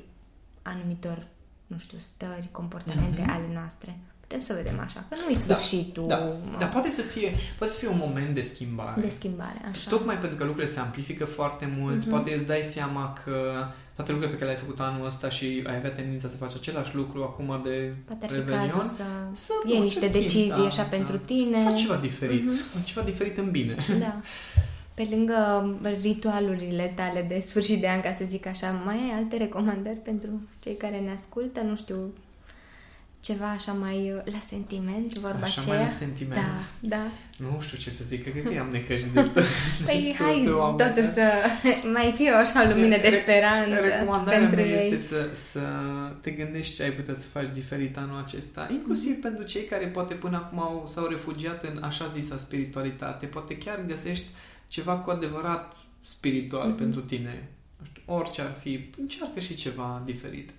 anumitor, 0.61 1.27
nu 1.67 1.77
știu, 1.77 1.97
stări, 1.97 2.49
comportamente 2.51 3.21
mm-hmm. 3.21 3.33
ale 3.33 3.49
noastre. 3.53 3.97
Putem 4.29 4.43
să 4.43 4.53
vedem 4.63 4.79
așa, 4.79 5.03
că 5.09 5.15
nu 5.25 5.29
e 5.29 5.39
sfârșitul. 5.39 6.07
Da, 6.07 6.15
da. 6.15 6.57
Dar 6.59 6.69
poate 6.69 6.89
să, 6.89 7.01
fie, 7.01 7.33
poate 7.57 7.73
să 7.73 7.79
fie 7.79 7.87
un 7.87 7.97
moment 7.99 8.35
de 8.35 8.41
schimbare. 8.41 9.01
De 9.01 9.09
schimbare, 9.09 9.61
așa. 9.71 9.89
Tocmai 9.89 10.17
pentru 10.17 10.37
că 10.37 10.43
lucrurile 10.43 10.71
se 10.71 10.79
amplifică 10.79 11.25
foarte 11.25 11.73
mult, 11.77 12.05
mm-hmm. 12.05 12.09
poate 12.09 12.33
îți 12.33 12.45
dai 12.45 12.61
seama 12.61 13.13
că 13.23 13.33
toate 13.95 14.11
lucrurile 14.11 14.37
pe 14.37 14.39
care 14.39 14.51
le-ai 14.51 14.65
făcut 14.65 14.79
anul 14.79 15.05
ăsta 15.05 15.29
și 15.29 15.63
ai 15.67 15.75
avea 15.75 15.91
tendința 15.91 16.27
să 16.27 16.37
faci 16.37 16.53
același 16.55 16.95
lucru 16.95 17.23
acum 17.23 17.61
de 17.63 17.93
Poate 18.05 18.25
ar 18.25 18.31
fi 18.31 18.51
cazul 18.51 18.83
să, 18.83 19.03
să 19.31 19.53
iei 19.65 19.79
niște 19.79 19.99
schimbi, 19.99 20.19
decizii 20.19 20.49
da, 20.49 20.65
așa 20.65 20.83
da. 20.83 20.89
pentru 20.89 21.17
tine. 21.17 21.63
Faci 21.63 21.81
ceva 21.81 21.95
diferit, 21.95 22.51
mm-hmm. 22.51 22.83
ceva 22.83 23.01
diferit 23.05 23.37
în 23.37 23.51
bine. 23.51 23.75
Da. 23.99 24.21
Pe 24.93 25.07
lângă 25.09 25.69
ritualurile 26.01 26.93
tale 26.95 27.25
de 27.27 27.39
sfârșit 27.45 27.81
de 27.81 27.89
an, 27.89 28.01
ca 28.01 28.13
să 28.13 28.23
zic 28.25 28.45
așa, 28.45 28.81
mai 28.85 28.95
ai 28.95 29.17
alte 29.17 29.37
recomandări 29.37 29.97
pentru 30.03 30.29
cei 30.63 30.75
care 30.75 30.99
ne 30.99 31.11
ascultă? 31.11 31.61
Nu 31.61 31.75
știu, 31.75 32.13
ceva 33.19 33.49
așa 33.49 33.71
mai 33.71 34.11
uh, 34.15 34.31
la 34.33 34.39
sentiment, 34.47 35.17
vorba 35.17 35.39
așa 35.41 35.61
aceea. 35.61 35.75
mai 35.75 35.85
la 35.85 35.91
sentiment. 35.91 36.41
Da, 36.41 36.59
da. 36.79 37.11
Nu 37.37 37.59
știu 37.61 37.77
ce 37.77 37.89
să 37.89 38.03
zic, 38.03 38.23
cred 38.23 38.43
că 38.43 38.59
am 38.59 38.69
necăjit 38.71 39.07
de 39.07 39.29
Păi 39.85 40.15
hai 40.19 40.43
totuși 40.77 41.07
să 41.07 41.21
mai 41.95 42.13
fie 42.15 42.31
o 42.31 42.35
așa 42.35 42.69
lumină 42.69 42.97
de 42.97 43.19
speranță 43.21 43.79
Recomandarea 43.79 44.39
pentru 44.39 44.55
mea 44.59 44.65
ei. 44.65 44.91
este 44.91 44.97
să, 44.97 45.29
să 45.31 45.61
te 46.21 46.31
gândești 46.31 46.75
ce 46.75 46.83
ai 46.83 46.91
putea 46.91 47.15
să 47.15 47.27
faci 47.27 47.49
diferit 47.53 47.97
anul 47.97 48.23
acesta, 48.25 48.67
inclusiv 48.71 49.17
mm-hmm. 49.17 49.21
pentru 49.21 49.43
cei 49.43 49.63
care 49.63 49.85
poate 49.85 50.13
până 50.13 50.37
acum 50.37 50.59
au, 50.59 50.89
s-au 50.93 51.05
refugiat 51.07 51.63
în 51.63 51.83
așa 51.83 52.07
zisa 52.07 52.37
spiritualitate. 52.37 53.25
Poate 53.25 53.57
chiar 53.57 53.83
găsești 53.87 54.25
ceva 54.67 54.95
cu 54.95 55.09
adevărat 55.09 55.75
spiritual 56.01 56.73
mm-hmm. 56.73 56.77
pentru 56.77 57.01
tine 57.01 57.43
nu 57.43 57.45
știu, 57.45 57.58
orice 58.09 58.41
ar 58.41 58.55
fi, 58.61 58.89
încearcă 58.97 59.39
și 59.39 59.53
ceva 59.53 60.01
diferit. 60.05 60.51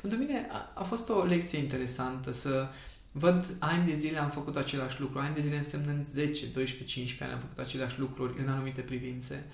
Pentru 0.00 0.18
mine 0.18 0.48
a, 0.50 0.72
a 0.74 0.82
fost 0.82 1.08
o 1.08 1.22
lecție 1.22 1.58
interesantă 1.58 2.32
să 2.32 2.68
văd 3.12 3.54
ani 3.58 3.86
de 3.86 3.94
zile 3.94 4.18
am 4.18 4.30
făcut 4.30 4.56
același 4.56 5.00
lucru, 5.00 5.18
ani 5.18 5.34
de 5.34 5.40
zile 5.40 5.56
însemnând 5.56 6.06
10, 6.06 6.46
12, 6.46 6.84
15 6.84 7.24
ani 7.24 7.32
am 7.32 7.38
făcut 7.38 7.58
aceleași 7.58 7.98
lucruri 7.98 8.40
în 8.40 8.48
anumite 8.48 8.80
privințe. 8.80 9.44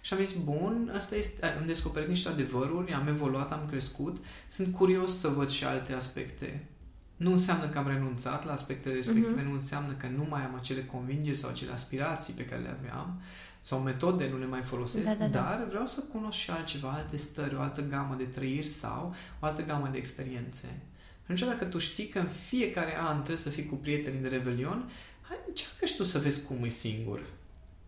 Și 0.00 0.12
am 0.12 0.24
zis, 0.24 0.36
bun, 0.36 0.92
asta 0.94 1.16
este, 1.16 1.46
am 1.46 1.66
descoperit 1.66 2.08
niște 2.08 2.28
adevăruri, 2.28 2.92
am 2.92 3.08
evoluat, 3.08 3.52
am 3.52 3.64
crescut, 3.68 4.24
sunt 4.48 4.74
curios 4.74 5.18
să 5.18 5.28
văd 5.28 5.48
și 5.48 5.64
alte 5.64 5.92
aspecte. 5.92 6.68
Nu 7.16 7.32
înseamnă 7.32 7.68
că 7.68 7.78
am 7.78 7.88
renunțat 7.88 8.44
la 8.44 8.52
aspectele 8.52 8.94
respective, 8.94 9.42
uh-huh. 9.42 9.44
nu 9.44 9.52
înseamnă 9.52 9.92
că 9.92 10.06
nu 10.16 10.26
mai 10.28 10.44
am 10.44 10.54
acele 10.54 10.84
convingeri 10.84 11.36
sau 11.36 11.50
acele 11.50 11.72
aspirații 11.72 12.34
pe 12.34 12.44
care 12.44 12.62
le 12.62 12.76
aveam, 12.78 13.20
sau 13.66 13.78
metode 13.78 14.28
nu 14.28 14.38
le 14.38 14.46
mai 14.46 14.62
folosesc, 14.62 15.04
da, 15.04 15.14
da, 15.14 15.26
da. 15.26 15.40
dar 15.40 15.66
vreau 15.68 15.86
să 15.86 16.00
cunosc 16.12 16.38
și 16.38 16.50
altceva, 16.50 16.90
alte 16.90 17.16
stări, 17.16 17.54
o 17.54 17.60
altă 17.60 17.82
gamă 17.82 18.14
de 18.18 18.24
trăiri 18.24 18.66
sau 18.66 19.14
o 19.40 19.46
altă 19.46 19.62
gamă 19.62 19.88
de 19.92 19.98
experiențe. 19.98 20.80
Atunci 21.22 21.40
dacă 21.40 21.64
tu 21.64 21.78
știi 21.78 22.08
că 22.08 22.18
în 22.18 22.28
fiecare 22.28 22.98
an 22.98 23.14
trebuie 23.14 23.36
să 23.36 23.48
fii 23.48 23.66
cu 23.66 23.74
prietenii 23.74 24.20
de 24.20 24.28
Revelion, 24.28 24.90
hai, 25.20 25.36
încearcă 25.46 25.84
și 25.84 25.96
tu 25.96 26.04
să 26.04 26.18
vezi 26.18 26.42
cum 26.42 26.64
e 26.64 26.68
singur. 26.68 27.26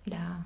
Da. 0.02 0.40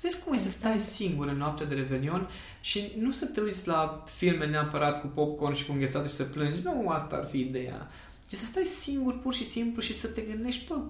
Vezi 0.00 0.24
cum 0.24 0.32
e 0.32 0.36
să 0.36 0.48
stai 0.48 0.80
singur 0.80 1.26
în 1.26 1.36
noaptea 1.36 1.66
de 1.66 1.74
Revelion 1.74 2.28
și 2.60 2.92
nu 2.98 3.12
să 3.12 3.26
te 3.26 3.40
uiți 3.40 3.68
la 3.68 4.04
filme 4.06 4.46
neapărat 4.46 5.00
cu 5.00 5.06
popcorn 5.06 5.54
și 5.54 5.66
cu 5.66 5.72
înghețată 5.72 6.06
și 6.06 6.14
să 6.14 6.24
plângi. 6.24 6.62
Nu, 6.62 6.88
asta 6.88 7.16
ar 7.16 7.26
fi 7.26 7.38
ideea. 7.38 7.88
Ci 8.26 8.34
să 8.34 8.44
stai 8.44 8.64
singur 8.64 9.18
pur 9.18 9.34
și 9.34 9.44
simplu 9.44 9.82
și 9.82 9.94
să 9.94 10.06
te 10.06 10.20
gândești, 10.20 10.66
bă, 10.66 10.80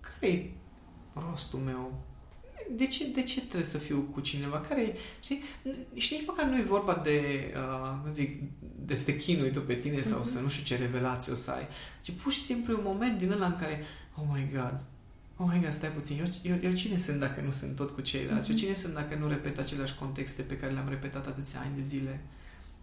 care 0.00 0.32
e 0.32 0.50
rostul 1.14 1.58
meu? 1.58 2.04
De 2.70 2.86
ce, 2.86 3.06
de 3.14 3.22
ce 3.22 3.40
trebuie 3.40 3.64
să 3.64 3.78
fiu 3.78 4.08
cu 4.12 4.20
cineva 4.20 4.60
care, 4.60 4.94
știi, 5.20 5.42
și 5.94 6.14
nici 6.14 6.26
măcar 6.26 6.46
nu 6.46 6.58
e 6.58 6.62
vorba 6.62 7.00
de, 7.04 7.20
uh, 7.56 7.98
cum 8.02 8.12
zic, 8.12 8.42
de 8.86 8.94
să 8.94 9.04
te 9.04 9.16
chinui 9.16 9.50
tu 9.50 9.60
pe 9.60 9.74
tine 9.74 10.00
sau 10.02 10.20
uh-huh. 10.20 10.32
să 10.32 10.40
nu 10.40 10.48
știu 10.48 10.64
ce 10.64 10.82
revelație 10.82 11.32
o 11.32 11.34
să 11.34 11.50
ai, 11.50 11.66
ci 12.00 12.10
pur 12.10 12.32
și 12.32 12.42
simplu 12.42 12.72
e 12.72 12.76
un 12.76 12.82
moment 12.84 13.18
din 13.18 13.32
ăla 13.32 13.46
în 13.46 13.56
care, 13.56 13.82
oh 14.16 14.24
my 14.32 14.48
God, 14.52 14.80
oh 15.36 15.46
my 15.52 15.60
God, 15.62 15.72
stai 15.72 15.90
puțin, 15.90 16.18
eu, 16.18 16.52
eu, 16.52 16.58
eu 16.62 16.72
cine 16.72 16.98
sunt 16.98 17.18
dacă 17.18 17.40
nu 17.40 17.50
sunt 17.50 17.76
tot 17.76 17.90
cu 17.90 18.00
ceilalți? 18.00 18.48
Uh-huh. 18.48 18.52
Eu 18.52 18.56
cine 18.56 18.72
sunt 18.72 18.94
dacă 18.94 19.14
nu 19.14 19.28
repet 19.28 19.58
aceleași 19.58 19.94
contexte 19.94 20.42
pe 20.42 20.56
care 20.56 20.72
le-am 20.72 20.88
repetat 20.88 21.26
atâția 21.26 21.60
ani 21.60 21.76
de 21.76 21.82
zile? 21.82 22.20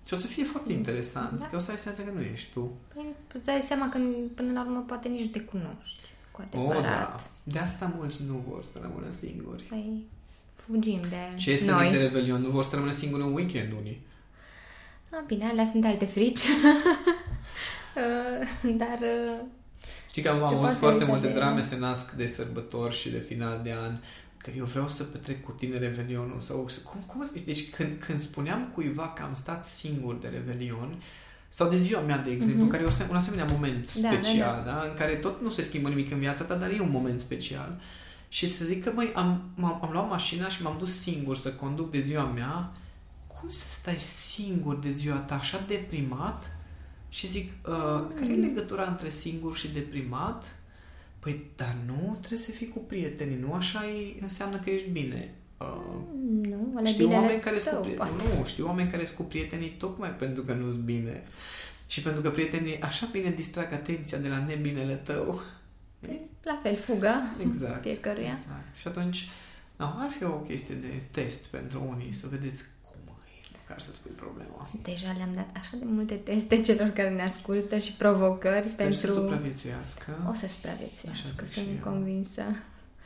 Și 0.06 0.14
o 0.14 0.18
să 0.18 0.28
fie 0.28 0.44
foarte 0.44 0.74
interesant, 0.74 1.40
da. 1.40 1.46
că 1.46 1.56
o 1.56 1.60
să 1.60 1.72
ai 1.72 1.78
senzația 1.78 2.04
că 2.04 2.12
nu 2.12 2.22
ești 2.22 2.52
tu. 2.52 2.72
Păi, 2.94 3.06
îți 3.34 3.46
dai 3.46 3.62
seama 3.62 3.90
că 3.90 4.00
până 4.36 4.52
la 4.52 4.62
urmă 4.62 4.84
poate 4.88 5.08
nici 5.08 5.32
te 5.32 5.40
cunoști 5.40 6.13
cu 6.34 6.42
adevărat. 6.42 6.76
Oh, 6.76 6.84
da. 6.84 7.16
De 7.44 7.60
asta 7.60 7.94
mulți 7.98 8.24
nu 8.28 8.44
vor 8.50 8.64
să 8.64 8.78
rămână 8.82 9.10
singuri. 9.10 9.64
Păi, 9.64 10.04
fugim 10.56 11.02
de 11.10 11.36
Ce 11.36 11.58
să 11.58 11.72
noi. 11.72 11.84
zic 11.84 11.92
de 11.92 11.98
Revelion? 11.98 12.42
Nu 12.42 12.50
vor 12.50 12.64
să 12.64 12.70
rămână 12.74 12.92
singuri 12.92 13.24
în 13.24 13.34
weekend 13.34 13.72
unii. 13.80 14.02
A, 15.10 15.24
bine, 15.28 15.46
alea 15.46 15.66
sunt 15.66 15.86
alte 15.86 16.06
frici. 16.06 16.42
Uh, 17.96 18.76
dar... 18.78 19.00
Uh, 19.02 19.46
Știi 20.10 20.22
că 20.22 20.30
am 20.30 20.44
auzit 20.44 20.78
foarte 20.78 21.04
multe 21.04 21.28
de... 21.28 21.34
drame 21.34 21.62
se 21.62 21.78
nasc 21.78 22.12
de 22.12 22.28
sărbători 22.28 22.96
și 22.96 23.10
de 23.10 23.18
final 23.18 23.60
de 23.64 23.74
an 23.74 23.98
că 24.38 24.52
eu 24.58 24.66
vreau 24.66 24.88
să 24.88 25.04
petrec 25.04 25.44
cu 25.44 25.52
tine 25.52 25.78
Revelionul 25.78 26.40
sau 26.40 26.70
cum, 26.84 27.04
cum 27.08 27.32
deci 27.46 27.70
când, 27.70 28.02
când 28.06 28.20
spuneam 28.20 28.72
cuiva 28.74 29.10
că 29.16 29.24
am 29.24 29.34
stat 29.34 29.66
singur 29.66 30.16
de 30.16 30.28
Revelion 30.28 31.02
sau 31.54 31.70
de 31.70 31.78
ziua 31.78 32.02
mea, 32.02 32.18
de 32.18 32.32
exemplu, 32.32 32.66
uh-huh. 32.66 32.70
care 32.70 32.84
e 32.84 33.06
un 33.10 33.16
asemenea 33.16 33.46
moment 33.52 33.94
da, 34.02 34.10
special, 34.10 34.64
da, 34.66 34.72
da. 34.72 34.80
Da? 34.80 34.88
în 34.88 34.94
care 34.94 35.16
tot 35.16 35.42
nu 35.42 35.52
se 35.52 35.62
schimbă 35.62 35.90
nimic 35.90 36.12
în 36.12 36.20
viața 36.20 36.44
ta, 36.44 36.56
dar 36.56 36.70
e 36.70 36.82
un 36.82 36.92
moment 36.92 37.20
special. 37.20 37.82
Și 38.28 38.48
să 38.48 38.66
zic 38.66 38.84
că, 38.84 38.92
băi, 38.96 39.12
am, 39.16 39.44
am, 39.62 39.80
am 39.82 39.90
luat 39.92 40.10
mașina 40.10 40.48
și 40.48 40.62
m-am 40.62 40.76
dus 40.78 41.00
singur 41.00 41.36
să 41.36 41.54
conduc 41.54 41.92
de 41.92 42.00
ziua 42.00 42.24
mea, 42.24 42.72
cum 43.28 43.50
să 43.50 43.66
stai 43.68 43.98
singur 44.00 44.76
de 44.76 44.90
ziua 44.90 45.16
ta 45.16 45.36
așa 45.36 45.64
deprimat? 45.68 46.52
Și 47.10 47.28
zic, 47.28 47.52
uh, 47.68 47.74
mm. 47.74 48.12
care 48.16 48.32
e 48.32 48.36
legătura 48.36 48.88
între 48.88 49.10
singur 49.10 49.56
și 49.56 49.68
deprimat? 49.68 50.56
Păi, 51.20 51.46
dar 51.56 51.76
nu 51.86 52.18
trebuie 52.20 52.40
să 52.40 52.52
fii 52.52 52.68
cu 52.68 52.80
prietenii, 52.80 53.38
nu 53.48 53.54
așa 53.54 53.88
e, 53.88 54.22
înseamnă 54.22 54.58
că 54.58 54.70
ești 54.70 54.90
bine. 54.90 55.34
Uh, 55.58 56.04
nu, 56.82 56.86
știu 56.86 57.12
oameni 57.12 57.42
care 57.42 57.60
sunt 57.60 57.76
cu 57.76 57.82
prietenii. 57.82 58.38
Nu, 58.38 58.46
știu 58.46 58.66
oameni 58.66 58.90
care 58.90 59.06
sunt 59.06 59.18
cu 59.18 59.24
prietenii 59.24 59.70
tocmai 59.70 60.10
pentru 60.10 60.44
că 60.44 60.54
nu-s 60.54 60.76
bine. 60.76 61.24
Și 61.88 62.02
pentru 62.02 62.22
că 62.22 62.30
prietenii 62.30 62.82
așa 62.82 63.08
bine 63.12 63.30
distrag 63.30 63.74
atenția 63.74 64.18
de 64.18 64.28
la 64.28 64.46
nebinele 64.46 64.94
tău. 64.94 65.42
La 66.44 66.60
fel, 66.64 66.78
fuga 66.78 67.36
exact, 67.40 67.82
fiecăruia. 67.82 68.30
Exact. 68.30 68.76
Și 68.76 68.88
atunci, 68.88 69.30
no, 69.76 69.86
ar 69.86 70.10
fi 70.10 70.24
o 70.24 70.30
chestie 70.30 70.76
de 70.76 71.02
test 71.12 71.46
pentru 71.46 71.86
unii, 71.90 72.14
să 72.14 72.28
vedeți 72.30 72.64
cum 72.82 73.16
e, 73.26 73.58
măcar 73.62 73.80
să 73.80 73.94
spui 73.94 74.12
problema. 74.12 74.70
Deja 74.82 75.14
le-am 75.18 75.34
dat 75.36 75.50
așa 75.60 75.78
de 75.78 75.86
multe 75.86 76.16
teste 76.16 76.62
celor 76.62 76.88
care 76.88 77.10
ne 77.10 77.22
ascultă 77.22 77.78
și 77.78 77.94
provocări 77.94 78.68
Sper 78.68 78.86
pentru... 78.86 79.08
să 79.08 79.14
supraviețuiască. 79.14 80.28
O 80.30 80.34
să 80.34 80.48
supraviețuiască, 80.48 81.46
sunt 81.46 81.82
convinsă. 81.82 82.44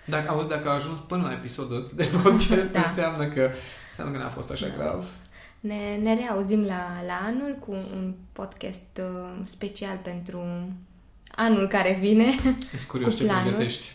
Dacă 0.10 0.30
auzi, 0.30 0.48
dacă 0.48 0.70
a 0.70 0.74
ajuns 0.74 1.00
până 1.00 1.24
la 1.24 1.32
episodul 1.32 1.78
ăsta 1.78 1.90
de 1.96 2.10
podcast, 2.24 2.72
da. 2.78 2.84
înseamnă, 2.88 3.28
că, 3.28 3.50
înseamnă 3.88 4.18
că 4.18 4.24
n-a 4.24 4.30
fost 4.30 4.52
așa 4.52 4.68
da. 4.68 4.76
grav. 4.76 5.06
Ne, 5.60 5.98
ne 6.02 6.16
reauzim 6.16 6.64
la, 6.64 7.02
la 7.08 7.22
anul 7.26 7.58
cu 7.60 7.72
un 7.72 8.14
podcast 8.34 9.00
uh, 9.00 9.30
special 9.46 10.00
pentru 10.04 10.72
anul 11.36 11.68
care 11.68 11.98
vine. 12.02 12.36
Ești 12.74 12.88
curios 12.88 13.18
ce 13.18 13.26
pregătești. 13.26 13.92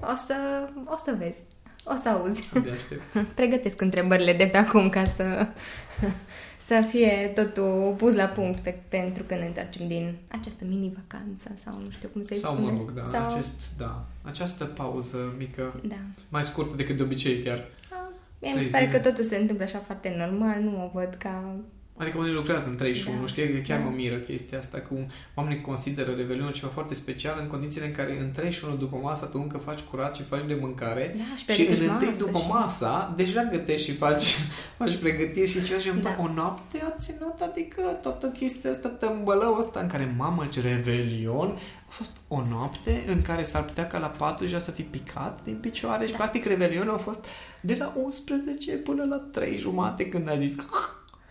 O 0.00 0.14
să, 0.26 0.68
o 0.84 0.96
să 1.04 1.14
vezi. 1.18 1.38
O 1.84 1.94
să 2.02 2.08
auzi. 2.08 2.48
Abia 2.56 2.72
aștept. 2.72 3.18
Pregătesc 3.34 3.80
întrebările 3.80 4.32
de 4.32 4.46
pe 4.46 4.56
acum 4.56 4.88
ca 4.88 5.04
să 5.04 5.48
să 6.66 6.84
fie 6.88 7.32
totul 7.34 7.94
pus 7.96 8.14
la 8.14 8.24
punct 8.24 8.58
pe, 8.58 8.78
pentru 8.88 9.22
că 9.22 9.34
ne 9.34 9.46
întoarcem 9.46 9.88
din 9.88 10.14
această 10.30 10.64
mini-vacanță 10.68 11.50
sau 11.64 11.80
nu 11.82 11.90
știu 11.90 12.08
cum 12.08 12.24
să-i 12.24 12.36
Sau, 12.36 12.54
spune. 12.54 12.70
mă 12.70 12.78
rog, 12.78 12.92
da, 12.92 13.18
sau... 13.18 13.30
acest, 13.30 13.54
da, 13.78 14.06
această 14.22 14.64
pauză 14.64 15.34
mică, 15.38 15.80
da. 15.84 15.96
mai 16.28 16.44
scurtă 16.44 16.76
decât 16.76 16.96
de 16.96 17.02
obicei 17.02 17.42
chiar. 17.42 17.68
Da. 17.90 18.04
Mie 18.40 18.54
mi 18.54 18.60
se 18.60 18.70
pare 18.70 18.88
că 18.88 18.98
totul 18.98 19.24
se 19.24 19.36
întâmplă 19.36 19.64
așa 19.64 19.78
foarte 19.78 20.14
normal, 20.18 20.60
nu 20.60 20.84
o 20.84 20.90
văd 20.92 21.14
ca 21.18 21.56
Adică 21.98 22.18
unii 22.18 22.32
lucrează 22.32 22.68
în 22.68 22.76
31, 22.76 23.20
da. 23.20 23.26
știi? 23.26 23.62
Chiar 23.62 23.78
da. 23.78 23.84
mă 23.84 23.90
miră 23.94 24.16
chestia 24.16 24.58
asta, 24.58 24.78
cum 24.78 25.06
oamenii 25.34 25.60
consideră 25.60 26.12
Revelionul 26.16 26.52
ceva 26.52 26.70
foarte 26.72 26.94
special 26.94 27.38
în 27.40 27.46
condițiile 27.46 27.86
în 27.86 27.92
care 27.92 28.20
în 28.20 28.30
31 28.30 28.76
după 28.76 28.96
masa 28.96 29.26
tu 29.26 29.38
încă 29.42 29.58
faci 29.58 29.80
curat 29.80 30.14
și 30.14 30.22
faci 30.22 30.46
de 30.46 30.58
mâncare 30.60 31.14
da, 31.16 31.52
și, 31.54 31.62
și 31.62 31.68
în 31.68 31.88
întâi 31.88 32.14
după 32.18 32.38
și... 32.38 32.46
masa 32.48 33.14
deja 33.16 33.42
gătești 33.42 33.90
și 33.90 33.96
faci, 33.96 34.34
faci 34.78 34.96
pregătiri 34.96 35.48
și 35.48 35.62
ceva 35.62 35.80
și 35.80 35.90
da. 35.90 36.16
o 36.20 36.32
noapte 36.34 36.82
a 36.82 37.00
ținut, 37.00 37.40
adică 37.40 37.82
toată 38.02 38.26
chestia 38.26 38.70
asta, 38.70 38.88
tămbălău 38.88 39.58
ăsta 39.60 39.80
în 39.80 39.88
care, 39.88 40.14
mamă, 40.16 40.46
ce 40.46 40.60
Revelion, 40.60 41.58
a 41.88 41.90
fost 41.90 42.10
o 42.28 42.42
noapte 42.50 43.04
în 43.06 43.22
care 43.22 43.42
s-ar 43.42 43.64
putea 43.64 43.86
ca 43.86 43.98
la 43.98 44.06
4 44.06 44.44
deja 44.44 44.58
să 44.58 44.70
fi 44.70 44.82
picat 44.82 45.40
din 45.44 45.56
picioare 45.60 46.04
da. 46.04 46.06
și 46.06 46.12
practic 46.12 46.44
Revelionul 46.44 46.94
a 46.94 46.98
fost 46.98 47.26
de 47.60 47.76
la 47.78 47.94
11 48.02 48.72
până 48.72 49.04
la 49.04 49.16
3 49.32 49.58
jumate 49.58 50.08
când 50.08 50.28
a 50.28 50.38
zis 50.38 50.54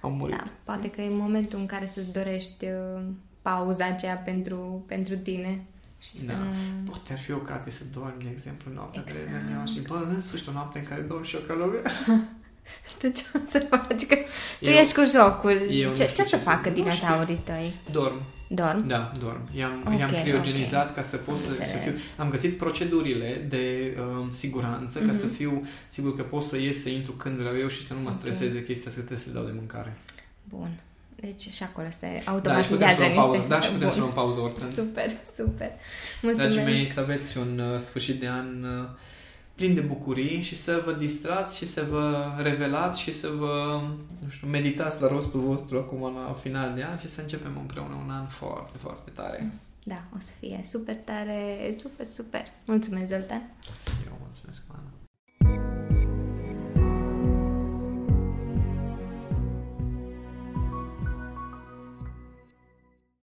am 0.06 0.14
murit. 0.18 0.36
Da, 0.38 0.43
poate 0.64 0.89
că 0.89 1.01
e 1.01 1.10
momentul 1.10 1.60
în 1.60 1.66
care 1.66 1.89
să-ți 1.93 2.12
dorești 2.12 2.66
uh, 2.66 3.01
pauza 3.41 3.86
aceea 3.86 4.16
pentru, 4.16 4.84
pentru 4.88 5.16
tine 5.18 5.64
Și 5.99 6.26
Da. 6.26 6.32
să 6.32 6.38
nu... 6.38 6.45
Poate 6.89 7.14
ar 7.14 7.20
fi 7.20 7.32
ocazie 7.32 7.72
să 7.72 7.84
dormi, 7.93 8.24
de 8.24 8.30
exemplu, 8.32 8.72
noaptea 8.74 9.03
Exact. 9.06 9.26
de 9.26 9.32
reunion 9.38 9.66
și, 9.66 9.80
bă, 9.82 10.06
în 10.10 10.22
sfârșit 10.22 10.47
o 10.47 10.51
noapte 10.51 10.80
în 10.80 10.86
care 10.86 11.01
dorm 11.01 11.24
și 11.24 11.36
eu 11.36 11.41
ca 11.41 11.53
lumea. 11.53 11.82
Tu 12.99 13.10
ce 13.10 13.24
o 13.36 13.39
să 13.49 13.60
faci? 13.60 14.06
Că 14.06 14.16
tu 14.60 14.66
Eu- 14.70 14.74
ești 14.80 14.93
cu 14.93 15.03
jocul. 15.16 15.68
eu 15.70 15.89
nu 15.89 15.95
ce, 15.95 16.08
știu 16.08 16.24
ce, 16.24 16.30
ce 16.30 16.38
să 16.38 16.43
să- 16.43 16.49
facă 16.49 16.70
nu 16.70 16.76
dinosaurii 16.76 17.41
tăi? 17.43 17.76
Dorm. 17.91 18.22
Dorm? 18.48 18.88
Da, 18.88 19.12
dorm. 19.20 19.50
I-am, 19.56 19.84
Ok, 19.93 20.00
i-am 20.00 20.10
criogenizat 20.10 20.89
ok. 20.89 20.96
ca 20.96 21.02
să 21.02 21.18
pot 21.18 21.38
să, 21.38 21.50
Înțeles. 21.50 21.72
să 21.72 21.78
fiu... 21.78 21.91
Am 22.18 22.30
găsit 22.30 22.58
procedurile 22.58 23.46
de 23.50 23.98
um, 24.20 24.32
siguranță 24.32 25.00
ca 25.00 25.06
Mhm. 25.06 25.16
să 25.18 25.26
fiu 25.28 25.68
sigur 25.88 26.16
că 26.16 26.22
pot 26.22 26.43
să 26.43 26.58
ies, 26.58 26.82
să 26.82 26.89
intru 26.89 27.12
când 27.12 27.38
vreau 27.38 27.58
eu 27.58 27.68
și 27.68 27.84
să 27.84 27.93
nu 27.93 28.00
mă 28.00 28.10
Ok. 28.12 28.18
streseze 28.18 28.64
chestia 28.64 28.91
să 28.91 28.98
trebuie 28.98 29.18
să 29.18 29.28
le 29.28 29.34
dau 29.34 29.43
de 29.46 29.52
mâncare. 29.56 29.98
Bun. 30.50 30.80
Deci 31.20 31.50
și 31.50 31.64
acolo 31.64 31.88
se 32.00 32.08
Da, 32.08 32.18
și 32.18 32.24
putem 32.24 32.34
automatizează 32.34 32.93
să 32.96 33.00
luăm 33.00 33.12
niște... 33.12 33.22
pauză. 33.22 33.46
Da, 33.48 33.60
și 33.60 33.70
putem 33.72 33.89
să 33.89 33.93
Bun. 33.96 34.04
luăm 34.04 34.14
pauză 34.14 34.39
oricând. 34.39 34.74
Super, 34.74 35.10
super. 35.36 35.72
Mulțumesc. 36.22 36.54
Dragii 36.54 36.74
mei, 36.74 36.88
să 36.88 37.00
aveți 37.00 37.38
un 37.38 37.60
uh, 37.74 37.80
sfârșit 37.80 38.20
de 38.20 38.28
an 38.28 38.64
uh, 38.64 38.89
plin 39.56 39.74
de 39.74 39.82
bucurii 39.82 40.41
și 40.41 40.56
să 40.56 40.82
vă 40.86 40.91
distrați 40.91 41.58
și 41.58 41.66
să 41.66 41.86
vă 41.89 42.34
revelați 42.38 43.01
și 43.01 43.12
să 43.12 43.28
vă, 43.28 43.82
nu 44.24 44.30
știu, 44.30 44.47
meditați 44.47 45.01
la 45.01 45.08
rostul 45.08 45.39
vostru 45.39 45.78
acum 45.78 46.01
la 46.01 46.36
final 46.41 46.74
de 46.76 46.84
an 46.84 46.97
și 46.97 47.08
să 47.08 47.22
începem 47.22 47.58
împreună 47.58 48.01
un 48.06 48.10
an 48.10 48.26
foarte, 48.26 48.78
foarte 48.78 49.10
tare. 49.10 49.51
Da, 49.84 50.03
o 50.16 50.20
să 50.20 50.32
fie 50.39 50.62
super 50.64 50.95
tare, 50.95 51.76
super, 51.80 52.08
super. 52.08 52.43
Mulțumesc, 52.66 53.08
Zoltan! 53.08 53.41
Și 53.62 54.06
eu 54.08 54.18
mulțumesc, 54.22 54.62
Ana! 54.68 55.75